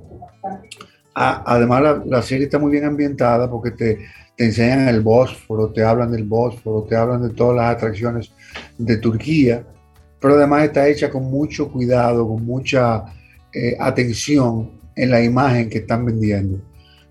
además, 1.14 1.82
la, 1.82 2.02
la, 2.04 2.22
serie 2.22 2.44
está 2.44 2.58
muy 2.58 2.70
bien 2.70 2.84
ambientada 2.84 3.50
porque 3.50 3.70
te, 3.70 3.98
te 4.36 4.44
enseñan 4.44 4.86
el 4.88 5.00
Bósforo, 5.00 5.72
te 5.72 5.82
hablan 5.82 6.12
del 6.12 6.24
Bósforo, 6.24 6.86
te 6.86 6.94
hablan 6.94 7.22
de 7.22 7.30
todas 7.30 7.56
las 7.56 7.74
atracciones 7.74 8.32
de 8.76 8.98
Turquía, 8.98 9.64
pero 10.20 10.34
además 10.34 10.64
está 10.64 10.86
hecha 10.86 11.08
con 11.10 11.24
mucho 11.24 11.72
cuidado, 11.72 12.28
con 12.28 12.44
mucha 12.44 13.04
eh, 13.54 13.76
atención 13.80 14.72
en 14.94 15.10
la 15.10 15.22
imagen 15.22 15.70
que 15.70 15.78
están 15.78 16.04
vendiendo. 16.04 16.67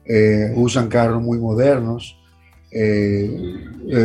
Eh, 0.10 0.54
usan 0.56 0.88
carros 0.88 1.22
muy 1.22 1.38
modernos, 1.38 2.18
eh, 2.72 3.30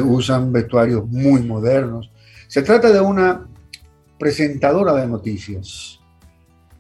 usan 0.05 0.53
vestuarios 0.53 1.09
muy 1.09 1.43
modernos. 1.43 2.11
Se 2.49 2.63
trata 2.63 2.91
de 2.91 3.01
una 3.01 3.47
presentadora 4.19 4.95
de 4.95 5.07
noticias 5.07 6.01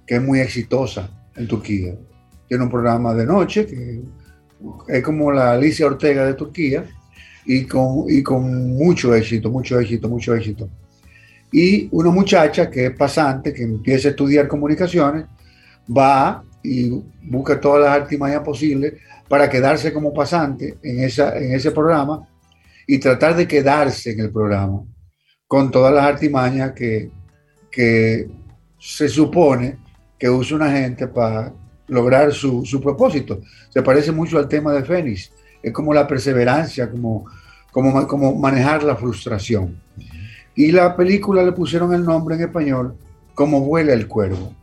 que 0.06 0.16
es 0.16 0.22
muy 0.22 0.40
exitosa 0.40 1.08
en 1.36 1.46
Turquía. 1.46 1.94
Tiene 2.48 2.64
un 2.64 2.70
programa 2.70 3.14
de 3.14 3.26
noche 3.26 3.66
que 3.66 4.02
es 4.88 5.02
como 5.02 5.30
la 5.32 5.52
Alicia 5.52 5.86
Ortega 5.86 6.26
de 6.26 6.34
Turquía 6.34 6.84
y 7.44 7.64
con, 7.64 8.04
y 8.08 8.22
con 8.22 8.74
mucho 8.74 9.14
éxito, 9.14 9.50
mucho 9.50 9.78
éxito, 9.78 10.08
mucho 10.08 10.34
éxito. 10.34 10.68
Y 11.52 11.88
una 11.92 12.10
muchacha 12.10 12.70
que 12.70 12.86
es 12.86 12.96
pasante, 12.96 13.52
que 13.52 13.62
empieza 13.62 14.08
a 14.08 14.10
estudiar 14.12 14.48
comunicaciones, 14.48 15.26
va 15.88 16.42
y 16.62 16.90
busca 17.22 17.60
todas 17.60 17.82
las 17.82 17.90
artimañas 17.90 18.42
posibles 18.42 18.94
para 19.28 19.48
quedarse 19.48 19.92
como 19.92 20.12
pasante 20.12 20.76
en, 20.82 21.00
esa, 21.00 21.36
en 21.38 21.52
ese 21.52 21.70
programa 21.70 22.28
y 22.86 22.98
tratar 22.98 23.34
de 23.36 23.48
quedarse 23.48 24.12
en 24.12 24.20
el 24.20 24.30
programa 24.30 24.82
con 25.46 25.70
todas 25.70 25.92
las 25.92 26.04
artimañas 26.04 26.72
que, 26.72 27.10
que 27.70 28.28
se 28.78 29.08
supone 29.08 29.78
que 30.18 30.30
usa 30.30 30.56
una 30.56 30.70
gente 30.70 31.06
para 31.08 31.52
lograr 31.88 32.32
su, 32.32 32.64
su, 32.64 32.80
propósito. 32.80 33.40
Se 33.70 33.82
parece 33.82 34.12
mucho 34.12 34.38
al 34.38 34.48
tema 34.48 34.72
de 34.72 34.84
Fénix. 34.84 35.32
Es 35.62 35.72
como 35.72 35.92
la 35.92 36.06
perseverancia, 36.06 36.90
como, 36.90 37.26
como, 37.70 38.06
como 38.06 38.34
manejar 38.34 38.82
la 38.82 38.96
frustración. 38.96 39.80
Y 40.54 40.72
la 40.72 40.96
película 40.96 41.42
le 41.42 41.52
pusieron 41.52 41.92
el 41.92 42.04
nombre 42.04 42.36
en 42.36 42.42
español 42.42 42.96
como 43.34 43.60
vuela 43.60 43.92
el 43.92 44.06
cuervo. 44.06 44.54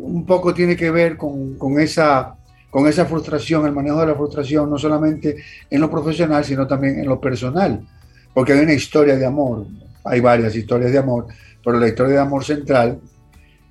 Un 0.00 0.26
poco 0.26 0.52
tiene 0.52 0.76
que 0.76 0.90
ver 0.90 1.16
con, 1.16 1.56
con, 1.56 1.80
esa, 1.80 2.36
con 2.70 2.86
esa 2.88 3.06
frustración, 3.06 3.66
el 3.66 3.72
manejo 3.72 4.00
de 4.00 4.08
la 4.08 4.14
frustración, 4.14 4.68
no 4.68 4.78
solamente 4.78 5.36
en 5.70 5.80
lo 5.80 5.90
profesional, 5.90 6.44
sino 6.44 6.66
también 6.66 6.98
en 6.98 7.08
lo 7.08 7.20
personal. 7.20 7.86
Porque 8.34 8.52
hay 8.52 8.60
una 8.60 8.72
historia 8.72 9.16
de 9.16 9.26
amor, 9.26 9.66
hay 10.04 10.20
varias 10.20 10.54
historias 10.54 10.92
de 10.92 10.98
amor, 10.98 11.26
pero 11.64 11.78
la 11.78 11.88
historia 11.88 12.14
de 12.14 12.20
amor 12.20 12.44
central 12.44 13.00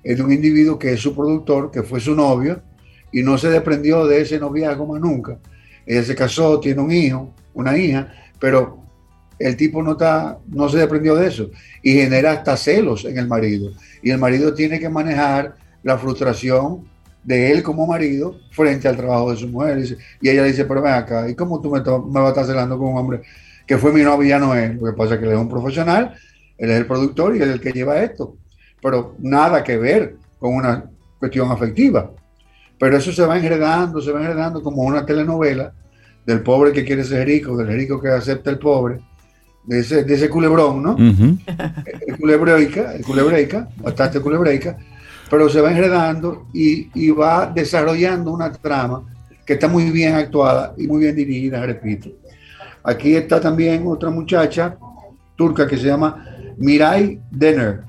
es 0.02 0.16
de 0.16 0.22
un 0.22 0.32
individuo 0.32 0.78
que 0.78 0.92
es 0.92 1.00
su 1.00 1.14
productor, 1.14 1.70
que 1.70 1.82
fue 1.82 2.00
su 2.00 2.14
novio, 2.14 2.62
y 3.12 3.22
no 3.22 3.38
se 3.38 3.50
desprendió 3.50 4.06
de 4.06 4.22
ese 4.22 4.38
noviazgo 4.38 4.86
más 4.86 5.00
nunca. 5.00 5.38
Ella 5.86 6.02
se 6.02 6.14
casó, 6.14 6.60
tiene 6.60 6.80
un 6.80 6.92
hijo, 6.92 7.34
una 7.54 7.76
hija, 7.76 8.12
pero 8.38 8.78
el 9.38 9.56
tipo 9.56 9.82
no, 9.82 9.92
está, 9.92 10.38
no 10.48 10.68
se 10.68 10.78
desprendió 10.78 11.14
de 11.14 11.28
eso 11.28 11.50
y 11.82 11.92
genera 11.92 12.32
hasta 12.32 12.56
celos 12.56 13.04
en 13.04 13.18
el 13.18 13.26
marido. 13.26 13.72
Y 14.02 14.10
el 14.10 14.18
marido 14.18 14.54
tiene 14.54 14.78
que 14.78 14.88
manejar 14.88 15.54
la 15.82 15.98
frustración 15.98 16.84
de 17.24 17.52
él 17.52 17.62
como 17.62 17.86
marido 17.86 18.36
frente 18.50 18.88
al 18.88 18.96
trabajo 18.96 19.30
de 19.30 19.36
su 19.36 19.48
mujer. 19.48 19.84
Y 20.20 20.28
ella 20.28 20.44
dice, 20.44 20.64
pero 20.64 20.82
ven 20.82 20.94
acá, 20.94 21.28
¿y 21.28 21.34
cómo 21.34 21.60
tú 21.60 21.70
me, 21.70 21.80
me 21.80 22.20
vas 22.20 22.26
a 22.26 22.28
estar 22.28 22.46
celando 22.46 22.78
con 22.78 22.88
un 22.88 22.98
hombre 22.98 23.22
que 23.66 23.76
fue 23.76 23.92
mi 23.92 24.02
novio 24.02 24.28
ya 24.28 24.38
no 24.38 24.54
es? 24.54 24.74
Lo 24.74 24.86
que 24.86 24.96
pasa 24.96 25.14
es 25.14 25.20
que 25.20 25.26
él 25.26 25.32
es 25.32 25.38
un 25.38 25.48
profesional, 25.48 26.14
él 26.56 26.70
es 26.70 26.76
el 26.78 26.86
productor 26.86 27.36
y 27.36 27.42
él 27.42 27.48
es 27.48 27.54
el 27.54 27.60
que 27.60 27.72
lleva 27.72 28.02
esto. 28.02 28.36
Pero 28.80 29.14
nada 29.18 29.62
que 29.62 29.76
ver 29.76 30.16
con 30.38 30.54
una 30.54 30.84
cuestión 31.18 31.50
afectiva. 31.50 32.10
Pero 32.78 32.96
eso 32.96 33.12
se 33.12 33.26
va 33.26 33.36
enredando, 33.36 34.00
se 34.00 34.12
va 34.12 34.20
enredando 34.20 34.62
como 34.62 34.82
una 34.82 35.04
telenovela 35.04 35.72
del 36.24 36.42
pobre 36.42 36.72
que 36.72 36.84
quiere 36.84 37.04
ser 37.04 37.26
rico, 37.26 37.56
del 37.56 37.68
rico 37.68 38.00
que 38.00 38.08
acepta 38.08 38.50
el 38.50 38.58
pobre 38.58 39.00
de 39.68 39.80
ese, 39.80 40.04
de 40.04 40.14
ese 40.14 40.30
culebrón, 40.30 40.82
¿no? 40.82 40.96
El 40.96 42.16
culebreica, 42.18 42.94
el 42.94 43.04
culebreica, 43.04 43.68
bastante 43.76 44.18
culebreica, 44.20 44.78
pero 45.30 45.48
se 45.48 45.60
va 45.60 45.70
enredando 45.70 46.46
y, 46.52 47.10
va 47.10 47.46
desarrollando 47.46 48.32
una 48.32 48.52
trama 48.52 49.04
que 49.44 49.54
está 49.54 49.68
muy 49.68 49.90
bien 49.90 50.14
actuada 50.14 50.74
y 50.76 50.86
muy 50.86 51.00
bien 51.00 51.16
dirigida, 51.16 51.64
repito. 51.64 52.10
Aquí 52.82 53.14
está 53.14 53.40
también 53.40 53.84
otra 53.86 54.10
muchacha 54.10 54.76
turca 55.36 55.66
que 55.66 55.76
se 55.76 55.86
llama 55.86 56.26
Mirai 56.56 57.20
Denner. 57.30 57.84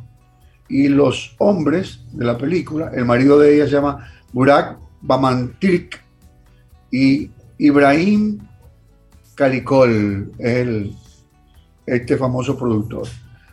Y 0.68 0.88
los 0.88 1.36
hombres 1.40 2.02
de 2.12 2.26
la 2.26 2.38
película, 2.38 2.92
el 2.94 3.06
marido 3.06 3.40
de 3.40 3.56
ella 3.56 3.66
se 3.66 3.72
llama 3.72 4.08
Burak 4.32 4.78
Bamantirik 5.02 6.00
y 6.92 7.32
Ibrahim 7.58 8.40
es 9.40 10.66
el 10.66 10.96
este 11.86 12.18
famoso 12.18 12.58
productor. 12.58 13.08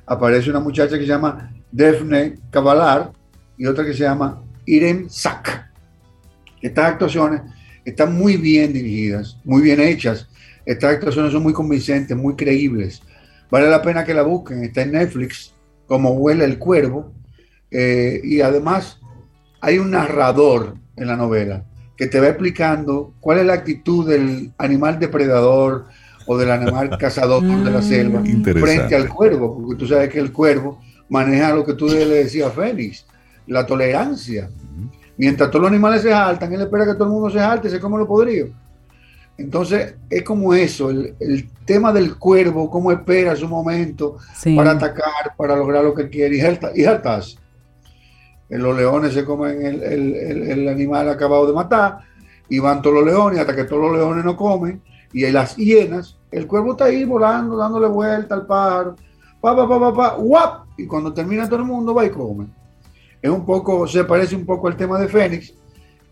Aparece 0.05 0.51
una 0.51 0.61
muchacha 0.61 0.99
que 0.99 1.03
se 1.03 1.09
llama 1.09 1.53
Defne 1.71 2.39
Cavalar 2.51 3.13
y 3.57 3.67
otra 3.67 3.85
que 3.85 3.93
se 3.93 4.01
llama 4.01 4.43
Irene 4.65 5.07
Sack. 5.09 5.71
Estas 6.61 6.93
actuaciones 6.93 7.43
están 7.85 8.15
muy 8.15 8.37
bien 8.37 8.73
dirigidas, 8.73 9.39
muy 9.45 9.63
bien 9.63 9.81
hechas. 9.81 10.29
Estas 10.65 10.95
actuaciones 10.95 11.33
son 11.33 11.43
muy 11.43 11.53
convincentes, 11.53 12.17
muy 12.17 12.35
creíbles. 12.35 13.03
Vale 13.51 13.69
la 13.69 13.83
pena 13.83 14.05
que 14.05 14.15
la 14.15 14.23
busquen. 14.23 14.65
Está 14.65 14.83
en 14.83 14.93
Netflix, 14.93 15.55
como 15.87 16.11
huele 16.11 16.45
el 16.45 16.59
cuervo. 16.59 17.13
Eh, 17.71 18.21
y 18.25 18.41
además 18.41 19.01
hay 19.61 19.79
un 19.79 19.91
narrador 19.91 20.77
en 20.97 21.07
la 21.07 21.17
novela 21.17 21.65
que 21.97 22.07
te 22.07 22.21
va 22.21 22.29
explicando 22.29 23.15
cuál 23.21 23.39
es 23.39 23.47
la 23.47 23.55
actitud 23.55 24.09
del 24.09 24.53
animal 24.59 24.99
depredador, 24.99 25.87
o 26.27 26.37
del 26.37 26.51
animal 26.51 26.91
cazador 26.99 27.43
de 27.43 27.71
la 27.71 27.83
selva 27.83 28.23
frente 28.23 28.95
al 28.95 29.09
cuervo, 29.09 29.57
porque 29.57 29.79
tú 29.79 29.87
sabes 29.87 30.11
que 30.11 30.19
el 30.19 30.33
cuervo 30.33 30.81
maneja 31.09 31.55
lo 31.55 31.65
que 31.65 31.75
tú 31.75 31.87
le 31.87 32.05
decías 32.07 32.49
a 32.49 32.51
Félix, 32.51 33.07
la 33.47 33.67
tolerancia. 33.67 34.49
Mientras 35.17 35.51
todos 35.51 35.63
los 35.63 35.71
animales 35.71 36.03
se 36.03 36.11
saltan, 36.11 36.53
él 36.53 36.61
espera 36.63 36.85
que 36.85 36.95
todo 36.95 37.05
el 37.05 37.11
mundo 37.11 37.31
se 37.31 37.39
salte 37.39 37.69
y 37.69 37.71
se 37.71 37.81
come 37.81 37.99
lo 37.99 38.07
podrido. 38.07 38.49
Entonces, 39.39 39.97
es 40.09 40.23
como 40.23 40.55
eso, 40.55 40.91
el, 40.91 41.51
tema 41.67 41.93
del 41.93 42.17
cuervo, 42.17 42.71
cómo 42.71 42.93
espera 42.93 43.35
su 43.35 43.49
momento 43.49 44.19
para 44.55 44.71
atacar, 44.71 45.35
para 45.37 45.57
lograr 45.57 45.83
lo 45.83 45.95
que 45.95 46.09
quiere 46.09 46.37
y, 46.37 46.85
saltarse. 46.85 47.39
Los 48.49 48.77
leones 48.77 49.15
se 49.15 49.25
comen 49.25 49.67
el, 49.67 49.83
el, 49.83 50.69
animal 50.69 51.09
acabado 51.09 51.45
de 51.47 51.53
matar 51.53 51.99
y 52.49 52.61
van 52.61 52.81
todos 52.81 52.97
los 52.97 53.05
leones 53.05 53.41
hasta 53.41 53.57
que 53.57 53.65
todos 53.65 53.83
los 53.83 53.97
leones 53.97 54.25
no 54.25 54.37
comen 54.37 54.81
y 55.13 55.29
las 55.31 55.57
hienas, 55.57 56.17
el 56.31 56.47
cuervo 56.47 56.73
está 56.73 56.85
ahí 56.85 57.05
volando, 57.05 57.57
dándole 57.57 57.89
vuelta 57.89 58.35
al 58.35 58.47
pájaro, 58.47 58.97
pa, 59.41 59.57
pa, 59.57 59.69
pa, 59.69 59.81
pa, 59.81 59.95
pa, 59.95 60.15
guap, 60.17 60.67
y 60.77 60.87
cuando 60.87 61.13
termina 61.13 61.49
todo 61.49 61.61
el 61.61 61.65
mundo 61.65 61.95
va 61.95 62.05
y 62.05 62.11
come. 62.11 62.47
Es 63.27 63.33
un 63.33 63.45
poco, 63.45 63.89
se 63.89 64.05
parece 64.05 64.37
un 64.37 64.47
poco 64.47 64.69
al 64.69 64.77
tema 64.77 65.01
de 65.01 65.09
Fénix 65.09 65.53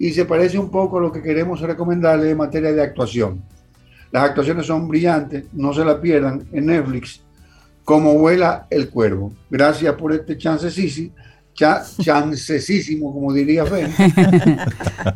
y 0.01 0.11
se 0.11 0.25
parece 0.25 0.59
un 0.59 0.69
poco 0.69 0.99
a 0.99 1.01
lo 1.01 1.13
que 1.13 1.23
queremos 1.23 1.61
recomendarle 1.61 2.31
en 2.31 2.37
materia 2.37 2.73
de 2.73 2.83
actuación. 2.83 3.41
Las 4.11 4.25
actuaciones 4.25 4.67
son 4.67 4.89
brillantes, 4.89 5.45
no 5.53 5.73
se 5.73 5.85
la 5.85 6.01
pierdan 6.01 6.43
en 6.51 6.67
Netflix, 6.67 7.23
como 7.85 8.15
vuela 8.15 8.67
el 8.69 8.91
cuervo. 8.91 9.33
Gracias 9.49 9.95
por 9.95 10.13
este 10.13 10.37
chance, 10.37 10.69
chancesísimo, 11.55 13.13
como 13.13 13.33
diría 13.33 13.65
Fénix, 13.65 13.97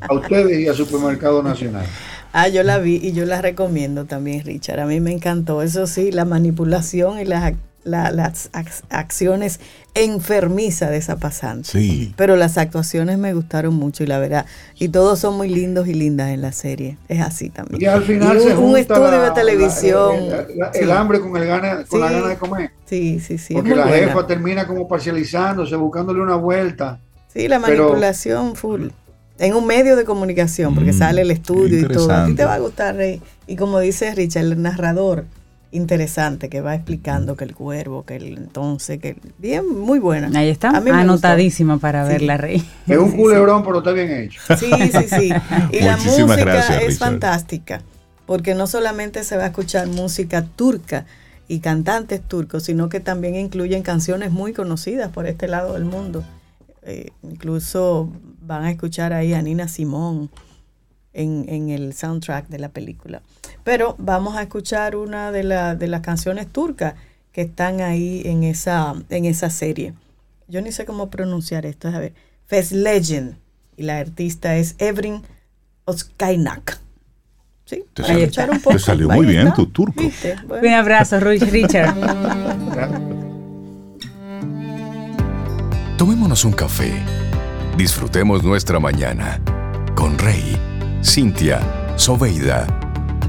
a 0.00 0.14
ustedes 0.14 0.60
y 0.60 0.68
a 0.68 0.74
Supermercado 0.74 1.42
Nacional. 1.42 1.84
Ah, 2.32 2.46
yo 2.46 2.62
la 2.62 2.78
vi 2.78 3.00
y 3.02 3.10
yo 3.10 3.24
la 3.24 3.42
recomiendo 3.42 4.04
también, 4.04 4.44
Richard. 4.44 4.78
A 4.78 4.86
mí 4.86 5.00
me 5.00 5.12
encantó. 5.12 5.62
Eso 5.62 5.88
sí, 5.88 6.12
la 6.12 6.24
manipulación 6.24 7.18
y 7.18 7.24
las 7.24 7.42
las 7.84 8.50
acciones 8.90 9.60
enfermizas 9.94 10.90
de 10.90 10.96
esa 10.98 11.16
pasante. 11.16 11.68
Sí. 11.68 12.14
Pero 12.16 12.36
las 12.36 12.58
actuaciones 12.58 13.18
me 13.18 13.34
gustaron 13.34 13.74
mucho 13.74 14.04
y 14.04 14.06
la 14.06 14.18
verdad. 14.18 14.46
Y 14.78 14.88
todos 14.88 15.18
son 15.18 15.36
muy 15.36 15.48
lindos 15.48 15.88
y 15.88 15.94
lindas 15.94 16.30
en 16.30 16.42
la 16.42 16.52
serie. 16.52 16.98
Es 17.08 17.20
así 17.20 17.50
también. 17.50 17.82
Y 17.82 17.86
al 17.86 18.02
final 18.02 18.38
un, 18.58 18.76
estudio 18.76 19.20
de 19.20 19.30
televisión. 19.32 20.16
el, 20.74 20.90
hambre 20.90 21.20
con, 21.20 21.36
el 21.36 21.46
gana, 21.46 21.84
con 21.88 22.00
la 22.00 22.10
gana 22.10 22.28
de 22.28 22.36
comer. 22.36 22.70
Sí, 22.86 23.20
sí, 23.20 23.38
sí. 23.38 23.54
Porque 23.54 23.74
la 23.74 23.88
jefa 23.88 24.26
termina 24.26 24.66
como 24.66 24.86
parcializándose, 24.86 25.74
buscándole 25.76 26.20
una 26.20 26.36
vuelta. 26.36 27.00
Sí, 27.28 27.48
la 27.48 27.58
manipulación 27.58 28.54
full. 28.56 28.88
En 29.38 29.54
un 29.54 29.66
medio 29.66 29.94
de 29.94 30.04
comunicación, 30.04 30.74
porque 30.74 30.90
mm, 30.90 30.98
sale 30.98 31.22
el 31.22 31.30
estudio 31.30 31.78
y 31.78 31.84
todo. 31.84 32.10
A 32.10 32.26
ti 32.26 32.34
te 32.34 32.44
va 32.44 32.54
a 32.54 32.58
gustar, 32.58 32.96
Rey. 32.96 33.22
Y 33.46 33.54
como 33.54 33.78
dice 33.78 34.12
Richard, 34.14 34.44
el 34.44 34.60
narrador 34.60 35.26
interesante 35.70 36.48
que 36.48 36.60
va 36.60 36.74
explicando 36.74 37.36
que 37.36 37.44
el 37.44 37.54
cuervo, 37.54 38.04
que 38.04 38.16
el 38.16 38.38
entonces, 38.38 38.98
que 38.98 39.16
bien, 39.38 39.78
muy 39.78 39.98
buena. 39.98 40.30
Ahí 40.38 40.48
está, 40.48 40.70
anotadísima 40.70 41.78
para 41.78 42.04
verla, 42.04 42.36
Rey. 42.36 42.66
Es 42.86 42.98
un 42.98 43.12
culebrón, 43.12 43.62
pero 43.62 43.78
está 43.78 43.92
bien 43.92 44.10
hecho. 44.10 44.40
Sí, 44.56 44.70
sí, 44.70 45.08
sí. 45.08 45.32
Y 45.72 45.80
la 45.80 45.96
música 45.96 46.78
es 46.80 46.98
fantástica, 46.98 47.82
porque 48.26 48.54
no 48.54 48.66
solamente 48.66 49.24
se 49.24 49.36
va 49.36 49.44
a 49.44 49.46
escuchar 49.48 49.86
música 49.88 50.42
turca 50.42 51.04
y 51.48 51.60
cantantes 51.60 52.22
turcos, 52.22 52.64
sino 52.64 52.88
que 52.88 53.00
también 53.00 53.34
incluyen 53.36 53.82
canciones 53.82 54.30
muy 54.30 54.52
conocidas 54.52 55.10
por 55.10 55.26
este 55.26 55.48
lado 55.48 55.74
del 55.74 55.84
mundo. 55.84 56.24
Eh, 56.82 57.10
incluso 57.22 58.10
van 58.40 58.64
a 58.64 58.70
escuchar 58.70 59.12
ahí 59.12 59.34
a 59.34 59.42
Nina 59.42 59.68
Simón 59.68 60.30
en, 61.18 61.44
en 61.48 61.68
el 61.68 61.92
soundtrack 61.92 62.48
de 62.48 62.58
la 62.58 62.68
película. 62.70 63.20
Pero 63.64 63.94
vamos 63.98 64.36
a 64.36 64.42
escuchar 64.42 64.96
una 64.96 65.30
de, 65.32 65.42
de 65.76 65.86
las 65.88 66.00
canciones 66.00 66.46
turcas 66.46 66.94
que 67.32 67.42
están 67.42 67.80
ahí 67.80 68.22
en 68.24 68.44
esa, 68.44 68.94
en 69.10 69.24
esa 69.24 69.50
serie. 69.50 69.94
Yo 70.46 70.62
ni 70.62 70.72
sé 70.72 70.86
cómo 70.86 71.10
pronunciar 71.10 71.66
esto, 71.66 71.88
a 71.88 71.98
ver. 71.98 72.14
Fest 72.46 72.72
Legend. 72.72 73.36
Y 73.76 73.82
la 73.82 73.98
artista 73.98 74.56
es 74.56 74.74
Evrin 74.78 75.22
Oskainak. 75.84 76.80
Sí, 77.64 77.84
te, 77.92 78.02
salió, 78.02 78.52
un 78.52 78.60
poco. 78.60 78.76
te 78.76 78.82
salió 78.82 79.08
muy 79.10 79.26
bien 79.26 79.52
tu 79.52 79.66
turco. 79.66 80.02
Un 80.48 80.68
abrazo, 80.68 81.20
Richard. 81.20 81.94
Tomémonos 85.98 86.44
un 86.44 86.52
café. 86.52 86.92
Disfrutemos 87.76 88.42
nuestra 88.42 88.80
mañana 88.80 89.40
con 89.94 90.16
Rey, 90.16 90.56
Cintia, 91.02 91.60
Soveida 91.96 92.66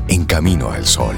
en 0.08 0.26
camino 0.26 0.72
al 0.72 0.86
sol. 0.86 1.16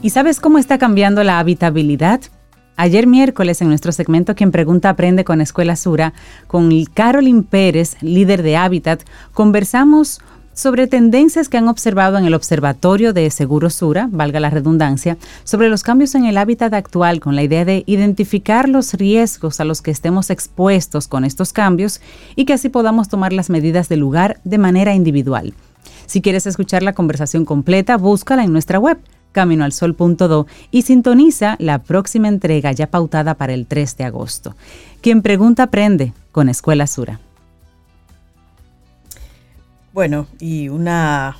¿Y 0.00 0.10
sabes 0.10 0.40
cómo 0.40 0.56
está 0.56 0.78
cambiando 0.78 1.22
la 1.24 1.38
habitabilidad? 1.38 2.22
Ayer 2.76 3.06
miércoles 3.06 3.60
en 3.60 3.68
nuestro 3.68 3.92
segmento 3.92 4.34
Quien 4.34 4.50
Pregunta 4.50 4.88
Aprende 4.88 5.24
con 5.24 5.42
Escuela 5.42 5.76
Sura, 5.76 6.14
con 6.46 6.70
Carolyn 6.94 7.42
Pérez, 7.42 7.96
líder 8.00 8.42
de 8.42 8.56
Hábitat, 8.56 9.02
conversamos 9.34 10.20
sobre 10.58 10.88
tendencias 10.88 11.48
que 11.48 11.56
han 11.56 11.68
observado 11.68 12.18
en 12.18 12.24
el 12.24 12.34
Observatorio 12.34 13.12
de 13.12 13.30
Seguro 13.30 13.70
Sura, 13.70 14.08
valga 14.10 14.40
la 14.40 14.50
redundancia, 14.50 15.16
sobre 15.44 15.68
los 15.68 15.84
cambios 15.84 16.16
en 16.16 16.24
el 16.24 16.36
hábitat 16.36 16.74
actual 16.74 17.20
con 17.20 17.36
la 17.36 17.44
idea 17.44 17.64
de 17.64 17.84
identificar 17.86 18.68
los 18.68 18.94
riesgos 18.94 19.60
a 19.60 19.64
los 19.64 19.82
que 19.82 19.92
estemos 19.92 20.30
expuestos 20.30 21.06
con 21.06 21.24
estos 21.24 21.52
cambios 21.52 22.00
y 22.34 22.44
que 22.44 22.54
así 22.54 22.70
podamos 22.70 23.08
tomar 23.08 23.32
las 23.32 23.50
medidas 23.50 23.88
del 23.88 24.00
lugar 24.00 24.40
de 24.42 24.58
manera 24.58 24.96
individual. 24.96 25.54
Si 26.06 26.20
quieres 26.20 26.44
escuchar 26.44 26.82
la 26.82 26.92
conversación 26.92 27.44
completa, 27.44 27.96
búscala 27.96 28.42
en 28.42 28.52
nuestra 28.52 28.80
web 28.80 28.98
caminoalsol.do 29.30 30.48
y 30.72 30.82
sintoniza 30.82 31.54
la 31.60 31.78
próxima 31.84 32.26
entrega 32.26 32.72
ya 32.72 32.88
pautada 32.88 33.36
para 33.36 33.54
el 33.54 33.68
3 33.68 33.96
de 33.96 34.04
agosto. 34.04 34.56
Quien 35.02 35.22
pregunta 35.22 35.62
aprende 35.62 36.14
con 36.32 36.48
Escuela 36.48 36.88
Sura. 36.88 37.20
Bueno, 39.98 40.28
y 40.38 40.68
una 40.68 41.36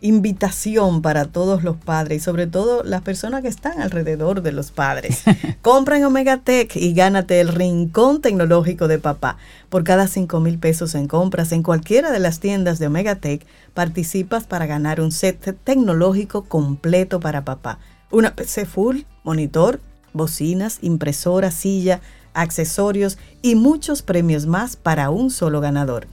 invitación 0.00 1.02
para 1.02 1.24
todos 1.24 1.64
los 1.64 1.74
padres 1.76 2.18
y 2.18 2.24
sobre 2.24 2.46
todo 2.46 2.84
las 2.84 3.02
personas 3.02 3.42
que 3.42 3.48
están 3.48 3.82
alrededor 3.82 4.42
de 4.42 4.52
los 4.52 4.70
padres. 4.70 5.24
Compra 5.60 5.96
en 5.96 6.04
Omega 6.04 6.36
Tech 6.36 6.76
y 6.76 6.94
gánate 6.94 7.40
el 7.40 7.48
rincón 7.48 8.22
tecnológico 8.22 8.86
de 8.86 9.00
papá. 9.00 9.38
Por 9.70 9.82
cada 9.82 10.06
5 10.06 10.38
mil 10.38 10.60
pesos 10.60 10.94
en 10.94 11.08
compras 11.08 11.50
en 11.50 11.64
cualquiera 11.64 12.12
de 12.12 12.20
las 12.20 12.38
tiendas 12.38 12.78
de 12.78 12.86
Omega 12.86 13.16
Tech, 13.16 13.44
participas 13.74 14.44
para 14.44 14.66
ganar 14.66 15.00
un 15.00 15.10
set 15.10 15.58
tecnológico 15.64 16.44
completo 16.44 17.18
para 17.18 17.44
papá. 17.44 17.80
Una 18.12 18.36
PC 18.36 18.66
full, 18.66 18.98
monitor, 19.24 19.80
bocinas, 20.12 20.78
impresora, 20.80 21.50
silla, 21.50 22.00
accesorios 22.34 23.18
y 23.42 23.56
muchos 23.56 24.02
premios 24.02 24.46
más 24.46 24.76
para 24.76 25.10
un 25.10 25.32
solo 25.32 25.60
ganador. 25.60 26.06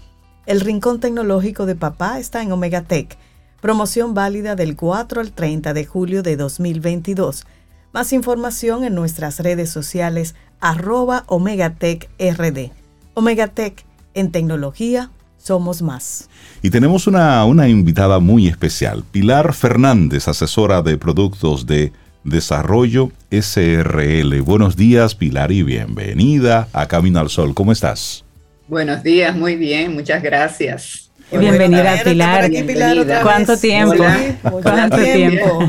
El 0.48 0.62
Rincón 0.62 1.02
Tecnológico 1.02 1.66
de 1.66 1.76
Papá 1.76 2.20
está 2.20 2.42
en 2.42 2.54
Omega 2.54 2.82
Tech. 2.82 3.18
Promoción 3.60 4.14
válida 4.14 4.56
del 4.56 4.78
4 4.78 5.20
al 5.20 5.34
30 5.34 5.74
de 5.74 5.86
julio 5.86 6.24
de 6.24 6.38
2022. 6.38 7.46
Más 7.92 8.14
información 8.14 8.86
en 8.86 8.96
nuestras 8.96 9.42
redes 9.42 9.70
sociales 9.70 10.36
arroba 10.62 11.26
Tech 11.78 12.10
RD. 12.18 12.72
Omega 13.14 13.48
Tech, 13.48 13.84
en 14.14 14.32
tecnología, 14.32 15.12
somos 15.38 15.82
más. 15.82 16.30
Y 16.62 16.70
tenemos 16.70 17.08
una, 17.08 17.44
una 17.44 17.68
invitada 17.68 18.20
muy 18.20 18.48
especial, 18.48 19.04
Pilar 19.12 19.54
Fernández, 19.54 20.30
asesora 20.30 20.82
de 20.82 20.98
productos 20.98 21.66
de 21.66 21.92
Desarrollo 22.24 23.12
SRL. 23.32 24.42
Buenos 24.44 24.78
días, 24.78 25.14
Pilar, 25.14 25.52
y 25.52 25.64
bienvenida 25.64 26.70
a 26.72 26.88
Camino 26.88 27.20
al 27.20 27.30
Sol. 27.30 27.54
¿Cómo 27.54 27.74
estás? 27.74 28.24
Buenos 28.68 29.02
días, 29.02 29.34
muy 29.34 29.56
bien, 29.56 29.94
muchas 29.94 30.22
gracias. 30.22 31.07
Bienvenida, 31.32 31.96
Pilar. 32.04 32.50
¿Cuánto 33.22 33.58
tiempo? 33.58 34.04
¿Cuánto 34.64 34.98
tiempo? 34.98 35.60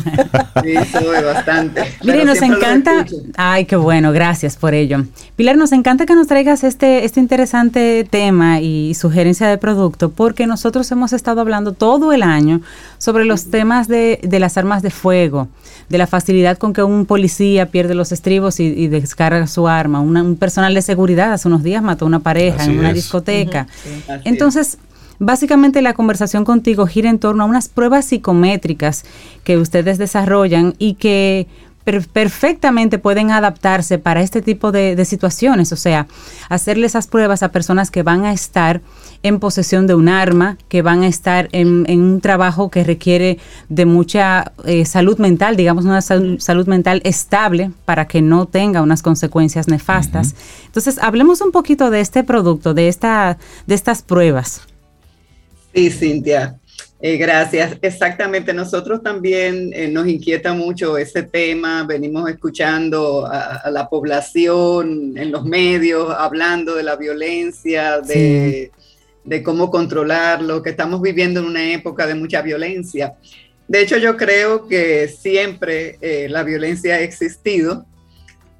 Sí, 0.62 0.74
soy 0.92 1.24
bastante. 1.24 1.82
Mire, 2.04 2.24
nos 2.24 2.40
encanta. 2.42 3.04
Ay, 3.36 3.64
qué 3.64 3.76
bueno, 3.76 4.12
gracias 4.12 4.56
por 4.56 4.74
ello. 4.74 5.04
Pilar, 5.36 5.56
nos 5.56 5.72
encanta 5.72 6.06
que 6.06 6.14
nos 6.14 6.26
traigas 6.26 6.62
este, 6.64 7.04
este 7.04 7.20
interesante 7.20 8.06
tema 8.08 8.60
y 8.60 8.94
sugerencia 8.94 9.48
de 9.48 9.58
producto, 9.58 10.10
porque 10.10 10.46
nosotros 10.46 10.90
hemos 10.92 11.12
estado 11.12 11.40
hablando 11.40 11.72
todo 11.72 12.12
el 12.12 12.22
año 12.22 12.60
sobre 12.98 13.24
los 13.24 13.50
temas 13.50 13.88
de, 13.88 14.20
de 14.22 14.40
las 14.40 14.56
armas 14.56 14.82
de 14.82 14.90
fuego 14.90 15.48
de 15.88 15.98
la 15.98 16.06
facilidad 16.06 16.58
con 16.58 16.72
que 16.72 16.82
un 16.82 17.06
policía 17.06 17.70
pierde 17.70 17.94
los 17.94 18.12
estribos 18.12 18.60
y, 18.60 18.88
descarga 18.88 19.46
su 19.46 19.68
arma. 19.68 20.00
un 20.00 20.36
personal 20.36 20.74
de 20.74 20.82
seguridad 20.82 21.32
hace 21.32 21.48
unos 21.48 21.62
días 21.62 21.82
mató 21.82 22.04
a 22.04 22.08
una 22.08 22.20
pareja 22.20 22.64
en 22.64 22.78
una 22.78 22.92
discoteca. 22.92 23.66
Entonces, 24.24 24.78
básicamente 25.18 25.82
la 25.82 25.94
conversación 25.94 26.44
contigo 26.44 26.86
gira 26.86 27.10
en 27.10 27.18
torno 27.18 27.42
a 27.44 27.46
unas 27.46 27.68
pruebas 27.68 28.06
psicométricas 28.06 29.04
que 29.44 29.56
ustedes 29.56 29.98
desarrollan 29.98 30.74
y 30.78 30.94
que 30.94 31.46
perfectamente 32.12 32.98
pueden 32.98 33.30
adaptarse 33.30 33.98
para 33.98 34.20
este 34.20 34.42
tipo 34.42 34.72
de, 34.72 35.02
situaciones, 35.04 35.72
o 35.72 35.76
sea, 35.76 36.06
hacerle 36.48 36.86
esas 36.86 37.06
pruebas 37.06 37.42
a 37.42 37.50
personas 37.50 37.90
que 37.90 38.02
van 38.02 38.24
a 38.24 38.32
estar 38.32 38.82
en 39.22 39.40
posesión 39.40 39.86
de 39.86 39.94
un 39.94 40.08
arma, 40.08 40.58
que 40.68 40.82
van 40.82 41.02
a 41.02 41.08
estar 41.08 41.48
en, 41.52 41.86
un 41.88 42.20
trabajo 42.20 42.70
que 42.70 42.84
requiere 42.84 43.38
de 43.68 43.86
mucha 43.86 44.52
eh, 44.64 44.84
salud 44.84 45.18
mental, 45.18 45.56
digamos 45.56 45.84
una 45.84 46.02
salud 46.02 46.66
mental 46.66 47.00
estable 47.04 47.70
para 47.84 48.06
que 48.06 48.20
no 48.20 48.46
tenga 48.46 48.82
unas 48.82 49.02
consecuencias 49.02 49.66
nefastas. 49.66 50.34
Entonces, 50.66 50.98
hablemos 51.00 51.40
un 51.40 51.52
poquito 51.52 51.90
de 51.90 52.00
este 52.00 52.22
producto, 52.22 52.74
de, 52.74 52.88
esta, 52.88 53.38
de 53.66 53.74
estas 53.74 54.02
pruebas. 54.02 54.68
Sí, 55.78 55.90
Cintia. 55.90 56.58
Eh, 57.00 57.16
gracias. 57.18 57.78
Exactamente, 57.82 58.52
nosotros 58.52 59.00
también 59.00 59.70
eh, 59.72 59.86
nos 59.86 60.08
inquieta 60.08 60.52
mucho 60.52 60.98
ese 60.98 61.22
tema. 61.22 61.84
Venimos 61.84 62.28
escuchando 62.28 63.24
a, 63.30 63.70
la 63.70 63.88
población 63.88 65.16
en 65.16 65.30
los 65.30 65.44
medios 65.44 66.12
hablando 66.18 66.74
de 66.74 66.82
la 66.82 66.96
violencia, 66.96 68.00
de, 68.00 68.72
cómo 69.44 69.70
controlarlo, 69.70 70.64
que 70.64 70.70
estamos 70.70 71.00
viviendo 71.00 71.38
en 71.38 71.46
una 71.46 71.72
época 71.72 72.08
de 72.08 72.16
mucha 72.16 72.42
violencia. 72.42 73.14
De 73.68 73.80
hecho, 73.80 73.98
yo 73.98 74.16
creo 74.16 74.66
que 74.66 75.06
siempre 75.06 75.96
eh, 76.00 76.26
la 76.28 76.42
violencia 76.42 76.96
ha 76.96 77.00
existido 77.02 77.86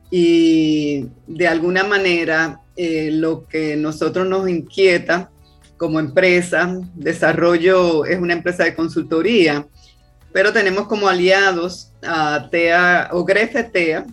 y 0.09 1.09
de 1.27 1.49
alguna 1.49 1.83
manera 1.83 2.61
lo 2.77 3.45
que 3.49 3.75
nosotros 3.75 4.29
nos 4.29 4.49
inquieta 4.49 5.33
como 5.79 5.99
empresa. 5.99 6.79
Desarrollo 6.95 8.05
es 8.05 8.19
una 8.19 8.35
empresa 8.35 8.65
de 8.65 8.75
consultoría, 8.75 9.67
pero 10.33 10.53
tenemos 10.53 10.87
como 10.87 11.09
aliados 11.09 11.93
a 12.03 12.49
TEA 12.51 13.09
o 13.13 13.25
Grefe 13.25 13.65
TEA, 13.65 14.07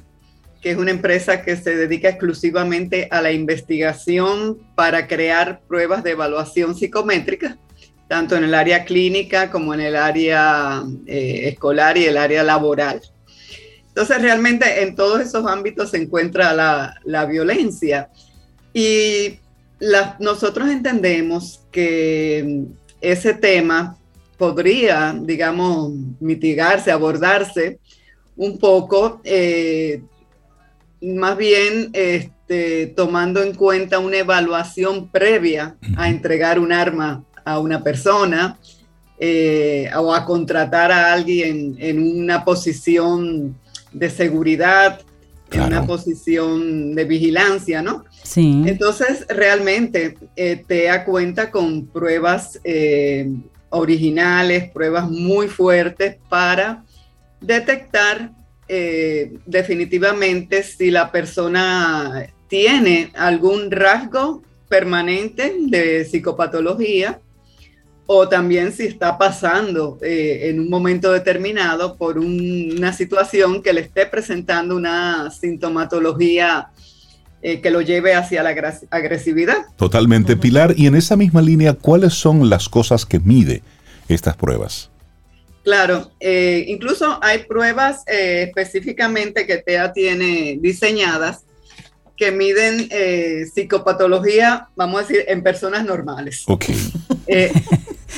que 0.61 0.71
es 0.71 0.77
una 0.77 0.91
empresa 0.91 1.41
que 1.41 1.57
se 1.57 1.75
dedica 1.75 2.09
exclusivamente 2.09 3.07
a 3.11 3.21
la 3.21 3.31
investigación 3.31 4.57
para 4.75 5.07
crear 5.07 5.61
pruebas 5.67 6.03
de 6.03 6.11
evaluación 6.11 6.75
psicométrica, 6.75 7.57
tanto 8.07 8.35
en 8.35 8.45
el 8.45 8.53
área 8.55 8.85
clínica 8.85 9.51
como 9.51 9.73
en 9.73 9.81
el 9.81 9.95
área 9.95 10.83
eh, 11.05 11.49
escolar 11.49 11.97
y 11.97 12.05
el 12.05 12.17
área 12.17 12.43
laboral. 12.43 13.01
Entonces, 13.95 14.21
realmente 14.21 14.83
en 14.83 14.93
todos 14.93 15.21
esos 15.21 15.47
ámbitos 15.47 15.91
se 15.91 15.97
encuentra 15.97 16.53
la, 17.05 17.25
violencia. 17.25 18.09
Y 18.73 19.39
nosotros 20.19 20.69
entendemos 20.69 21.61
que 21.71 22.65
ese 23.01 23.33
tema 23.33 23.97
podría, 24.37 25.15
digamos, 25.19 25.93
mitigarse, 26.19 26.91
abordarse 26.91 27.79
un 28.35 28.57
poco, 28.57 29.21
eh, 29.23 30.01
más 31.01 31.37
bien 31.37 31.89
este, 31.93 32.87
tomando 32.87 33.41
en 33.41 33.53
cuenta 33.53 33.99
una 33.99 34.17
evaluación 34.17 35.09
previa 35.09 35.77
a 35.97 36.09
entregar 36.09 36.59
un 36.59 36.71
arma 36.73 37.23
a 37.45 37.59
una 37.59 37.83
persona 37.83 38.57
eh, 39.17 39.89
o 39.95 40.13
a 40.13 40.25
contratar 40.25 40.91
a 40.91 41.13
alguien 41.13 41.75
en 41.79 42.21
una 42.21 42.43
posición 42.43 43.55
de 43.93 44.09
seguridad, 44.09 44.99
en 45.51 45.61
una 45.61 45.85
posición 45.85 46.93
de 46.95 47.05
vigilancia, 47.05 47.81
¿no? 47.81 48.03
Entonces, 48.65 49.25
realmente 49.29 50.17
eh, 50.35 50.63
cuenta 51.05 51.51
con 51.51 51.85
pruebas 51.87 52.59
eh, 52.63 53.31
originales, 53.69 54.71
pruebas 54.71 55.09
muy 55.09 55.47
fuertes 55.47 56.17
para 56.27 56.83
detectar 57.39 58.31
eh, 58.67 59.37
definitivamente 59.45 60.63
si 60.63 60.89
la 60.89 61.11
persona 61.11 62.27
tiene 62.47 63.11
algún 63.13 63.69
rasgo 63.69 64.41
permanente 64.67 65.55
de 65.59 66.03
psicopatología 66.05 67.19
o 68.07 68.27
también 68.27 68.71
si 68.71 68.85
está 68.85 69.17
pasando 69.17 69.97
eh, 70.01 70.49
en 70.49 70.59
un 70.59 70.69
momento 70.69 71.11
determinado 71.11 71.95
por 71.95 72.19
una 72.19 72.93
situación 72.93 73.61
que 73.63 73.73
le 73.73 73.81
esté 73.81 74.05
presentando 74.05 74.75
una 74.75 75.31
sintomatología 75.31 76.69
eh, 77.47 77.61
que 77.61 77.69
lo 77.69 77.81
lleve 77.81 78.15
hacia 78.15 78.41
la 78.41 78.55
agresividad. 78.89 79.67
Totalmente, 79.75 80.35
Pilar. 80.35 80.73
Y 80.75 80.87
en 80.87 80.95
esa 80.95 81.15
misma 81.15 81.43
línea, 81.43 81.73
¿cuáles 81.73 82.15
son 82.15 82.49
las 82.49 82.67
cosas 82.67 83.05
que 83.05 83.19
mide 83.19 83.61
estas 84.07 84.35
pruebas? 84.35 84.89
Claro, 85.63 86.11
eh, 86.19 86.65
incluso 86.67 87.19
hay 87.21 87.43
pruebas 87.43 88.01
específicamente 88.07 89.45
que 89.45 89.57
TEA 89.57 89.93
tiene 89.93 90.57
diseñadas 90.59 91.43
que 92.17 92.31
miden 92.31 92.89
psicopatología, 93.53 94.69
vamos 94.75 95.01
a 95.01 95.03
decir, 95.03 95.23
en 95.27 95.43
personas 95.43 95.85
normales. 95.85 96.45
Ok. 96.47 96.65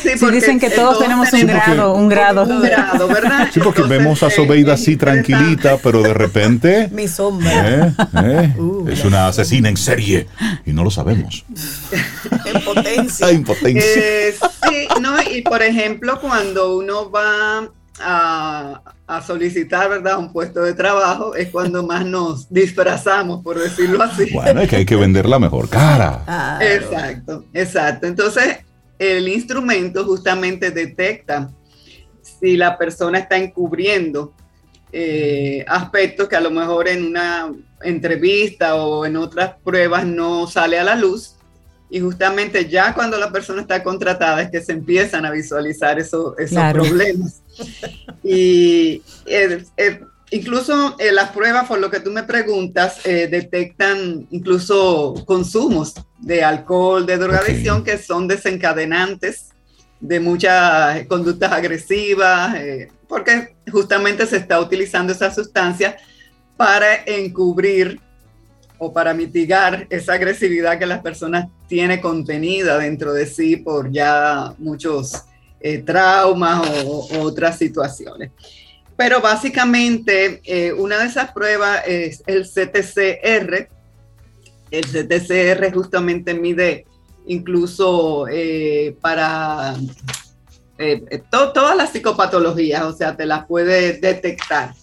Sí, 0.02 0.32
dicen 0.32 0.60
que 0.60 0.70
todos, 0.70 1.00
tenemos 1.00 1.32
un 1.34 1.48
grado, 1.48 1.94
un 1.94 2.10
grado. 2.10 2.44
Un 2.44 2.62
grado, 2.62 3.08
¿verdad? 3.08 3.50
Sí, 3.52 3.60
porque 3.60 3.82
vemos 3.84 4.22
a 4.24 4.30
Sobeida 4.30 4.74
así 4.74 4.96
tranquilita, 4.96 5.78
pero 5.82 6.02
de 6.02 6.14
repente... 6.14 6.90
Mi 6.92 7.08
sombra. 7.08 7.88
Eh, 7.88 7.94
eh, 8.24 8.54
uh, 8.60 8.88
es 8.90 9.04
una 9.04 9.28
asesina 9.28 9.70
en 9.70 9.78
serie 9.78 10.28
y 10.66 10.74
no 10.74 10.84
lo 10.84 10.92
sabemos. 10.92 11.46
Impotencia. 12.54 13.32
impotencia. 13.32 13.92
Eh, 13.96 14.36
sí, 14.70 14.88
no, 15.02 15.16
y 15.22 15.42
por 15.42 15.62
ejemplo, 15.62 16.20
cuando 16.22 16.78
uno 16.78 17.10
va 17.10 17.70
a, 18.00 18.82
a, 19.08 19.22
solicitar, 19.22 19.90
¿verdad? 19.90 20.20
Un 20.20 20.32
puesto 20.32 20.62
de 20.62 20.74
trabajo, 20.74 21.36
es 21.36 21.50
cuando 21.50 21.84
más 21.84 22.06
nos 22.06 22.52
disfrazamos, 22.52 23.44
por 23.44 23.60
decirlo 23.60 24.02
así. 24.04 24.30
Bueno, 24.32 24.62
es 24.62 24.70
que 24.70 24.78
hay 24.78 24.86
que 24.86 24.96
vender 24.96 25.28
la 25.28 25.40
mejor 25.40 25.68
cara. 25.70 26.60
Exacto, 26.62 27.46
exacto. 27.54 28.08
Entonces, 28.08 28.58
el 29.00 29.28
instrumento 29.28 30.04
justamente 30.06 30.72
detecta 30.72 31.52
si 32.22 32.58
la 32.58 32.78
persona 32.78 33.20
está 33.20 33.38
encubriendo 33.38 34.34
eh, 34.92 35.66
aspectos 35.68 36.28
que 36.28 36.36
a 36.36 36.42
lo 36.42 36.52
mejor 36.52 36.88
en 36.88 37.06
una 37.06 37.54
entrevista 37.82 38.76
o 38.76 39.06
en 39.06 39.18
otras 39.18 39.56
pruebas 39.64 40.06
no 40.06 40.48
sale 40.48 40.80
a 40.80 40.84
la 40.84 40.96
luz. 40.96 41.36
Y 41.90 42.02
justamente 42.02 42.68
ya 42.68 42.94
cuando 42.94 43.18
la 43.18 43.32
persona 43.32 43.62
está 43.62 43.82
contratada 43.82 44.42
es 44.42 44.52
que 44.52 44.62
se 44.62 44.74
empiezan 44.74 45.26
a 45.26 45.32
visualizar 45.32 46.00
esos 46.00 46.36
problemas. 46.74 47.42
Y 48.24 49.02
eh, 49.26 49.64
eh, 49.78 50.02
incluso 50.32 50.96
eh, 51.00 51.12
las 51.12 51.32
pruebas, 51.32 51.68
por 51.68 51.80
lo 51.80 51.90
que 51.90 52.00
tú 52.00 52.12
me 52.12 52.24
preguntas, 52.24 53.06
eh, 53.06 53.28
detectan 53.28 54.28
incluso 54.32 55.24
consumos 55.26 55.94
de 56.20 56.44
alcohol, 56.44 57.06
de 57.06 57.18
drogadicción, 57.18 57.84
que 57.84 57.98
son 57.98 58.28
desencadenantes 58.28 59.50
de 60.00 60.20
muchas 60.20 61.06
conductas 61.08 61.52
agresivas, 61.52 62.56
eh, 62.56 62.92
porque 63.08 63.56
justamente 63.72 64.28
se 64.28 64.38
está 64.38 64.60
utilizando 64.60 65.14
esa 65.14 65.34
sustancia 65.34 65.98
para 66.56 67.04
encubrir 67.06 68.00
o 68.80 68.94
para 68.94 69.14
mitigar 69.14 69.88
esa 69.90 70.14
agresividad 70.14 70.78
que 70.78 70.86
las 70.86 71.02
personas 71.02 71.48
tienen 71.68 72.00
contenida 72.00 72.78
dentro 72.78 73.12
de 73.14 73.26
sí 73.26 73.58
por 73.58 73.92
ya 73.92 74.54
muchos 74.60 75.24
traumas 75.86 76.62
o 76.86 77.08
otras 77.20 77.58
situaciones. 77.58 78.32
Pero 78.98 79.22
básicamente 79.22 80.42
eh, 80.44 80.74
una 80.74 80.98
de 80.98 81.06
esas 81.06 81.32
pruebas 81.32 81.84
es 81.86 82.24
el 82.26 82.46
CTCR. 82.46 83.70
El 84.72 84.86
CTCR 84.86 85.72
justamente 85.72 86.34
mide 86.34 86.86
incluso 87.28 88.28
eh, 88.28 88.98
para 89.00 89.76
eh, 90.80 91.22
todas 91.30 91.78
las 91.78 91.92
psicopatologías, 91.92 92.84
o 92.84 92.94
sea, 92.94 93.16
te 93.16 93.28
las 93.28 93.46
puede 93.46 94.00
detectar. 94.00 94.74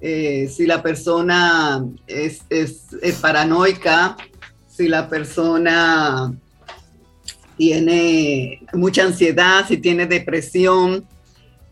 si 0.00 0.66
la 0.66 0.82
persona 0.82 1.82
es, 2.06 2.42
es, 2.50 2.84
paranoica, 3.22 4.16
si 4.68 4.88
la 4.88 5.08
persona 5.08 6.34
tiene 7.56 8.60
mucha 8.74 9.04
ansiedad, 9.04 9.66
si 9.66 9.78
tiene 9.78 10.06
depresión, 10.06 11.06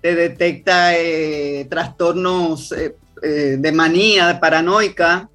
te 0.03 0.17
detecta 0.17 0.99
eh, 0.99 1.67
trastornos 1.71 2.73
eh, 2.73 2.97
eh, 3.23 3.57
de 3.59 3.73
manía 3.73 4.39
paranoica. 4.41 5.31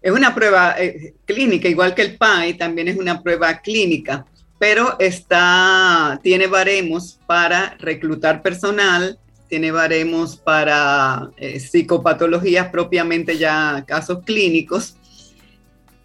Es 0.00 0.12
una 0.12 0.32
prueba 0.32 0.76
clínica, 1.24 1.68
igual 1.68 1.92
que 1.92 2.02
el 2.02 2.16
PAI, 2.16 2.54
también 2.54 2.86
es 2.86 2.96
una 2.96 3.20
prueba 3.20 3.58
clínica, 3.58 4.24
pero 4.56 4.96
está, 5.00 6.20
tiene 6.22 6.46
baremos 6.46 7.18
para 7.26 7.76
reclutar 7.80 8.40
personal, 8.40 9.18
tiene 9.48 9.72
baremos 9.72 10.36
para 10.36 11.28
psicopatologías 11.58 12.68
propiamente 12.68 13.36
ya 13.36 13.84
casos 13.84 14.22
clínicos, 14.24 14.94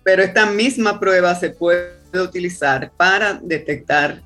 pero 0.03 0.23
esta 0.23 0.47
misma 0.47 0.99
prueba 0.99 1.35
se 1.35 1.51
puede 1.51 1.93
utilizar 2.15 2.91
para 2.97 3.35
detectar 3.35 4.23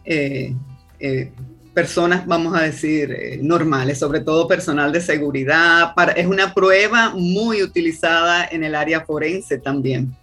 personas, 1.76 2.26
vamos 2.26 2.58
a 2.58 2.64
decir, 2.64 3.12
eh, 3.12 3.38
normales, 3.42 4.00
sobre 4.00 4.22
todo 4.22 4.48
personal 4.48 4.94
de 4.94 5.02
seguridad. 5.02 5.94
Para, 5.94 6.14
es 6.14 6.26
una 6.26 6.54
prueba 6.54 7.12
muy 7.14 7.62
utilizada 7.62 8.48
en 8.50 8.64
el 8.64 8.74
área 8.74 9.02
forense 9.02 9.58
también. 9.58 10.16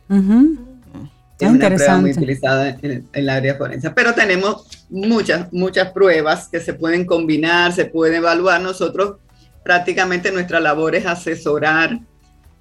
Es 1.38 1.50
una 1.50 1.68
prueba 1.68 1.98
muy 1.98 2.12
utilizada 2.12 2.70
en, 2.80 3.06
el 3.12 3.28
área 3.28 3.56
forense. 3.56 3.90
Pero 3.90 4.14
tenemos 4.14 4.66
muchas, 4.88 5.52
muchas 5.52 5.92
pruebas 5.92 6.48
que 6.48 6.58
se 6.58 6.72
pueden 6.72 7.04
combinar, 7.04 7.72
se 7.72 7.84
pueden 7.84 8.16
evaluar. 8.16 8.60
Nosotros 8.62 9.16
prácticamente 9.62 10.32
nuestra 10.32 10.58
labor 10.58 10.94
es 10.94 11.04
asesorar 11.04 12.00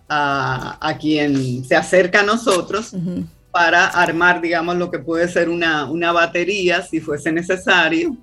a, 0.09 0.77
a 0.85 0.97
quien 0.97 1.63
se 1.63 1.77
acerca 1.77 2.19
a 2.19 2.23
nosotros. 2.23 2.93
para 3.51 3.87
armar, 3.87 4.39
digamos, 4.39 4.77
lo 4.77 4.89
que 4.89 4.99
puede 4.99 5.27
ser 5.27 5.49
una, 5.49 5.83
una 5.85 6.13
batería, 6.13 6.81
si 6.81 7.01
fuese 7.01 7.33
necesario, 7.33 8.15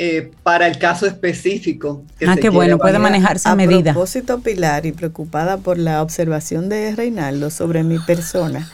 eh, 0.00 0.30
para 0.44 0.68
el 0.68 0.78
caso 0.78 1.06
específico. 1.06 2.04
ah, 2.24 2.36
qué 2.40 2.50
bueno, 2.50 2.78
puede 2.78 3.00
manejarse 3.00 3.48
a, 3.48 3.56
medida. 3.56 3.90
A 3.90 3.94
propósito, 3.94 4.38
Pilar, 4.38 4.86
y 4.86 4.92
preocupada 4.92 5.56
por 5.56 5.76
la 5.76 6.02
observación 6.02 6.68
de 6.68 6.94
Reinaldo 6.94 7.50
sobre 7.50 7.82
mi 7.82 7.98
persona, 7.98 8.70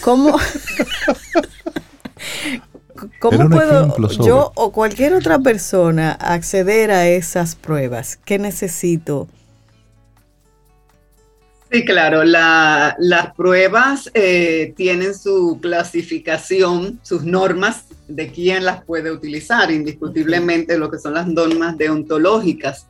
¿cómo, 0.00 0.38
¿cómo 3.18 3.50
puedo 3.50 3.96
yo 4.24 4.52
o 4.54 4.70
cualquier 4.70 5.14
otra 5.14 5.40
persona 5.40 6.12
acceder 6.12 6.92
a 6.92 7.08
esas 7.08 7.56
pruebas? 7.56 8.16
¿Qué 8.24 8.38
necesito? 8.38 9.26
Sí, 11.72 11.84
claro, 11.84 12.24
las 12.24 13.34
pruebas 13.36 14.10
eh, 14.14 14.72
tienen 14.76 15.14
su 15.14 15.60
clasificación, 15.62 16.98
sus 17.04 17.22
normas 17.22 17.84
de 18.08 18.32
quién 18.32 18.64
las 18.64 18.82
puede 18.82 19.12
utilizar, 19.12 19.70
indiscutiblemente 19.70 20.76
lo 20.76 20.90
que 20.90 20.98
son 20.98 21.14
las 21.14 21.28
normas 21.28 21.78
deontológicas. 21.78 22.86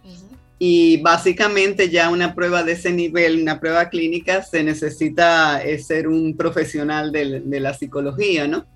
y 0.62 0.98
básicamente 0.98 1.88
ya 1.88 2.10
una 2.10 2.34
prueba 2.34 2.62
de 2.62 2.72
ese 2.72 2.92
nivel, 2.92 3.40
una 3.40 3.60
prueba 3.60 3.88
clínica, 3.88 4.42
se 4.42 4.62
necesita 4.62 5.62
eh, 5.62 5.78
ser 5.78 6.06
un 6.06 6.36
profesional 6.36 7.12
de, 7.12 7.60
la 7.60 7.72
psicología, 7.72 8.46
¿no? 8.46 8.66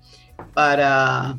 Para 0.53 1.37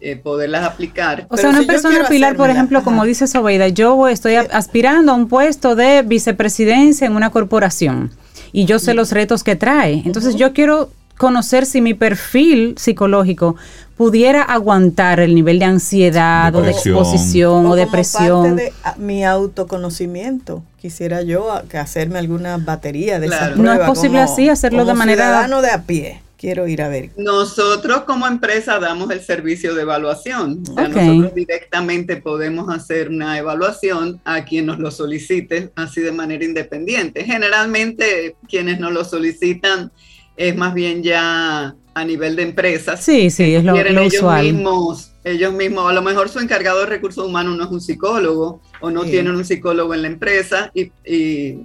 eh, 0.00 0.16
poderlas 0.16 0.64
aplicar. 0.64 1.26
O 1.28 1.36
sea, 1.36 1.50
una 1.50 1.62
persona 1.62 2.08
pilar, 2.08 2.36
por 2.36 2.50
ejemplo, 2.50 2.82
como 2.82 3.04
dice 3.04 3.26
Sobeida, 3.26 3.68
yo 3.68 4.08
estoy 4.08 4.36
aspirando 4.36 5.12
a 5.12 5.14
un 5.14 5.28
puesto 5.28 5.76
de 5.76 6.02
vicepresidencia 6.02 7.06
en 7.06 7.14
una 7.14 7.30
corporación 7.30 8.10
y 8.52 8.64
yo 8.64 8.78
sé 8.78 8.94
los 8.94 9.12
retos 9.12 9.44
que 9.44 9.56
trae. 9.56 10.02
Entonces 10.04 10.36
yo 10.36 10.52
quiero 10.52 10.90
conocer 11.18 11.66
si 11.66 11.82
mi 11.82 11.92
perfil 11.92 12.76
psicológico 12.78 13.56
pudiera 13.98 14.42
aguantar 14.42 15.20
el 15.20 15.34
nivel 15.34 15.58
de 15.58 15.66
ansiedad 15.66 16.54
o 16.54 16.62
de 16.62 16.70
exposición 16.70 17.66
o, 17.66 17.74
depresión. 17.76 18.56
Parte 18.56 18.62
de 18.62 18.72
mi 18.96 19.26
autoconocimiento, 19.26 20.62
quisiera 20.80 21.20
yo 21.20 21.52
hacerme 21.78 22.18
alguna 22.18 22.56
batería 22.56 23.20
de 23.20 23.26
esa 23.26 23.50
No 23.50 23.70
es 23.70 23.80
posible 23.80 24.20
así 24.20 24.48
hacerlo 24.48 24.86
de 24.86 24.94
manera 24.94 25.24
ciudadano 25.24 25.60
de 25.60 25.70
a 25.70 25.82
pie. 25.82 26.22
Quiero 26.40 26.66
ir 26.66 26.80
a 26.80 26.88
ver. 26.88 27.10
Nosotros 27.18 28.04
como 28.04 28.26
empresa 28.26 28.78
damos 28.78 29.10
el 29.10 29.20
servicio 29.20 29.74
de 29.74 29.82
evaluación. 29.82 30.62
Nosotros 30.74 31.34
directamente 31.34 32.16
podemos 32.16 32.74
hacer 32.74 33.10
una 33.10 33.36
evaluación 33.36 34.22
a 34.24 34.42
quien 34.46 34.64
nos 34.64 34.78
lo 34.78 34.90
solicite, 34.90 35.70
así 35.76 36.00
de 36.00 36.12
manera 36.12 36.42
independiente. 36.42 37.24
Generalmente 37.24 38.36
quienes 38.48 38.80
nos 38.80 38.90
lo 38.90 39.04
solicitan 39.04 39.92
es 40.34 40.56
más 40.56 40.72
bien 40.72 41.02
ya 41.02 41.76
a 41.92 42.04
nivel 42.06 42.36
de 42.36 42.44
empresas. 42.44 43.04
Sí, 43.04 43.28
sí, 43.28 43.54
es 43.54 43.62
lo, 43.62 43.76
ellos 43.76 44.14
usual. 44.14 44.44
Mismos, 44.44 45.12
ellos 45.24 45.52
mismos, 45.52 45.90
a 45.90 45.92
lo 45.92 46.00
mejor 46.00 46.30
su 46.30 46.38
encargado 46.38 46.80
de 46.80 46.86
recursos 46.86 47.26
humanos 47.26 47.58
no 47.58 47.64
es 47.64 47.70
un 47.70 47.82
psicólogo 47.82 48.62
o 48.80 48.90
no 48.90 49.04
tienen 49.04 49.36
un 49.36 49.44
psicólogo 49.44 49.92
en 49.92 50.02
la 50.02 50.08
empresa 50.08 50.72
y, 50.74 51.58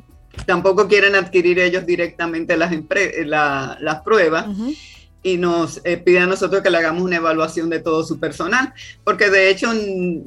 tampoco 0.46 0.88
quieren 0.88 1.16
adquirir 1.16 1.60
ellos 1.60 1.86
directamente 1.86 2.58
las, 2.58 2.72
las 3.26 4.02
pruebas. 4.02 4.48
Y 5.24 5.38
nos 5.38 5.82
eh, 5.84 5.98
piden 5.98 6.24
a 6.24 6.28
nosotros 6.28 6.62
que 6.62 6.70
le 6.70 6.78
hagamos 6.78 7.02
una 7.02 7.16
evaluación 7.16 7.68
de 7.70 7.80
todo 7.80 8.04
su 8.04 8.20
personal, 8.20 8.74
porque 9.04 9.32
de 9.32 9.50
hecho 9.50 9.72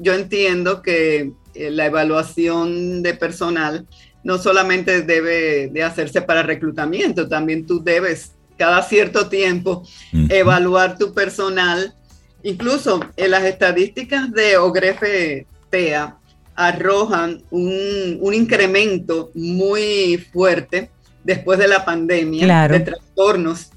yo 0.01 0.13
entiendo 0.13 0.81
que 0.81 1.31
eh, 1.53 1.71
la 1.71 1.85
evaluación 1.85 3.01
de 3.01 3.13
personal 3.13 3.87
no 4.25 4.37
solamente 4.37 5.01
debe 5.03 5.69
de 5.69 5.83
hacerse 5.83 6.21
para 6.21 6.43
reclutamiento, 6.43 7.29
también 7.29 7.65
tú 7.65 7.81
debes 7.81 8.33
cada 8.57 8.83
cierto 8.83 9.29
tiempo, 9.29 9.87
evaluar 10.29 10.97
tu 10.97 11.13
personal. 11.13 11.95
Incluso 12.43 12.99
en 13.15 13.31
las 13.31 13.43
estadísticas 13.43 14.31
de 14.31 14.57
Ogrefe 14.57 15.47
TEA 15.69 16.18
arrojan 16.59 17.41
un, 17.51 18.33
incremento 18.33 19.31
muy 19.33 20.17
fuerte 20.33 20.91
después 21.23 21.57
de 21.57 21.69
la 21.69 21.85
pandemia 21.85 22.67
de 22.67 22.81
trastornos 22.81 23.71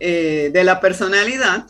eh, 0.00 0.48
de 0.50 0.64
la 0.64 0.80
personalidad, 0.80 1.66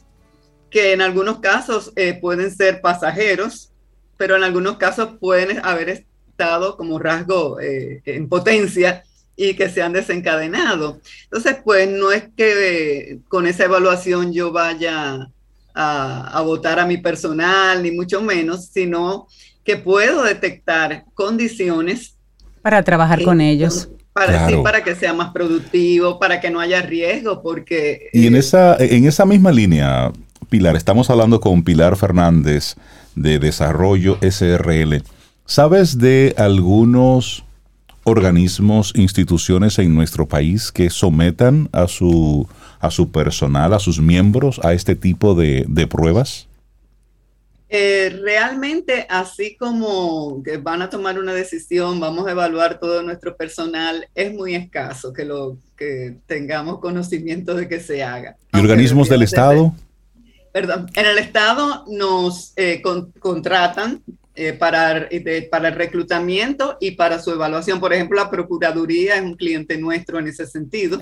que 0.70 0.92
en 0.92 1.02
algunos 1.02 1.40
casos 1.40 1.92
eh, 1.96 2.14
pueden 2.14 2.54
ser 2.54 2.80
pasajeros, 2.80 3.72
pero 4.16 4.36
en 4.36 4.44
algunos 4.44 4.76
casos 4.76 5.16
pueden 5.18 5.58
haber 5.64 5.88
estado 5.88 6.76
como 6.76 7.00
rasgo 7.00 7.58
eh, 7.58 8.00
en 8.04 8.28
potencia 8.28 9.02
y 9.34 9.54
que 9.54 9.68
se 9.68 9.82
han 9.82 9.92
desencadenado. 9.92 11.00
Entonces, 11.24 11.56
pues 11.64 11.90
no 11.90 12.12
es 12.12 12.28
que 12.36 13.18
con 13.26 13.48
esa 13.48 13.64
evaluación 13.64 14.32
yo 14.32 14.52
vaya 14.52 15.28
a, 15.74 16.42
votar 16.44 16.78
a 16.78 16.86
mi 16.86 16.98
personal, 16.98 17.82
ni 17.82 17.90
mucho 17.90 18.22
menos, 18.22 18.66
sino 18.66 19.26
que 19.64 19.76
puedo 19.76 20.24
detectar 20.24 21.04
condiciones. 21.14 22.16
Para 22.62 22.82
trabajar 22.82 23.22
con 23.22 23.40
ellos. 23.40 23.88
Para, 24.12 24.46
para 24.62 24.84
que 24.84 24.94
sea 24.94 25.14
más 25.14 25.32
productivo, 25.32 26.18
para 26.18 26.40
que 26.40 26.50
no 26.50 26.60
haya 26.60 26.82
riesgo, 26.82 27.42
porque... 27.42 28.10
Y 28.12 28.26
en, 28.26 28.36
eh, 28.36 28.40
esa, 28.40 28.76
en 28.78 29.06
esa 29.06 29.24
misma 29.24 29.50
línea, 29.52 30.12
Pilar, 30.50 30.76
estamos 30.76 31.08
hablando 31.08 31.40
con 31.40 31.64
Pilar 31.64 31.96
Fernández 31.96 32.76
de 33.14 33.38
Desarrollo 33.38 34.18
SRL. 34.20 35.02
¿Sabes 35.46 35.98
de 35.98 36.34
algunos 36.36 37.44
organismos, 38.04 38.92
instituciones 38.96 39.78
en 39.78 39.94
nuestro 39.94 40.26
país 40.26 40.72
que 40.72 40.90
sometan 40.90 41.68
a 41.72 41.88
su, 41.88 42.48
a 42.80 42.90
su 42.90 43.10
personal, 43.10 43.72
a 43.72 43.78
sus 43.78 44.00
miembros, 44.00 44.60
a 44.62 44.72
este 44.72 44.96
tipo 44.96 45.34
de, 45.34 45.86
pruebas? 45.88 46.48
Eh, 47.74 48.10
realmente, 48.20 49.06
así 49.08 49.56
como 49.56 50.42
que 50.42 50.58
van 50.58 50.82
a 50.82 50.90
tomar 50.90 51.18
una 51.18 51.32
decisión, 51.32 51.98
vamos 52.00 52.26
a 52.26 52.32
evaluar 52.32 52.78
todo 52.78 53.02
nuestro 53.02 53.34
personal, 53.34 54.06
es 54.14 54.30
muy 54.34 54.54
escaso 54.54 55.10
que 55.10 55.24
lo 55.24 55.56
que 55.74 56.18
tengamos 56.26 56.80
conocimiento 56.80 57.54
de 57.54 57.68
que 57.68 57.80
se 57.80 58.02
haga. 58.02 58.36
¿Y 58.52 58.58
organismos 58.58 59.08
del 59.08 59.22
Estado? 59.22 59.74
Perdón, 60.52 60.86
en 60.92 61.06
el 61.06 61.16
Estado 61.16 61.86
nos 61.88 62.52
eh, 62.56 62.82
contratan 63.18 64.02
eh, 64.34 64.52
para, 64.52 65.08
para 65.50 65.68
el 65.68 65.74
reclutamiento 65.74 66.76
y 66.78 66.90
para 66.90 67.22
su 67.22 67.30
evaluación. 67.30 67.80
Por 67.80 67.94
ejemplo, 67.94 68.18
la 68.18 68.28
Procuraduría 68.28 69.16
es 69.16 69.22
un 69.22 69.34
cliente 69.34 69.78
nuestro 69.78 70.18
en 70.18 70.28
ese 70.28 70.46
sentido, 70.46 71.00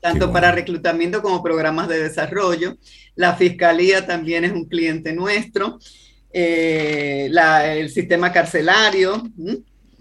tanto 0.00 0.30
para 0.30 0.52
reclutamiento 0.52 1.22
como 1.22 1.42
programas 1.42 1.88
de 1.88 2.02
desarrollo. 2.02 2.76
La 3.14 3.36
Fiscalía 3.36 4.06
también 4.06 4.44
es 4.44 4.52
un 4.52 4.66
cliente 4.66 5.14
nuestro. 5.14 5.78
Eh, 6.32 7.30
el 7.76 7.90
sistema 7.90 8.32
carcelario. 8.32 9.22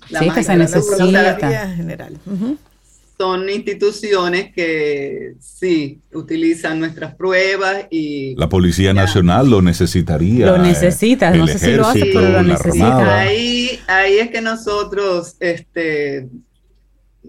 La 0.09 0.19
sí, 0.19 0.29
que 0.29 0.43
se 0.43 0.55
necesita. 0.55 1.69
General 1.75 2.13
son 3.19 3.49
instituciones 3.49 4.53
que 4.53 5.33
sí 5.41 5.99
utilizan 6.13 6.79
nuestras 6.79 7.15
pruebas 7.15 7.85
y... 7.91 8.33
La 8.37 8.47
Policía 8.47 8.93
Nacional 8.93 9.49
lo 9.49 9.61
necesitaría. 9.61 10.45
Lo 10.45 10.57
necesita, 10.57 11.29
no 11.31 11.45
sé 11.45 11.59
si 11.59 11.73
lo 11.73 11.85
hace, 11.85 12.05
pero 12.13 12.29
lo 12.29 12.43
necesita. 12.43 13.19
Ahí, 13.19 13.77
ahí 13.87 14.19
es 14.19 14.29
que 14.29 14.39
nosotros, 14.39 15.35
este, 15.41 16.29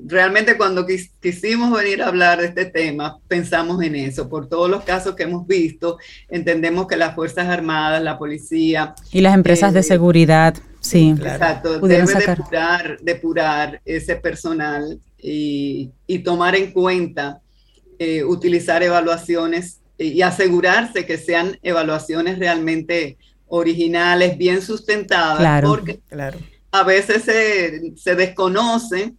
realmente 0.07 0.57
cuando 0.57 0.86
quisimos 0.86 1.72
venir 1.72 2.03
a 2.03 2.09
hablar 2.09 2.40
de 2.40 2.46
este 2.46 2.66
tema, 2.66 3.18
pensamos 3.28 3.82
en 3.82 3.94
eso. 3.96 4.28
Por 4.28 4.48
todos 4.48 4.70
los 4.70 4.84
casos 4.84 5.14
que 5.14 5.24
hemos 5.24 5.46
visto, 5.46 5.98
entendemos 6.28 6.86
que 6.86 6.96
las 6.96 7.14
Fuerzas 7.14 7.48
Armadas, 7.48 8.03
la 8.03 8.18
policía... 8.18 8.94
Y 9.12 9.20
las 9.20 9.34
empresas 9.34 9.72
de 9.72 9.80
eh, 9.80 9.84
seguridad, 9.84 10.55
sí. 10.80 11.14
Exacto, 11.18 11.78
deben 11.80 12.07
depurar, 12.07 12.98
depurar 13.01 13.80
ese 13.84 14.16
personal 14.16 14.98
y, 15.18 15.90
tomar 16.24 16.57
en 16.57 16.72
cuenta, 16.72 17.40
eh, 17.98 18.24
utilizar 18.24 18.82
evaluaciones 18.82 19.80
y 19.98 20.22
asegurarse 20.22 21.05
que 21.05 21.18
sean 21.18 21.59
evaluaciones 21.62 22.38
realmente 22.38 23.18
originales, 23.48 24.38
bien 24.38 24.62
sustentadas, 24.62 25.62
porque 25.62 26.01
a 26.70 26.84
veces 26.84 27.24
se, 27.24 28.14
desconoce 28.14 29.14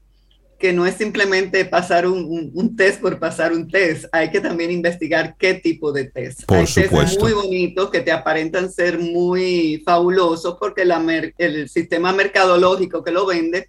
que 0.62 0.72
no 0.72 0.86
es 0.86 0.95
simplemente 0.95 1.66
pasar 1.66 2.05
un, 2.05 2.76
test 2.78 3.01
por 3.01 3.20
pasar 3.20 3.51
un 3.51 3.68
test, 3.68 4.05
hay 4.12 4.30
que 4.30 4.39
también 4.39 4.72
investigar 4.72 5.36
qué 5.38 5.55
tipo 5.55 5.91
de 5.91 6.05
test. 6.05 6.45
Por 6.45 6.59
hay 6.59 6.66
tests 6.66 7.20
muy 7.20 7.34
bonitos 7.34 7.89
que 7.89 8.01
te 8.01 8.12
aparentan 8.12 8.72
ser 8.72 8.99
muy 8.99 9.82
fabulosos 9.84 10.55
porque 10.59 10.86
la 10.86 11.01
el 11.39 11.68
sistema 11.68 12.14
mercadológico 12.14 13.03
que 13.03 13.12
lo 13.12 13.26
vende 13.26 13.68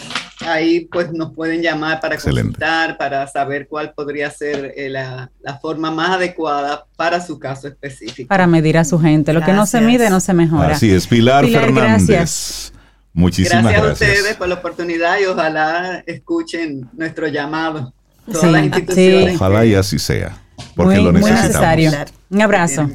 ahí 0.47 0.89
pues 0.91 1.13
nos 1.13 1.33
pueden 1.33 1.63
llamar 1.63 2.01
para 2.01 2.17
consultar, 2.17 2.97
para 2.97 3.27
saber 3.27 3.67
cuál 3.69 3.93
podría 3.93 4.31
ser 4.31 4.73
eh, 4.77 4.89
la, 4.89 5.31
forma 5.61 5.91
más 5.91 6.11
adecuada 6.11 6.87
para 6.97 7.21
su 7.21 7.39
caso 7.39 7.69
específico. 7.69 8.29
Para 8.29 8.47
medir 8.47 8.79
a 8.79 8.85
su 8.85 8.99
gente. 8.99 9.33
Lo 9.33 9.43
que 9.43 9.53
no 9.53 9.67
se 9.67 9.81
mide 9.81 10.11
no 10.11 10.21
se 10.21 10.33
mejora. 10.35 10.75
Así 10.75 10.91
es, 10.91 11.07
Pilar, 11.07 11.47
Fernández. 11.47 12.07
Gracias. 12.09 12.73
Muchísimas 13.13 13.65
gracias. 13.65 13.83
Gracias 13.83 14.09
a 14.09 14.13
ustedes 14.13 14.37
por 14.37 14.49
la 14.49 14.55
oportunidad 14.55 15.19
y 15.21 15.27
ojalá 15.27 16.03
escuchen 16.07 16.89
nuestro 16.95 17.29
llamado. 17.29 17.93
Todas 18.31 18.53
las 18.53 18.65
instituciones. 18.65 19.37
Ojalá 19.37 19.65
y 19.65 19.75
así 19.75 19.99
sea. 19.99 20.37
Porque 20.75 20.99
lo 20.99 21.13
necesitamos. 21.13 21.49
necesario. 21.49 21.93
Un 22.31 22.43
abrazo. 22.43 22.89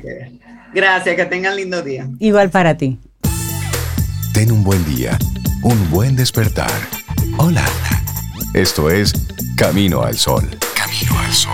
Gracias, 0.73 1.15
que 1.15 1.25
tengan 1.25 1.55
lindo 1.55 1.81
día. 1.81 2.07
Igual 2.19 2.49
para 2.49 2.77
ti. 2.77 2.99
Ten 4.33 4.51
un 4.51 4.63
buen 4.63 4.83
día, 4.85 5.17
un 5.63 5.89
buen 5.89 6.15
despertar. 6.15 6.96
Hola. 7.39 7.63
Esto 8.55 8.89
es 8.89 9.13
Camino 9.55 10.01
al 10.01 10.17
Sol. 10.17 10.43
Camino 10.75 11.19
al 11.19 11.31
Sol. 11.31 11.53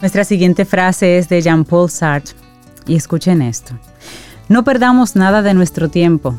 Nuestra 0.00 0.24
siguiente 0.24 0.64
frase 0.64 1.18
es 1.18 1.28
de 1.28 1.42
Jean-Paul 1.42 1.90
Sartre 1.90 2.34
y 2.86 2.96
escuchen 2.96 3.42
esto. 3.42 3.78
No 4.48 4.64
perdamos 4.64 5.16
nada 5.16 5.42
de 5.42 5.52
nuestro 5.52 5.90
tiempo. 5.90 6.34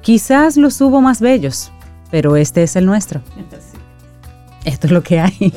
Quizás 0.00 0.56
los 0.56 0.80
hubo 0.80 1.00
más 1.00 1.20
bellos, 1.20 1.70
pero 2.10 2.34
este 2.34 2.64
es 2.64 2.74
el 2.74 2.84
nuestro. 2.84 3.22
Esto 4.64 4.86
es 4.86 4.92
lo 4.92 5.02
que 5.02 5.20
hay. 5.20 5.52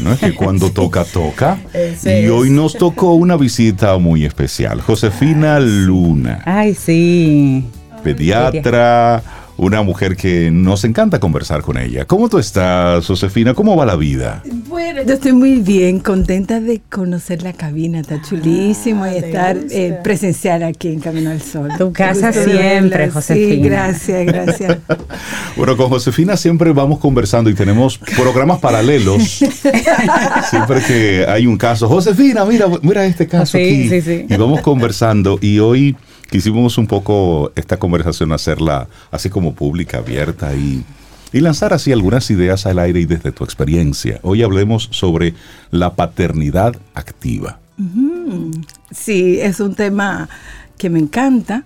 No 0.00 0.12
es 0.12 0.18
que 0.20 0.34
cuando 0.34 0.70
toca, 0.72 1.04
toca. 1.04 1.58
y 2.04 2.26
hoy 2.28 2.50
nos 2.50 2.74
tocó 2.74 3.14
una 3.14 3.36
visita 3.36 3.96
muy 3.98 4.24
especial. 4.24 4.80
Josefina 4.80 5.58
Luna. 5.60 6.42
Ay, 6.44 6.74
sí. 6.74 7.64
Pediatra 8.02 9.22
una 9.58 9.82
mujer 9.82 10.16
que 10.16 10.50
nos 10.50 10.84
encanta 10.84 11.18
conversar 11.18 11.62
con 11.62 11.78
ella. 11.78 12.04
¿Cómo 12.04 12.28
tú 12.28 12.38
estás, 12.38 13.06
Josefina? 13.06 13.54
¿Cómo 13.54 13.76
va 13.76 13.86
la 13.86 13.96
vida? 13.96 14.42
Bueno, 14.68 15.02
yo 15.02 15.14
estoy 15.14 15.32
muy 15.32 15.56
bien, 15.60 16.00
contenta 16.00 16.60
de 16.60 16.80
conocer 16.90 17.42
la 17.42 17.52
cabina, 17.52 18.00
está 18.00 18.20
chulísimo 18.20 19.06
y 19.06 19.10
ah, 19.10 19.16
estar 19.16 19.56
eh, 19.70 19.98
presencial 20.02 20.62
aquí 20.62 20.88
en 20.88 21.00
Camino 21.00 21.30
al 21.30 21.40
Sol. 21.40 21.70
Tu 21.78 21.92
casa 21.92 22.32
siempre, 22.32 23.10
Josefina. 23.10 23.54
Sí, 23.54 23.60
gracias, 23.60 24.26
gracias. 24.26 24.78
bueno, 25.56 25.76
con 25.76 25.88
Josefina 25.88 26.36
siempre 26.36 26.72
vamos 26.72 26.98
conversando 26.98 27.48
y 27.48 27.54
tenemos 27.54 27.98
programas 27.98 28.58
paralelos. 28.60 29.22
siempre 30.50 30.82
que 30.86 31.24
hay 31.26 31.46
un 31.46 31.56
caso, 31.56 31.88
Josefina, 31.88 32.44
mira, 32.44 32.66
mira 32.82 33.06
este 33.06 33.26
caso 33.26 33.56
aquí. 33.56 33.88
Sí, 33.88 34.00
sí. 34.02 34.26
Y 34.28 34.36
vamos 34.36 34.60
conversando 34.60 35.38
y 35.40 35.58
hoy 35.58 35.96
quisimos 36.30 36.78
un 36.78 36.86
poco 36.86 37.52
esta 37.56 37.78
conversación 37.78 38.32
hacerla 38.32 38.88
así 39.10 39.30
como 39.30 39.54
pública, 39.54 39.98
abierta 39.98 40.54
y, 40.54 40.84
lanzar 41.32 41.74
así 41.74 41.92
algunas 41.92 42.30
ideas 42.30 42.64
al 42.64 42.78
aire 42.78 43.00
y 43.00 43.04
desde 43.04 43.30
tu 43.30 43.44
experiencia. 43.44 44.20
Hoy 44.22 44.42
hablemos 44.42 44.88
sobre 44.90 45.34
la 45.70 45.94
paternidad 45.94 46.74
activa. 46.94 47.58
Sí, 48.90 49.38
es 49.40 49.60
un 49.60 49.74
tema 49.74 50.30
que 50.78 50.88
me 50.88 50.98
encanta. 50.98 51.64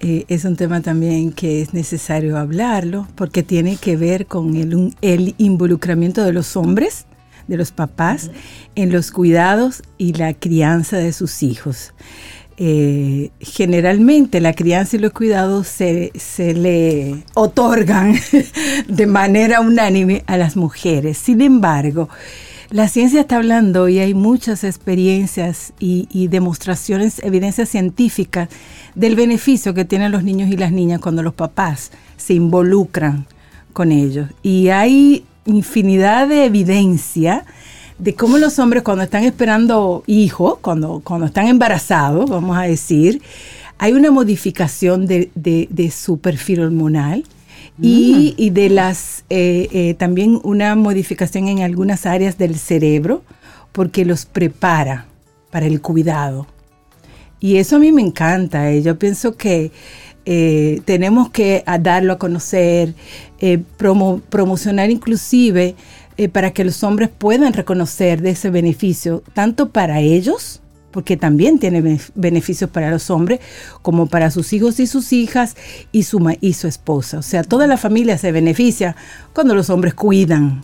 Eh, 0.00 0.24
es 0.26 0.44
un 0.44 0.56
tema 0.56 0.80
también 0.80 1.30
que 1.30 1.62
es 1.62 1.72
necesario 1.72 2.36
hablarlo 2.36 3.06
porque 3.14 3.44
tiene 3.44 3.76
que 3.76 3.96
ver 3.96 4.26
con 4.26 4.56
el, 4.56 4.92
el 5.00 5.36
involucramiento 5.38 6.24
de 6.24 6.32
los 6.32 6.56
hombres, 6.56 7.06
de 7.46 7.56
los 7.56 7.70
papás, 7.70 8.32
en 8.74 8.90
los 8.90 9.12
cuidados 9.12 9.82
y 9.98 10.14
la 10.14 10.34
crianza 10.34 10.96
de 10.96 11.12
sus 11.12 11.44
hijos. 11.44 11.92
Eh, 12.64 13.32
generalmente 13.40 14.40
la 14.40 14.52
crianza 14.52 14.94
y 14.94 15.00
los 15.00 15.10
cuidados 15.10 15.66
se, 15.66 16.12
le 16.54 17.24
otorgan 17.34 18.14
de 18.88 19.06
manera 19.08 19.60
unánime 19.60 20.22
a 20.28 20.36
las 20.36 20.54
mujeres. 20.54 21.18
Sin 21.18 21.40
embargo, 21.40 22.08
la 22.70 22.86
ciencia 22.86 23.22
está 23.22 23.38
hablando 23.38 23.88
y 23.88 23.98
hay 23.98 24.14
muchas 24.14 24.62
experiencias 24.62 25.72
y, 25.80 26.28
demostraciones, 26.28 27.18
evidencias 27.24 27.68
científicas 27.68 28.48
del 28.94 29.16
beneficio 29.16 29.74
que 29.74 29.84
tienen 29.84 30.12
los 30.12 30.22
niños 30.22 30.48
y 30.48 30.56
las 30.56 30.70
niñas 30.70 31.00
cuando 31.00 31.24
los 31.24 31.34
papás 31.34 31.90
se 32.16 32.34
involucran 32.34 33.26
con 33.72 33.90
ellos. 33.90 34.28
Y 34.44 34.68
hay 34.68 35.24
infinidad 35.46 36.28
de 36.28 36.44
evidencia 36.44 37.44
de 38.02 38.14
cómo 38.16 38.36
los 38.36 38.58
hombres 38.58 38.82
cuando 38.82 39.04
están 39.04 39.22
esperando 39.22 40.02
hijos, 40.08 40.58
cuando, 40.60 41.00
cuando 41.04 41.26
están 41.26 41.46
embarazados, 41.46 42.28
vamos 42.28 42.56
a 42.56 42.62
decir, 42.62 43.22
hay 43.78 43.92
una 43.92 44.10
modificación 44.10 45.06
de, 45.06 45.92
su 45.94 46.18
perfil 46.18 46.62
hormonal. 46.62 47.24
Y, 47.80 48.34
mm. 48.36 48.54
de 48.54 48.68
las 48.68 49.24
eh, 49.30 49.68
eh, 49.72 49.94
también 49.94 50.40
una 50.42 50.74
modificación 50.74 51.48
en 51.48 51.62
algunas 51.62 52.04
áreas 52.04 52.36
del 52.36 52.56
cerebro 52.56 53.22
porque 53.72 54.04
los 54.04 54.26
prepara 54.26 55.06
para 55.50 55.66
el 55.66 55.80
cuidado. 55.80 56.46
Y 57.40 57.56
eso 57.56 57.76
a 57.76 57.78
mí 57.78 57.92
me 57.92 58.02
encanta. 58.02 58.70
Eh. 58.70 58.82
Yo 58.82 58.98
pienso 58.98 59.36
que 59.36 59.70
tenemos 60.84 61.30
que 61.30 61.64
darlo 61.80 62.12
a 62.12 62.18
conocer, 62.18 62.94
promocionar 64.28 64.90
inclusive 64.90 65.74
eh, 66.22 66.28
para 66.28 66.52
que 66.52 66.64
los 66.64 66.84
hombres 66.84 67.08
puedan 67.08 67.52
reconocer 67.52 68.22
de 68.22 68.30
ese 68.30 68.48
beneficio, 68.48 69.24
tanto 69.34 69.70
para 69.70 69.98
ellos, 69.98 70.60
porque 70.92 71.16
también 71.16 71.58
tiene 71.58 71.98
beneficios 72.14 72.70
para 72.70 72.90
los 72.90 73.10
hombres, 73.10 73.40
como 73.80 74.06
para 74.06 74.30
sus 74.30 74.52
hijos 74.52 74.78
y 74.78 74.86
sus 74.86 75.12
hijas 75.12 75.56
y 75.90 76.04
su, 76.04 76.36
y 76.40 76.52
su 76.52 76.68
esposa. 76.68 77.18
O 77.18 77.22
sea, 77.22 77.42
toda 77.42 77.66
la 77.66 77.76
familia 77.76 78.18
se 78.18 78.30
beneficia 78.30 78.94
cuando 79.32 79.56
los 79.56 79.68
hombres 79.68 79.94
cuidan. 79.94 80.62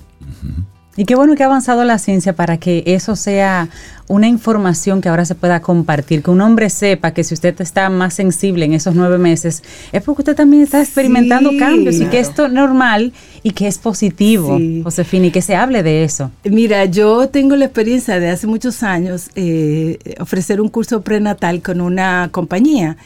Y 0.99 1.05
qué 1.05 1.15
bueno 1.15 1.37
que 1.37 1.45
ha 1.45 1.47
avanzado 1.47 1.85
la 1.85 1.97
ciencia 1.97 2.33
para 2.33 2.57
que 2.57 2.83
eso 2.85 3.15
sea 3.15 3.69
una 4.09 4.27
información 4.27 5.01
que 5.01 5.09
ahora 5.09 5.25
se 5.25 5.37
pueda 5.37 5.61
compartir, 5.61 6.25
que 6.25 6.31
un 6.33 6.41
hombre 6.41 6.71
sepa 6.71 7.13
que 7.13 7.23
si 7.23 7.35
usted 7.35 7.55
está 7.61 7.89
más 7.89 8.15
sensible 8.15 8.65
en 8.65 8.73
esos 8.73 8.97
nueve 8.97 9.17
meses, 9.17 9.63
es 9.93 10.03
porque 10.03 10.23
usted 10.23 10.35
también 10.35 10.65
está 10.65 10.81
experimentando 10.81 11.53
cambios 11.57 12.01
y 12.01 12.07
que 12.07 12.19
esto 12.19 12.47
es 12.47 12.53
normal 12.53 13.13
y 13.45 13.53
que 13.53 13.69
es 13.69 13.79
positivo, 13.79 14.59
Josefina, 14.83 15.27
y 15.27 15.31
que 15.31 15.41
se 15.41 15.55
hable 15.55 15.85
de 15.85 16.03
eso. 16.03 16.33
Mira, 16.43 16.85
yo 16.87 17.29
tengo 17.29 17.55
la 17.55 17.67
experiencia 17.67 18.19
de 18.19 18.31
hace 18.31 18.49
muchos 18.49 18.83
años 18.83 19.31
eh, 19.37 20.01
ofrecer 20.19 20.61
un 20.61 20.69
curso 20.69 21.03
prenatal 21.03 21.63
con 21.63 21.81
una 21.81 22.29
compañía 22.33 22.97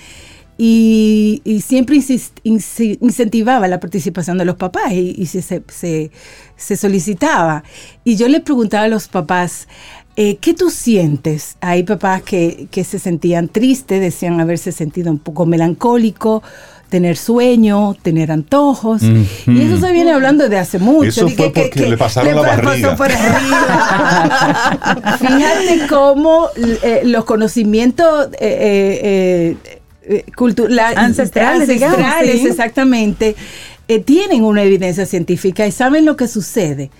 y, 0.59 1.63
siempre 1.65 2.01
incentivaba 2.45 3.69
la 3.69 3.81
participación 3.81 4.39
de 4.39 4.45
los 4.45 4.57
papás 4.57 4.93
y, 4.93 5.27
se, 5.27 6.77
solicitaba. 6.77 7.65
Y 8.05 8.17
yo 8.17 8.29
le 8.29 8.41
preguntaba 8.41 8.85
a 8.85 8.89
los 8.89 9.09
papás, 9.09 9.69
eh, 10.17 10.37
¿qué 10.37 10.55
tú 10.55 10.71
sientes? 10.71 11.57
Hay 11.61 11.83
papás 11.83 12.23
que, 12.23 12.69
se 12.73 12.99
sentían 12.99 13.49
tristes, 13.49 14.01
decían 14.01 14.41
haberse 14.41 14.73
sentido 14.73 15.11
un 15.11 15.19
poco 15.19 15.47
melancólico, 15.47 16.43
tener 16.93 17.17
sueño, 17.17 17.97
tener 18.03 18.31
antojos. 18.31 19.03
Y 19.03 19.63
eso 19.63 19.81
se 19.81 19.91
viene 19.93 20.13
hablando 20.13 20.51
de 20.51 20.59
hace 20.59 20.79
mucho. 20.79 21.09
Eso 21.09 21.27
fue 21.31 21.51
porque 21.51 21.89
le 21.89 21.97
pasaron 21.97 22.35
la 22.35 22.43
barriga. 22.43 22.95
Fíjate 25.19 25.87
cómo 25.89 26.51
eh, 26.57 27.01
los 27.05 27.25
conocimientos 27.25 28.29
eh, 28.39 29.01
eh, 29.03 29.57
ancestrales, 30.97 31.69
ancestrales 31.69 32.45
exactamente, 32.45 33.37
eh, 33.89 33.99
tienen 34.01 34.45
una 34.45 34.63
evidencia 34.63 35.07
científica 35.07 35.67
y 35.67 35.73
saben 35.73 36.05
lo 36.05 36.17
que 36.17 36.29
sucede. 36.29 36.91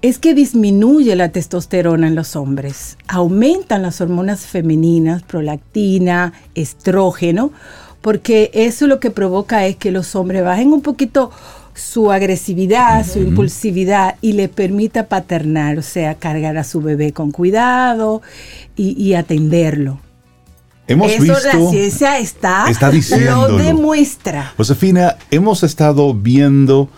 Es 0.00 0.18
que 0.18 0.34
disminuye 0.34 1.14
la 1.14 1.28
testosterona 1.28 2.08
en 2.08 2.16
los 2.16 2.34
hombres, 2.34 2.98
aumentan 3.06 3.82
las 3.82 4.00
hormonas 4.00 4.46
femeninas, 4.46 5.22
prolactina, 5.22 6.32
estrógeno, 6.56 7.52
porque 8.00 8.50
eso 8.52 8.88
lo 8.88 8.98
que 8.98 9.10
provoca 9.10 9.64
es 9.66 9.76
que 9.76 9.92
los 9.92 10.16
hombres 10.16 10.42
bajen 10.42 10.72
un 10.72 10.82
poquito 10.82 11.30
su 11.74 12.10
agresividad, 12.10 13.06
su 13.06 13.20
impulsividad 13.20 14.16
y 14.20 14.32
le 14.32 14.48
permita 14.48 15.06
paternar, 15.06 15.78
o 15.78 15.82
sea, 15.82 16.16
cargar 16.16 16.58
a 16.58 16.64
su 16.64 16.80
bebé 16.80 17.12
con 17.12 17.30
cuidado 17.30 18.22
y 18.76 19.14
atenderlo. 19.14 20.00
Hemos 20.92 21.10
Eso 21.10 21.22
visto, 21.22 21.38
la 21.46 21.70
ciencia 21.70 22.18
está, 22.18 22.66
está 22.68 22.92
lo 23.18 23.56
demuestra. 23.56 24.52
Josefina, 24.58 25.16
hemos 25.30 25.62
estado 25.62 26.12
viendo 26.12 26.90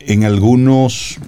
en 0.00 0.24
algunos, 0.24 1.18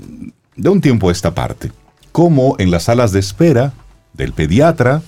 de 0.56 0.68
un 0.70 0.80
tiempo 0.80 1.10
a 1.10 1.12
esta 1.12 1.34
parte, 1.34 1.72
cómo 2.12 2.56
en 2.58 2.70
las 2.70 2.84
salas 2.84 3.12
de 3.12 3.20
espera 3.20 3.74
del 4.14 4.32
pediatra 4.32 5.02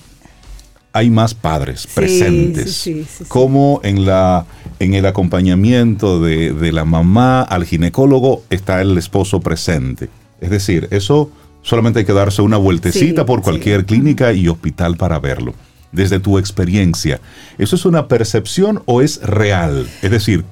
hay 0.93 1.09
más 1.09 1.33
padres 1.33 1.87
presentes. 1.87 2.87
como 3.27 3.79
en, 3.83 4.05
la, 4.05 4.45
en 4.77 4.93
el 4.93 5.07
acompañamiento 5.07 6.21
de, 6.21 6.71
la 6.71 6.85
mamá 6.85 7.41
al 7.41 7.65
ginecólogo 7.65 8.43
está 8.51 8.81
el 8.81 8.95
esposo 8.99 9.39
presente. 9.39 10.09
Es 10.41 10.51
decir, 10.51 10.87
eso 10.91 11.31
solamente 11.63 11.99
hay 11.99 12.05
que 12.05 12.13
darse 12.13 12.43
una 12.43 12.57
vueltecita 12.57 13.25
por 13.25 13.41
cualquier 13.41 13.85
clínica 13.85 14.31
y 14.31 14.47
hospital 14.47 14.95
para 14.95 15.17
verlo. 15.19 15.55
Desde 15.91 16.19
tu 16.19 16.37
experiencia, 16.37 17.19
¿eso 17.57 17.75
es 17.75 17.85
una 17.85 18.07
percepción 18.07 18.83
o 18.85 19.01
es 19.01 19.21
real? 19.21 19.89
Es 20.01 20.11
decir, 20.11 20.45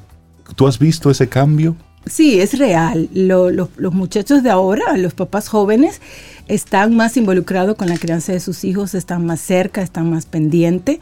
¿tú 0.56 0.68
has 0.68 0.80
visto 0.80 1.12
ese 1.12 1.30
cambio? 1.30 1.76
Sí, 2.06 2.40
es 2.40 2.58
real. 2.58 3.10
los 3.14 3.94
muchachos 3.94 4.44
de 4.44 4.50
ahora, 4.50 4.98
los 4.98 5.14
papás 5.14 5.50
jóvenes, 5.50 6.02
están 6.48 6.96
más 6.96 7.18
involucrados 7.18 7.76
con 7.76 7.90
la 7.90 7.98
crianza 7.98 8.32
de 8.32 8.40
sus 8.40 8.64
hijos, 8.64 8.96
están 8.96 9.26
más 9.26 9.42
cerca, 9.42 9.82
están 9.82 10.10
más 10.10 10.26
pendientes. 10.26 11.00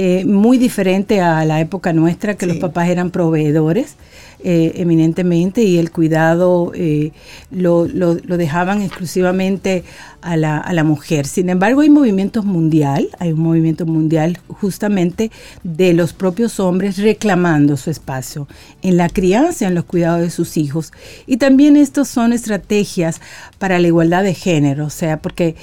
Eh, 0.00 0.24
muy 0.24 0.58
diferente 0.58 1.20
a 1.20 1.44
la 1.44 1.60
época 1.60 1.92
nuestra, 1.92 2.36
que 2.36 2.46
los 2.46 2.58
papás 2.58 2.88
eran 2.88 3.10
proveedores 3.10 3.96
eh, 4.44 4.74
eminentemente 4.76 5.62
y 5.62 5.76
el 5.76 5.90
cuidado 5.90 6.70
eh, 6.72 7.10
lo, 7.50 7.88
lo, 7.88 8.14
dejaban 8.14 8.80
exclusivamente 8.80 9.82
a 10.22 10.36
la, 10.36 10.58
a 10.58 10.72
la, 10.72 10.84
mujer. 10.84 11.26
Sin 11.26 11.50
embargo, 11.50 11.80
hay 11.80 11.90
movimientos 11.90 12.44
mundial, 12.44 13.08
hay 13.18 13.32
un 13.32 13.40
movimiento 13.40 13.86
mundial 13.86 14.38
justamente 14.46 15.32
de 15.64 15.92
los 15.94 16.12
propios 16.12 16.60
hombres 16.60 16.98
reclamando 16.98 17.76
su 17.76 17.90
espacio 17.90 18.46
en 18.82 18.98
la 18.98 19.08
crianza, 19.08 19.66
en 19.66 19.74
los 19.74 19.84
cuidados 19.84 20.20
de 20.20 20.30
sus 20.30 20.56
hijos. 20.56 20.92
Y 21.26 21.38
también 21.38 21.76
estos 21.76 22.06
son 22.06 22.32
estrategias 22.32 23.20
para 23.58 23.80
la 23.80 23.88
igualdad 23.88 24.22
de 24.22 24.34
género, 24.34 24.86
o 24.86 24.90
sea, 24.90 25.16
porque 25.16 25.56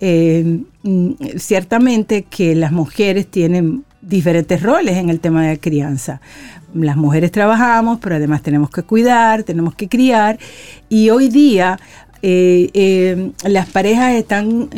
eh, 0.00 0.62
mm, 0.82 1.12
ciertamente 1.36 2.22
que 2.22 2.54
las 2.54 2.72
mujeres 2.72 3.26
tienen 3.26 3.84
diferentes 4.00 4.62
roles 4.62 4.96
en 4.96 5.10
el 5.10 5.20
tema 5.20 5.42
de 5.42 5.54
la 5.54 5.56
crianza. 5.60 6.20
Las 6.74 6.96
mujeres 6.96 7.30
trabajamos, 7.30 7.98
pero 8.00 8.16
además 8.16 8.42
tenemos 8.42 8.70
que 8.70 8.82
cuidar, 8.82 9.42
tenemos 9.42 9.74
que 9.74 9.88
criar. 9.88 10.38
Y 10.88 11.10
hoy 11.10 11.28
día 11.28 11.78
eh, 12.22 12.70
eh, 12.72 13.32
las 13.44 13.68
parejas 13.68 14.14
están 14.14 14.70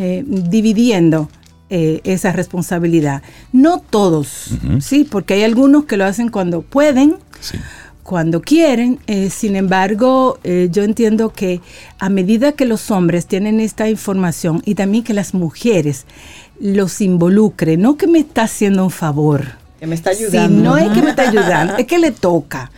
dividiendo 0.51 1.29
esa 1.69 2.33
responsabilidad. 2.33 3.23
No 3.51 3.79
todos, 3.79 4.59
sí, 4.81 5.09
porque 5.11 5.35
hay 5.35 5.43
algunos 5.45 5.87
que 5.87 5.97
lo 5.97 6.05
hacen 6.05 6.29
cuando 6.29 6.61
pueden. 6.61 7.15
Sí 7.41 7.57
cuando 8.03 8.41
quieren. 8.43 8.99
Eh, 9.07 9.31
sin 9.31 9.57
embargo, 9.57 10.39
eh, 10.45 10.69
yo 10.71 10.83
entiendo 10.83 11.33
que 11.33 11.61
a 11.99 12.09
medida 12.09 12.53
que 12.53 12.65
los 12.65 12.91
hombres 12.91 13.27
tienen 13.27 13.61
esta 13.61 13.89
información 13.89 14.63
y 14.65 14.75
también 14.75 15.05
que 15.05 15.15
las 15.15 15.35
mujeres 15.35 16.07
los 16.61 17.01
involucren, 17.01 17.81
no 17.81 17.97
que 17.97 18.07
me 18.07 18.21
está 18.21 18.45
haciendo 18.45 18.85
un 18.85 18.91
favor. 18.91 19.45
Que 19.81 19.87
me 19.87 19.95
está 19.95 20.11
ayudando. 20.11 20.63
no 20.63 20.77
es 20.77 20.91
que 20.93 21.03
me 21.03 21.11
está 21.11 21.23
ayudando, 21.29 21.77
es 21.77 21.87
que 21.87 21.99
le 21.99 22.13
toca. 22.13 22.71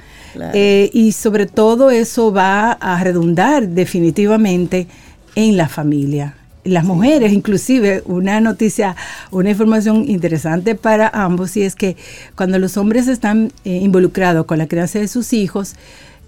Eh, 0.52 0.90
y 0.92 1.12
sobre 1.12 1.46
todo 1.46 1.90
eso 1.90 2.32
va 2.32 2.72
a 2.72 3.02
redundar 3.04 3.68
definitivamente 3.68 4.88
en 5.36 5.56
la 5.56 5.68
familia 5.68 6.34
las 6.64 6.84
mujeres, 6.84 7.32
inclusive 7.32 8.02
una 8.06 8.40
noticia, 8.40 8.96
una 9.30 9.50
información 9.50 10.08
interesante 10.08 10.74
para 10.74 11.08
ambos, 11.08 11.56
y 11.56 11.62
es 11.62 11.74
que 11.74 11.96
cuando 12.34 12.58
los 12.58 12.76
hombres 12.76 13.06
están 13.06 13.52
eh, 13.64 13.76
involucrados 13.76 14.46
con 14.46 14.58
la 14.58 14.66
crianza 14.66 14.98
de 14.98 15.08
sus 15.08 15.32
hijos, 15.32 15.74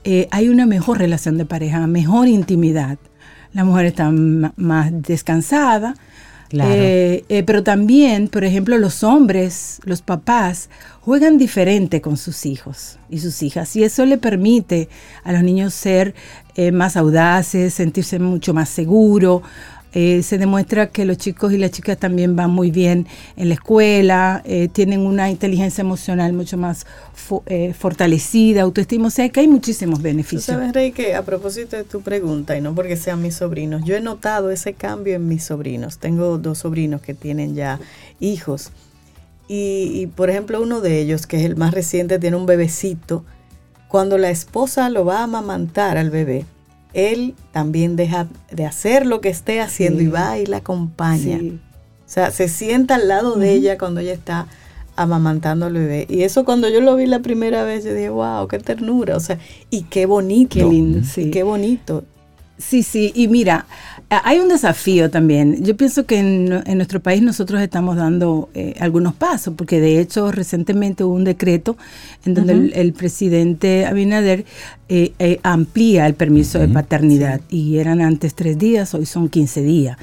eh, 0.05 0.29
hay 0.31 0.49
una 0.49 0.67
mejor 0.67 0.99
relación 0.99 1.39
de 1.39 1.47
pareja, 1.47 1.87
mejor 1.87 2.29
intimidad. 2.29 2.99
La 3.53 3.65
mujer 3.65 3.87
está 3.87 4.11
más 4.11 4.91
descansada, 5.03 5.97
eh, 6.53 7.43
pero 7.47 7.63
también, 7.63 8.29
por 8.29 8.45
ejemplo, 8.45 8.77
los 8.77 9.03
hombres, 9.03 9.81
los 9.85 10.03
papás, 10.03 10.69
juegan 11.01 11.39
diferente 11.39 12.03
con 12.03 12.19
sus 12.19 12.45
hijos 12.45 12.99
y 13.09 13.19
sus 13.21 13.43
hijas. 13.43 13.75
Y 13.75 13.83
eso 13.83 14.05
le 14.05 14.19
permite 14.19 14.91
a 15.25 15.33
los 15.33 15.43
niños 15.43 15.73
ser 15.73 16.15
más 16.73 16.97
audaces, 16.97 17.73
sentirse 17.73 18.19
mucho 18.19 18.53
más 18.53 18.69
seguros, 18.69 19.43
eh, 19.99 20.23
se 20.23 20.37
demuestra 20.37 20.89
que 20.89 21.07
los 21.07 21.17
chicos 21.17 21.55
y 21.55 21.57
las 21.57 21.71
chicas 21.71 21.97
también 21.97 22.37
van 22.37 22.51
muy 22.51 22.71
bien 22.71 23.07
en 23.35 23.49
la 23.49 23.55
escuela, 23.55 24.43
eh, 24.45 24.69
tienen 24.71 25.01
una 25.01 25.31
inteligencia 25.31 25.81
emocional 25.81 26.35
mucho 26.35 26.59
más 26.59 26.85
eh, 27.47 27.73
fortalecida, 27.73 28.61
autoestima, 28.61 29.07
o 29.07 29.11
sea 29.11 29.27
que 29.31 29.41
hay 29.41 29.49
muchísimos 29.49 30.03
beneficios. 30.03 30.45
¿Tú 30.45 30.53
sabes, 30.53 30.75
Rey, 30.75 30.93
que 30.93 31.15
a 31.15 31.25
propósito 31.25 31.79
de 31.79 31.85
tu 31.85 32.03
pregunta, 32.03 32.59
y 32.59 32.61
no 32.61 32.75
porque 32.75 32.95
sean 32.99 33.23
mis 33.23 33.37
sobrinos, 33.37 33.85
yo 33.87 33.97
he 33.97 34.03
notado 34.03 34.51
ese 34.51 34.75
cambio 34.75 35.15
en 35.15 35.29
mis 35.29 35.45
sobrinos. 35.45 35.97
Tengo 35.97 36.37
dos 36.37 36.59
sobrinos 36.59 37.01
que 37.01 37.15
tienen 37.15 37.55
ya 37.55 37.81
hijos. 38.21 38.73
Y, 39.49 39.93
y 39.95 40.09
por 40.09 40.29
ejemplo, 40.29 40.61
uno 40.61 40.83
de 40.83 41.01
ellos, 41.01 41.27
que 41.27 41.39
es 41.39 41.45
el 41.47 41.57
más 41.57 41.73
reciente, 41.73 42.19
tiene 42.19 42.37
un 42.37 42.45
bebecito. 42.45 43.25
Cuando 43.89 44.19
la 44.19 44.29
esposa 44.29 44.91
lo 44.91 45.07
va 45.07 45.21
a 45.21 45.23
amamantar 45.23 45.97
al 45.97 46.11
bebé, 46.11 46.45
él 46.97 47.35
también 47.53 47.95
deja 47.95 48.27
de 48.51 48.65
hacer 48.65 49.05
lo 49.05 49.21
que 49.21 49.29
esté 49.29 49.61
haciendo 49.61 50.03
y 50.03 50.07
va 50.07 50.39
y 50.39 50.47
la 50.47 50.59
acompaña. 50.59 51.39
O 51.39 52.09
sea, 52.09 52.31
se 52.31 52.49
sienta 52.49 52.95
al 52.95 53.07
lado 53.09 53.37
de 53.37 53.53
ella 53.53 53.77
cuando 53.77 54.01
ella 54.01 54.15
está 54.15 54.47
amamantando 54.97 55.67
al 55.67 55.75
bebé. 55.75 56.07
Y 56.09 56.23
eso 56.23 56.47
cuando 56.47 56.71
yo 56.71 56.81
lo 56.81 56.97
vi 56.97 57.05
la 57.05 57.21
primera 57.21 57.65
vez, 57.65 57.85
yo 57.85 57.93
dije, 57.93 58.09
wow, 58.09 58.49
qué 58.49 58.59
ternura. 58.61 59.15
O 59.15 59.21
sea, 59.21 59.39
y 59.69 59.83
qué 59.83 60.07
bonito. 60.07 60.55
Qué 60.55 60.65
lindo, 60.65 61.05
sí. 61.05 61.31
Qué 61.31 61.43
bonito. 61.43 62.05
Sí, 62.57 62.83
sí, 62.83 63.13
y 63.15 63.29
mira, 63.29 63.67
hay 64.09 64.39
un 64.39 64.49
desafío 64.49 65.11
también. 65.11 65.65
Yo 65.65 65.77
pienso 65.77 66.07
que 66.07 66.19
en, 66.19 66.49
nuestro 66.77 67.01
país 67.01 67.23
nosotros 67.23 67.61
estamos 67.61 67.97
dando 67.97 68.49
eh, 68.55 68.75
algunos 68.79 69.15
pasos, 69.15 69.55
porque 69.57 69.81
de 69.81 70.01
hecho 70.01 70.31
recientemente 70.31 71.03
hubo 71.03 71.15
un 71.15 71.25
decreto 71.25 71.77
en 72.25 72.35
donde 72.35 72.73
el, 72.75 72.93
presidente 72.93 73.85
Abinader 73.85 74.45
eh, 74.89 75.13
eh, 75.19 75.41
amplía 75.43 76.07
el 76.07 76.15
permiso 76.15 76.59
de 76.61 76.69
paternidad 76.69 77.41
y 77.51 77.79
eran 77.79 78.01
antes 78.01 78.35
tres 78.35 78.59
días, 78.59 78.95
hoy 78.95 79.07
son 79.07 79.29
15 79.29 79.63
días. 79.63 79.97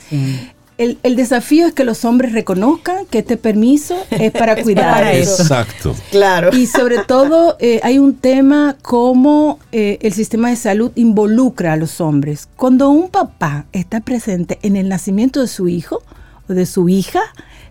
El, 1.04 1.16
desafío 1.16 1.68
es 1.68 1.74
que 1.74 1.84
los 1.84 2.04
hombres 2.04 2.34
reconozcan 2.34 3.06
que 3.06 3.20
este 3.20 3.38
permiso 3.38 3.96
es 4.10 4.32
para 4.32 4.56
cuidar 4.64 5.04
eso. 5.14 5.42
Exacto. 5.42 5.96
Claro. 6.12 6.50
Y 6.54 6.68
sobre 6.68 7.00
todo 7.00 7.56
eh, 7.60 7.80
hay 7.84 8.00
un 8.00 8.16
tema 8.16 8.76
como 8.82 9.60
eh, 9.72 9.98
el 10.02 10.14
sistema 10.14 10.50
de 10.50 10.56
salud 10.56 10.92
involucra 10.96 11.74
a 11.74 11.76
los 11.78 12.02
hombres. 12.02 12.50
Cuando 12.56 12.90
un 12.90 13.10
papá 13.10 13.66
está 13.72 14.02
presente 14.02 14.60
en 14.62 14.76
el 14.76 14.90
nacimiento 14.90 15.42
de 15.42 15.48
su 15.48 15.68
hijo 15.68 16.04
o 16.50 16.54
de 16.54 16.66
su 16.66 16.90
hija, 16.90 17.22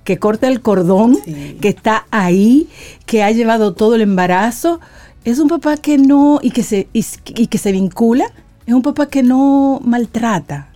que 0.05 0.19
corta 0.19 0.49
el 0.49 0.61
cordón, 0.61 1.19
que 1.61 1.69
está 1.69 2.07
ahí, 2.11 2.69
que 3.07 3.23
ha 3.23 3.31
llevado 3.31 3.75
todo 3.75 3.95
el 3.95 4.01
embarazo, 4.01 4.81
es 5.25 5.39
un 5.39 5.49
papá 5.49 5.77
que 5.77 5.99
no, 5.99 6.41
y 6.43 6.51
que 6.51 6.63
se, 6.63 6.89
y 6.93 7.47
que 7.47 7.59
se 7.59 7.71
vincula, 7.71 8.25
es 8.67 8.75
un 8.75 8.83
papá 8.83 9.07
que 9.07 9.23
no 9.23 9.81
maltrata, 9.85 10.72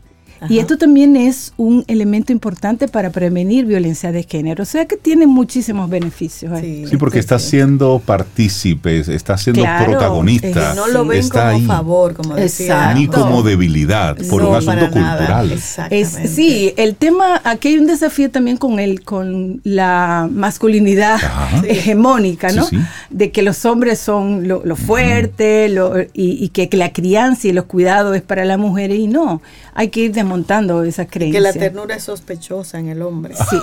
y 0.48 0.58
esto 0.58 0.76
también 0.78 1.16
es 1.16 1.52
un 1.56 1.84
elemento 1.86 2.32
importante 2.32 2.88
para 2.88 3.10
prevenir 3.10 3.66
violencia 3.66 4.12
de 4.12 4.22
género. 4.22 4.62
O 4.62 4.66
sea 4.66 4.86
que 4.86 4.96
tiene 4.96 5.26
muchísimos 5.26 5.88
beneficios. 5.88 6.58
Sí, 6.60 6.96
porque 6.98 7.18
está 7.18 7.38
siendo 7.38 8.00
partícipe, 8.04 9.00
está 9.00 9.36
siendo 9.38 9.62
protagonista. 9.84 10.74
no 10.74 10.88
lo 10.88 11.04
ven 11.04 11.28
como 11.28 11.60
favor, 11.60 12.14
como 12.14 12.34
decía. 12.34 12.94
Ni 12.94 13.06
como 13.08 13.42
debilidad, 13.42 14.16
por 14.28 14.42
un 14.42 14.54
asunto 14.54 14.90
cultural. 14.90 15.58
sí, 15.58 16.72
el 16.76 16.96
tema, 16.96 17.40
aquí 17.44 17.68
hay 17.68 17.78
un 17.78 17.86
desafío 17.86 18.30
también 18.30 18.56
con 18.56 18.78
el, 18.78 19.02
con 19.02 19.60
la 19.64 20.28
masculinidad 20.30 21.18
hegemónica, 21.68 22.52
¿no? 22.52 22.66
De 23.10 23.30
que 23.30 23.42
los 23.42 23.64
hombres 23.64 23.98
son 23.98 24.48
lo, 24.48 24.76
fuerte, 24.76 25.74
y, 26.12 26.44
y, 26.44 26.48
que 26.50 26.68
la 26.76 26.92
crianza 26.92 27.48
y 27.48 27.52
los 27.52 27.64
cuidados 27.64 28.16
es 28.16 28.22
para 28.22 28.44
las 28.44 28.58
mujeres 28.58 28.98
y 28.98 29.06
no. 29.06 29.40
Hay 29.74 29.88
que 29.88 30.00
ir 30.00 30.12
de 30.12 30.24
desmontando 30.36 30.82
esa 30.84 31.06
creencia. 31.06 31.38
Que 31.38 31.42
la 31.42 31.52
ternura 31.52 31.96
es 31.96 32.04
sospechosa 32.04 32.78
en 32.78 32.88
el 32.88 33.02
hombre. 33.02 33.34
Sí, 33.50 33.56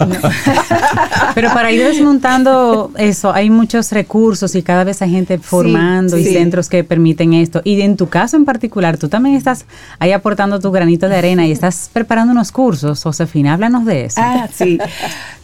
Pero 1.36 1.54
para 1.54 1.72
ir 1.72 1.84
desmontando 1.84 2.92
eso, 2.98 3.34
hay 3.34 3.50
muchos 3.50 3.92
recursos 3.92 4.56
y 4.56 4.64
cada 4.64 4.84
vez 4.84 5.02
hay 5.02 5.12
gente 5.12 5.38
formando 5.38 6.18
y 6.18 6.26
centros 6.26 6.70
que 6.70 6.84
permiten 6.84 7.34
esto. 7.34 7.62
Y 7.64 7.82
en 7.82 7.96
tu 7.98 8.10
caso 8.10 8.38
en 8.38 8.46
particular, 8.46 8.98
tú 8.98 9.08
también 9.10 9.36
estás 9.36 9.66
ahí 10.00 10.12
aportando 10.12 10.60
tu 10.60 10.72
granito 10.72 11.10
de 11.10 11.16
arena 11.16 11.46
y 11.46 11.52
estás 11.52 11.90
preparando 11.94 12.32
unos 12.32 12.52
cursos. 12.52 13.04
Josefina, 13.04 13.54
háblanos 13.54 13.86
de 13.86 14.06
eso. 14.06 14.22
Ah, 14.24 14.48
sí. 14.52 14.80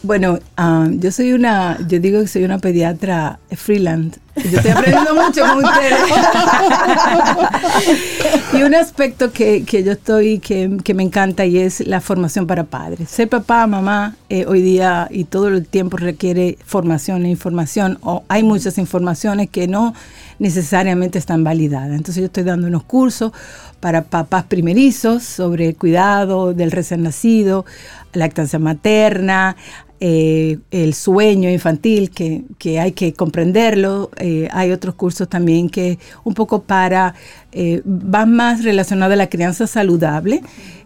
Bueno, 0.01 0.39
ah, 0.57 0.87
yo 0.89 1.11
soy 1.11 1.33
una, 1.33 1.77
yo 1.87 1.99
digo 1.99 2.21
que 2.21 2.27
soy 2.27 2.43
una 2.43 2.57
pediatra 2.59 3.39
freelance 3.51 4.19
yo 4.45 4.57
estoy 4.57 4.71
aprendiendo 4.71 5.15
mucho 5.15 5.41
con 5.41 5.63
ustedes. 5.63 5.99
y 8.53 8.63
un 8.63 8.75
aspecto 8.75 9.31
que, 9.31 9.63
yo 9.63 9.91
estoy, 9.91 10.39
que, 10.39 10.93
me 10.93 11.03
encanta 11.03 11.45
y 11.45 11.57
es 11.57 11.85
la 11.85 12.01
formación 12.01 12.47
para 12.47 12.63
padres. 12.63 13.09
Ser 13.09 13.29
papá, 13.29 13.67
mamá, 13.67 14.15
eh, 14.29 14.45
hoy 14.47 14.61
día 14.61 15.07
y 15.11 15.25
todo 15.25 15.47
el 15.49 15.65
tiempo 15.65 15.97
requiere 15.97 16.57
formación 16.65 17.25
e 17.25 17.29
información. 17.29 17.97
O 18.01 18.23
hay 18.27 18.43
muchas 18.43 18.77
informaciones 18.77 19.49
que 19.49 19.67
no 19.67 19.93
necesariamente 20.39 21.19
están 21.19 21.43
validadas. 21.43 21.91
Entonces 21.91 22.17
yo 22.17 22.25
estoy 22.25 22.43
dando 22.43 22.67
unos 22.67 22.83
cursos 22.83 23.31
para 23.79 24.03
papás 24.03 24.45
primerizos 24.45 25.23
sobre 25.23 25.73
cuidado 25.73 26.53
del 26.53 26.71
recién 26.71 27.03
nacido, 27.03 27.65
lactancia 28.13 28.59
materna, 28.59 29.55
eh, 30.01 30.59
el 30.71 30.93
sueño 30.93 31.49
infantil, 31.49 32.09
que, 32.09 32.43
que 32.57 32.79
hay 32.79 32.93
que 32.93 33.13
comprenderlo. 33.13 34.11
Eh, 34.17 34.47
hay 34.51 34.71
otros 34.71 34.95
cursos 34.95 35.27
también 35.27 35.69
que 35.69 35.99
un 36.23 36.33
poco 36.33 36.63
para, 36.63 37.15
eh, 37.51 37.81
van 37.83 38.31
más 38.33 38.63
relacionados 38.63 39.13
a 39.13 39.17
la 39.17 39.27
crianza 39.27 39.67
saludable 39.67 40.41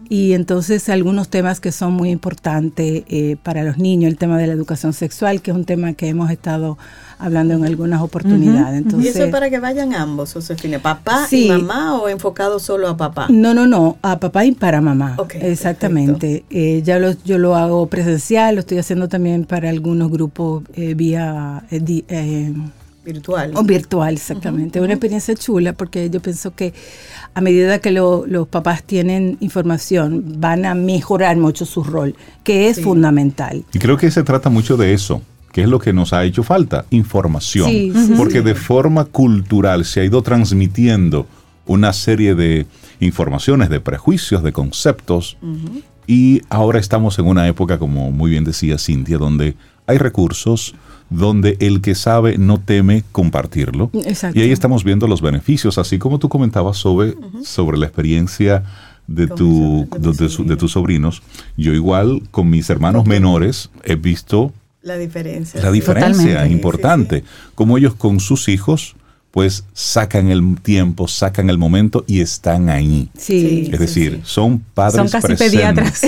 y 0.08 0.32
entonces 0.32 0.88
algunos 0.88 1.28
temas 1.28 1.60
que 1.60 1.70
son 1.70 1.92
muy 1.94 2.10
importantes 2.10 3.04
para 3.42 3.62
los 3.62 3.78
niños, 3.78 4.10
el 4.10 4.18
tema 4.18 4.36
de 4.36 4.46
la 4.46 4.52
educación 4.52 4.92
sexual, 4.92 5.40
que 5.40 5.50
es 5.50 5.56
un 5.56 5.64
tema 5.64 5.94
que 5.94 6.08
hemos 6.08 6.30
estado 6.30 6.76
hablando 7.24 7.54
en 7.54 7.64
algunas 7.64 8.02
oportunidades. 8.02 8.78
Entonces, 8.78 9.06
¿Y 9.06 9.08
eso 9.08 9.24
es 9.24 9.30
para 9.30 9.48
que 9.48 9.58
vayan 9.58 9.94
ambos, 9.94 10.32
Josefina? 10.34 10.78
¿Papá 10.78 11.26
y 11.30 11.48
mamá 11.48 11.98
o 11.98 12.08
enfocado 12.08 12.58
solo 12.58 12.88
a 12.88 12.96
papá? 12.96 13.28
No, 13.30 13.54
no, 13.54 13.66
no, 13.66 13.96
a 14.02 14.20
papá 14.20 14.44
y 14.44 14.52
para 14.52 14.80
mamá. 14.80 15.16
Exactamente. 15.40 16.44
Eh, 16.50 16.82
ya 16.84 16.98
lo, 16.98 17.12
yo 17.24 17.38
lo 17.38 17.56
hago 17.56 17.86
presencial, 17.86 18.56
lo 18.56 18.60
estoy 18.60 18.78
haciendo 18.78 19.08
también 19.08 19.44
para 19.44 19.70
algunos 19.70 20.10
grupos 20.10 20.64
eh, 20.74 20.94
vía... 20.94 21.64
Eh, 21.70 22.52
virtual. 23.04 23.52
O 23.54 23.62
virtual, 23.62 24.14
exactamente. 24.14 24.78
Es 24.78 24.84
una 24.84 24.94
experiencia 24.94 25.34
chula 25.34 25.74
porque 25.74 26.08
yo 26.08 26.20
pienso 26.20 26.54
que 26.54 26.72
a 27.34 27.40
medida 27.40 27.78
que 27.78 27.90
los 27.90 28.48
papás 28.48 28.82
tienen 28.82 29.36
información, 29.40 30.24
van 30.38 30.64
a 30.64 30.74
mejorar 30.74 31.36
mucho 31.36 31.66
su 31.66 31.84
rol, 31.84 32.14
que 32.44 32.68
es 32.68 32.80
fundamental. 32.80 33.64
Y 33.74 33.78
creo 33.78 33.98
que 33.98 34.10
se 34.10 34.22
trata 34.22 34.48
mucho 34.48 34.78
de 34.78 34.94
eso 34.94 35.20
¿Qué 35.54 35.62
es 35.62 35.68
lo 35.68 35.78
que 35.78 35.92
nos 35.92 36.12
ha 36.12 36.24
hecho 36.24 36.42
falta? 36.42 36.84
Información. 36.90 37.70
porque 38.16 38.42
de 38.42 38.56
forma 38.56 39.04
cultural 39.04 39.84
se 39.84 40.00
ha 40.00 40.04
ido 40.04 40.20
transmitiendo 40.20 41.28
una 41.64 41.92
serie 41.92 42.34
de 42.34 42.66
informaciones, 42.98 43.70
de 43.70 43.78
prejuicios, 43.78 44.42
de 44.42 44.50
conceptos. 44.50 45.36
Y 46.08 46.42
ahora 46.48 46.80
estamos 46.80 47.20
en 47.20 47.26
una 47.26 47.46
época, 47.46 47.78
como 47.78 48.10
muy 48.10 48.32
bien 48.32 48.42
decía 48.42 48.78
Cintia, 48.78 49.16
donde 49.16 49.54
hay 49.86 49.96
recursos, 49.96 50.74
donde 51.08 51.56
el 51.60 51.82
que 51.82 51.94
sabe 51.94 52.36
no 52.36 52.58
teme 52.58 53.04
compartirlo. 53.12 53.92
Y 53.92 54.40
ahí 54.40 54.50
estamos 54.50 54.82
viendo 54.82 55.06
los 55.06 55.22
beneficios, 55.22 55.78
así 55.78 56.00
como 56.00 56.18
tú 56.18 56.28
comentabas 56.28 56.78
sobre, 56.78 57.14
sobre 57.44 57.78
la 57.78 57.86
experiencia 57.86 58.64
de, 59.06 59.28
tu, 59.28 59.86
de 60.00 60.56
tus 60.56 60.72
sobrinos. 60.72 61.22
Yo 61.56 61.72
igual 61.72 62.22
con 62.32 62.50
mis 62.50 62.68
hermanos 62.70 63.06
menores 63.06 63.70
he 63.84 63.94
visto 63.94 64.52
la 64.84 64.96
diferencia. 64.98 65.62
La 65.62 65.70
diferencia 65.70 66.46
importante. 66.46 67.24
Como 67.54 67.78
ellos 67.78 67.94
con 67.94 68.20
sus 68.20 68.48
hijos, 68.48 68.94
pues 69.34 69.64
sacan 69.72 70.28
el 70.28 70.60
tiempo, 70.62 71.08
sacan 71.08 71.50
el 71.50 71.58
momento 71.58 72.04
y 72.06 72.20
están 72.20 72.68
ahí. 72.68 73.08
Sí. 73.18 73.68
Es 73.72 73.80
decir, 73.80 74.20
son 74.22 74.60
padres 74.60 75.10
Son 75.10 75.20
casi 75.20 75.34
pediatras. 75.34 76.02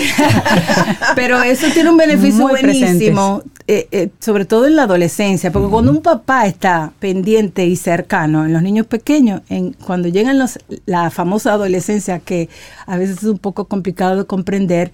Pero 1.16 1.42
eso 1.42 1.66
tiene 1.74 1.90
un 1.90 1.96
beneficio 1.96 2.46
buenísimo, 2.46 3.42
eh, 3.66 3.88
eh, 3.90 4.10
sobre 4.20 4.44
todo 4.44 4.68
en 4.68 4.76
la 4.76 4.84
adolescencia, 4.84 5.50
porque 5.50 5.68
cuando 5.68 5.90
un 5.90 6.02
papá 6.02 6.46
está 6.46 6.92
pendiente 7.00 7.66
y 7.66 7.74
cercano 7.74 8.46
en 8.46 8.52
los 8.52 8.62
niños 8.62 8.86
pequeños, 8.86 9.42
en, 9.48 9.72
cuando 9.72 10.06
llegan 10.06 10.38
los, 10.38 10.60
la 10.84 11.10
famosa 11.10 11.54
adolescencia, 11.54 12.20
que 12.20 12.48
a 12.86 12.96
veces 12.96 13.16
es 13.18 13.24
un 13.24 13.38
poco 13.38 13.64
complicado 13.64 14.18
de 14.18 14.24
comprender, 14.24 14.92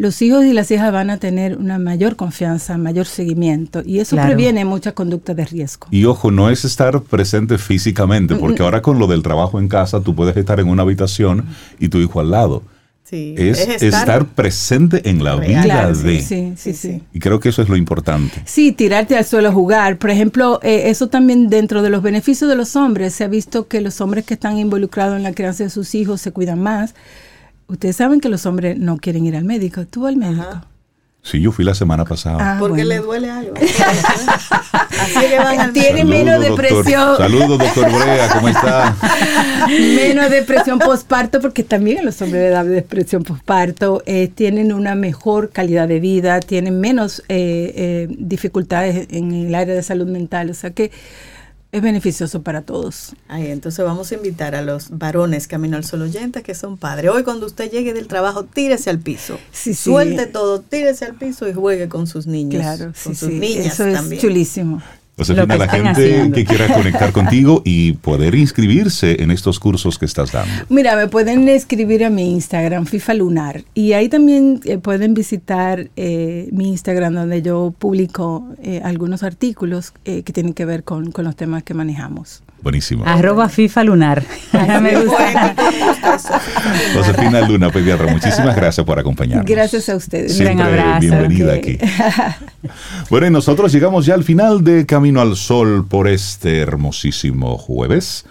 los 0.00 0.22
hijos 0.22 0.46
y 0.46 0.54
las 0.54 0.70
hijas 0.70 0.92
van 0.92 1.10
a 1.10 1.18
tener 1.18 1.58
una 1.58 1.78
mayor 1.78 2.16
confianza, 2.16 2.78
mayor 2.78 3.04
seguimiento 3.04 3.82
y 3.84 3.98
eso 3.98 4.16
previene 4.16 4.64
muchas 4.64 4.94
conductas 4.94 5.36
de 5.36 5.44
riesgo. 5.44 5.88
Y 5.90 6.06
ojo, 6.06 6.30
no 6.30 6.48
es 6.48 6.64
estar 6.64 7.02
presente 7.02 7.58
físicamente, 7.70 8.34
porque 8.34 8.64
ahora 8.64 8.82
con 8.82 8.98
lo 8.98 9.06
del 9.06 9.22
trabajo 9.22 9.60
en 9.60 9.68
casa, 9.68 10.00
tú 10.00 10.16
puedes 10.16 10.36
estar 10.36 10.58
en 10.58 10.66
una 10.66 10.82
habitación 10.82 11.46
y 11.78 11.88
tu 11.88 11.98
hijo 11.98 12.18
al 12.18 12.32
lado. 12.32 12.64
es, 13.12 13.60
estar, 13.80 14.26
presente 14.26 15.08
en 15.08 15.22
la 15.22 15.36
vida 15.36 15.92
de. 15.92 16.20
Sí, 16.20 16.54
sí, 16.56 16.72
sí, 16.74 17.02
Y 17.12 17.20
creo 17.20 17.38
que 17.38 17.50
eso 17.50 17.62
es 17.62 17.68
lo 17.68 17.76
importante. 17.76 18.42
Sí, 18.44 18.72
tirarte 18.72 19.16
al 19.16 19.24
suelo 19.24 19.50
a 19.50 19.52
jugar. 19.52 19.98
Por 19.98 20.10
ejemplo, 20.10 20.58
eh, 20.64 20.90
eso 20.90 21.06
también 21.06 21.48
dentro 21.48 21.80
de 21.80 21.90
los 21.90 22.02
beneficios 22.02 22.50
de 22.50 22.56
los 22.56 22.74
hombres, 22.74 23.14
se 23.14 23.22
ha 23.22 23.28
visto 23.28 23.68
que 23.68 23.80
los 23.80 24.00
hombres 24.00 24.24
que 24.24 24.34
están 24.34 24.58
involucrados 24.58 25.16
en 25.16 25.22
la 25.22 25.32
crianza 25.32 25.62
de 25.62 25.70
sus 25.70 25.94
hijos 25.94 26.20
se 26.20 26.32
cuidan 26.32 26.60
más 26.60 26.94
Ustedes 27.70 27.94
saben 27.94 28.18
que 28.18 28.28
los 28.28 28.46
hombres 28.46 28.76
no 28.76 28.96
quieren 28.96 29.26
ir 29.26 29.36
al 29.36 29.44
médico. 29.44 29.86
¿Tú 29.86 30.08
al 30.08 30.16
médico? 30.16 30.66
Sí, 31.22 31.40
yo 31.40 31.52
fui 31.52 31.64
la 31.66 31.74
semana 31.74 32.04
pasada. 32.06 32.38
Ah, 32.40 32.56
Porque 32.58 32.84
le 32.84 32.98
duele 32.98 33.30
algo. 33.30 33.54
Así 35.00 35.28
que 35.28 35.38
van 35.38 35.60
al 35.60 35.72
Tiene 35.72 36.04
menos 36.04 36.40
depresión. 36.40 37.16
Saludos, 37.18 37.58
doctor 37.58 37.92
Brea, 37.92 38.28
¿cómo 38.30 38.48
está? 38.48 38.96
menos 39.68 40.30
depresión 40.30 40.78
postparto, 40.78 41.40
porque 41.40 41.62
también 41.62 42.06
los 42.06 42.20
hombres 42.22 42.44
le 42.44 42.48
dan 42.48 42.70
depresión 42.70 43.22
postparto. 43.22 44.02
Eh, 44.06 44.30
tienen 44.34 44.72
una 44.72 44.94
mejor 44.94 45.50
calidad 45.50 45.86
de 45.88 46.00
vida, 46.00 46.40
tienen 46.40 46.80
menos 46.80 47.22
eh, 47.28 47.72
eh, 47.76 48.06
dificultades 48.18 49.08
en 49.10 49.32
el 49.32 49.54
área 49.54 49.74
de 49.74 49.82
salud 49.82 50.06
mental. 50.06 50.48
O 50.48 50.54
sea 50.54 50.70
que 50.70 50.90
es 51.72 51.82
beneficioso 51.82 52.42
para 52.42 52.62
todos. 52.62 53.14
Ay, 53.28 53.46
entonces 53.46 53.84
vamos 53.84 54.10
a 54.10 54.14
invitar 54.16 54.54
a 54.54 54.62
los 54.62 54.90
varones 54.90 55.46
Camino 55.46 55.76
al 55.76 55.84
Sol 55.84 56.02
oyentes 56.02 56.42
que 56.42 56.54
son 56.54 56.76
padres. 56.76 57.10
Hoy 57.12 57.22
cuando 57.22 57.46
usted 57.46 57.70
llegue 57.70 57.92
del 57.92 58.08
trabajo, 58.08 58.44
tírese 58.44 58.90
al 58.90 58.98
piso. 58.98 59.38
Sí, 59.52 59.74
Suelte 59.74 60.26
todo, 60.26 60.60
tírese 60.60 61.04
al 61.04 61.14
piso 61.14 61.48
y 61.48 61.52
juegue 61.52 61.88
con 61.88 62.06
sus 62.06 62.26
niños. 62.26 62.60
Claro, 62.62 62.92
con 63.04 63.14
sus 63.14 63.30
niñas 63.30 63.78
Eso 63.78 63.86
es 63.86 64.20
chulísimo. 64.20 64.82
Josefina, 65.20 65.58
la 65.58 65.68
gente 65.68 66.32
que 66.32 66.44
quiera 66.46 66.72
conectar 66.72 67.12
contigo 67.20 67.60
y 67.62 67.92
poder 67.92 68.34
inscribirse 68.34 69.22
en 69.22 69.30
estos 69.30 69.60
cursos 69.60 69.98
que 69.98 70.06
estás 70.06 70.32
dando. 70.32 70.50
Mira, 70.70 70.96
me 70.96 71.08
pueden 71.08 71.46
escribir 71.48 72.06
a 72.06 72.10
mi 72.10 72.32
Instagram, 72.32 72.86
FIFA 72.86 73.14
Lunar, 73.14 73.64
y 73.74 73.92
ahí 73.92 74.08
también 74.08 74.60
eh, 74.64 74.78
pueden 74.78 75.12
visitar 75.12 75.90
eh, 75.96 76.48
mi 76.52 76.68
Instagram 76.68 77.14
donde 77.14 77.42
yo 77.42 77.74
publico 77.78 78.48
eh, 78.62 78.80
algunos 78.82 79.22
artículos 79.22 79.92
que 80.04 80.22
tienen 80.22 80.54
que 80.54 80.64
ver 80.64 80.84
con, 80.84 81.12
con 81.12 81.24
los 81.26 81.36
temas 81.36 81.62
que 81.62 81.74
manejamos. 81.74 82.42
Buenísimo. 82.62 83.04
Arroba 83.06 83.48
FIFA 83.48 83.84
Lunar. 83.84 84.24
me 84.82 85.02
gusta. 85.02 85.54
Josefina 86.94 87.48
Luna, 87.48 87.70
pediatra, 87.70 88.12
muchísimas 88.12 88.54
gracias 88.54 88.84
por 88.84 88.98
acompañarnos. 88.98 89.46
Gracias 89.46 89.88
a 89.88 89.96
ustedes. 89.96 90.36
Siempre 90.36 90.62
abrazo, 90.62 91.00
bienvenida 91.00 91.54
aquí. 91.54 91.78
Bueno, 93.08 93.26
y 93.26 93.30
nosotros 93.30 93.72
llegamos 93.72 94.06
ya 94.06 94.14
al 94.14 94.24
final 94.24 94.62
de 94.62 94.86
Camino 94.86 95.20
al 95.20 95.36
Sol 95.36 95.86
por 95.88 96.08
este 96.08 96.58
hermosísimo 96.58 97.56
jueves. 97.56 98.26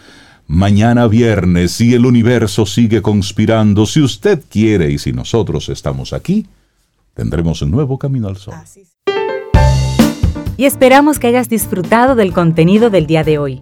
Mañana 0.47 1.07
viernes, 1.07 1.73
si 1.73 1.93
el 1.93 2.05
universo 2.05 2.65
sigue 2.65 3.01
conspirando, 3.01 3.85
si 3.85 4.01
usted 4.01 4.41
quiere 4.49 4.91
y 4.91 4.97
si 4.97 5.13
nosotros 5.13 5.69
estamos 5.69 6.13
aquí, 6.13 6.47
tendremos 7.13 7.61
un 7.61 7.71
nuevo 7.71 7.97
Camino 7.99 8.27
al 8.27 8.37
Sol. 8.37 8.55
Y 10.57 10.65
esperamos 10.65 11.19
que 11.19 11.27
hayas 11.27 11.49
disfrutado 11.49 12.15
del 12.15 12.33
contenido 12.33 12.89
del 12.89 13.07
día 13.07 13.23
de 13.23 13.37
hoy. 13.37 13.61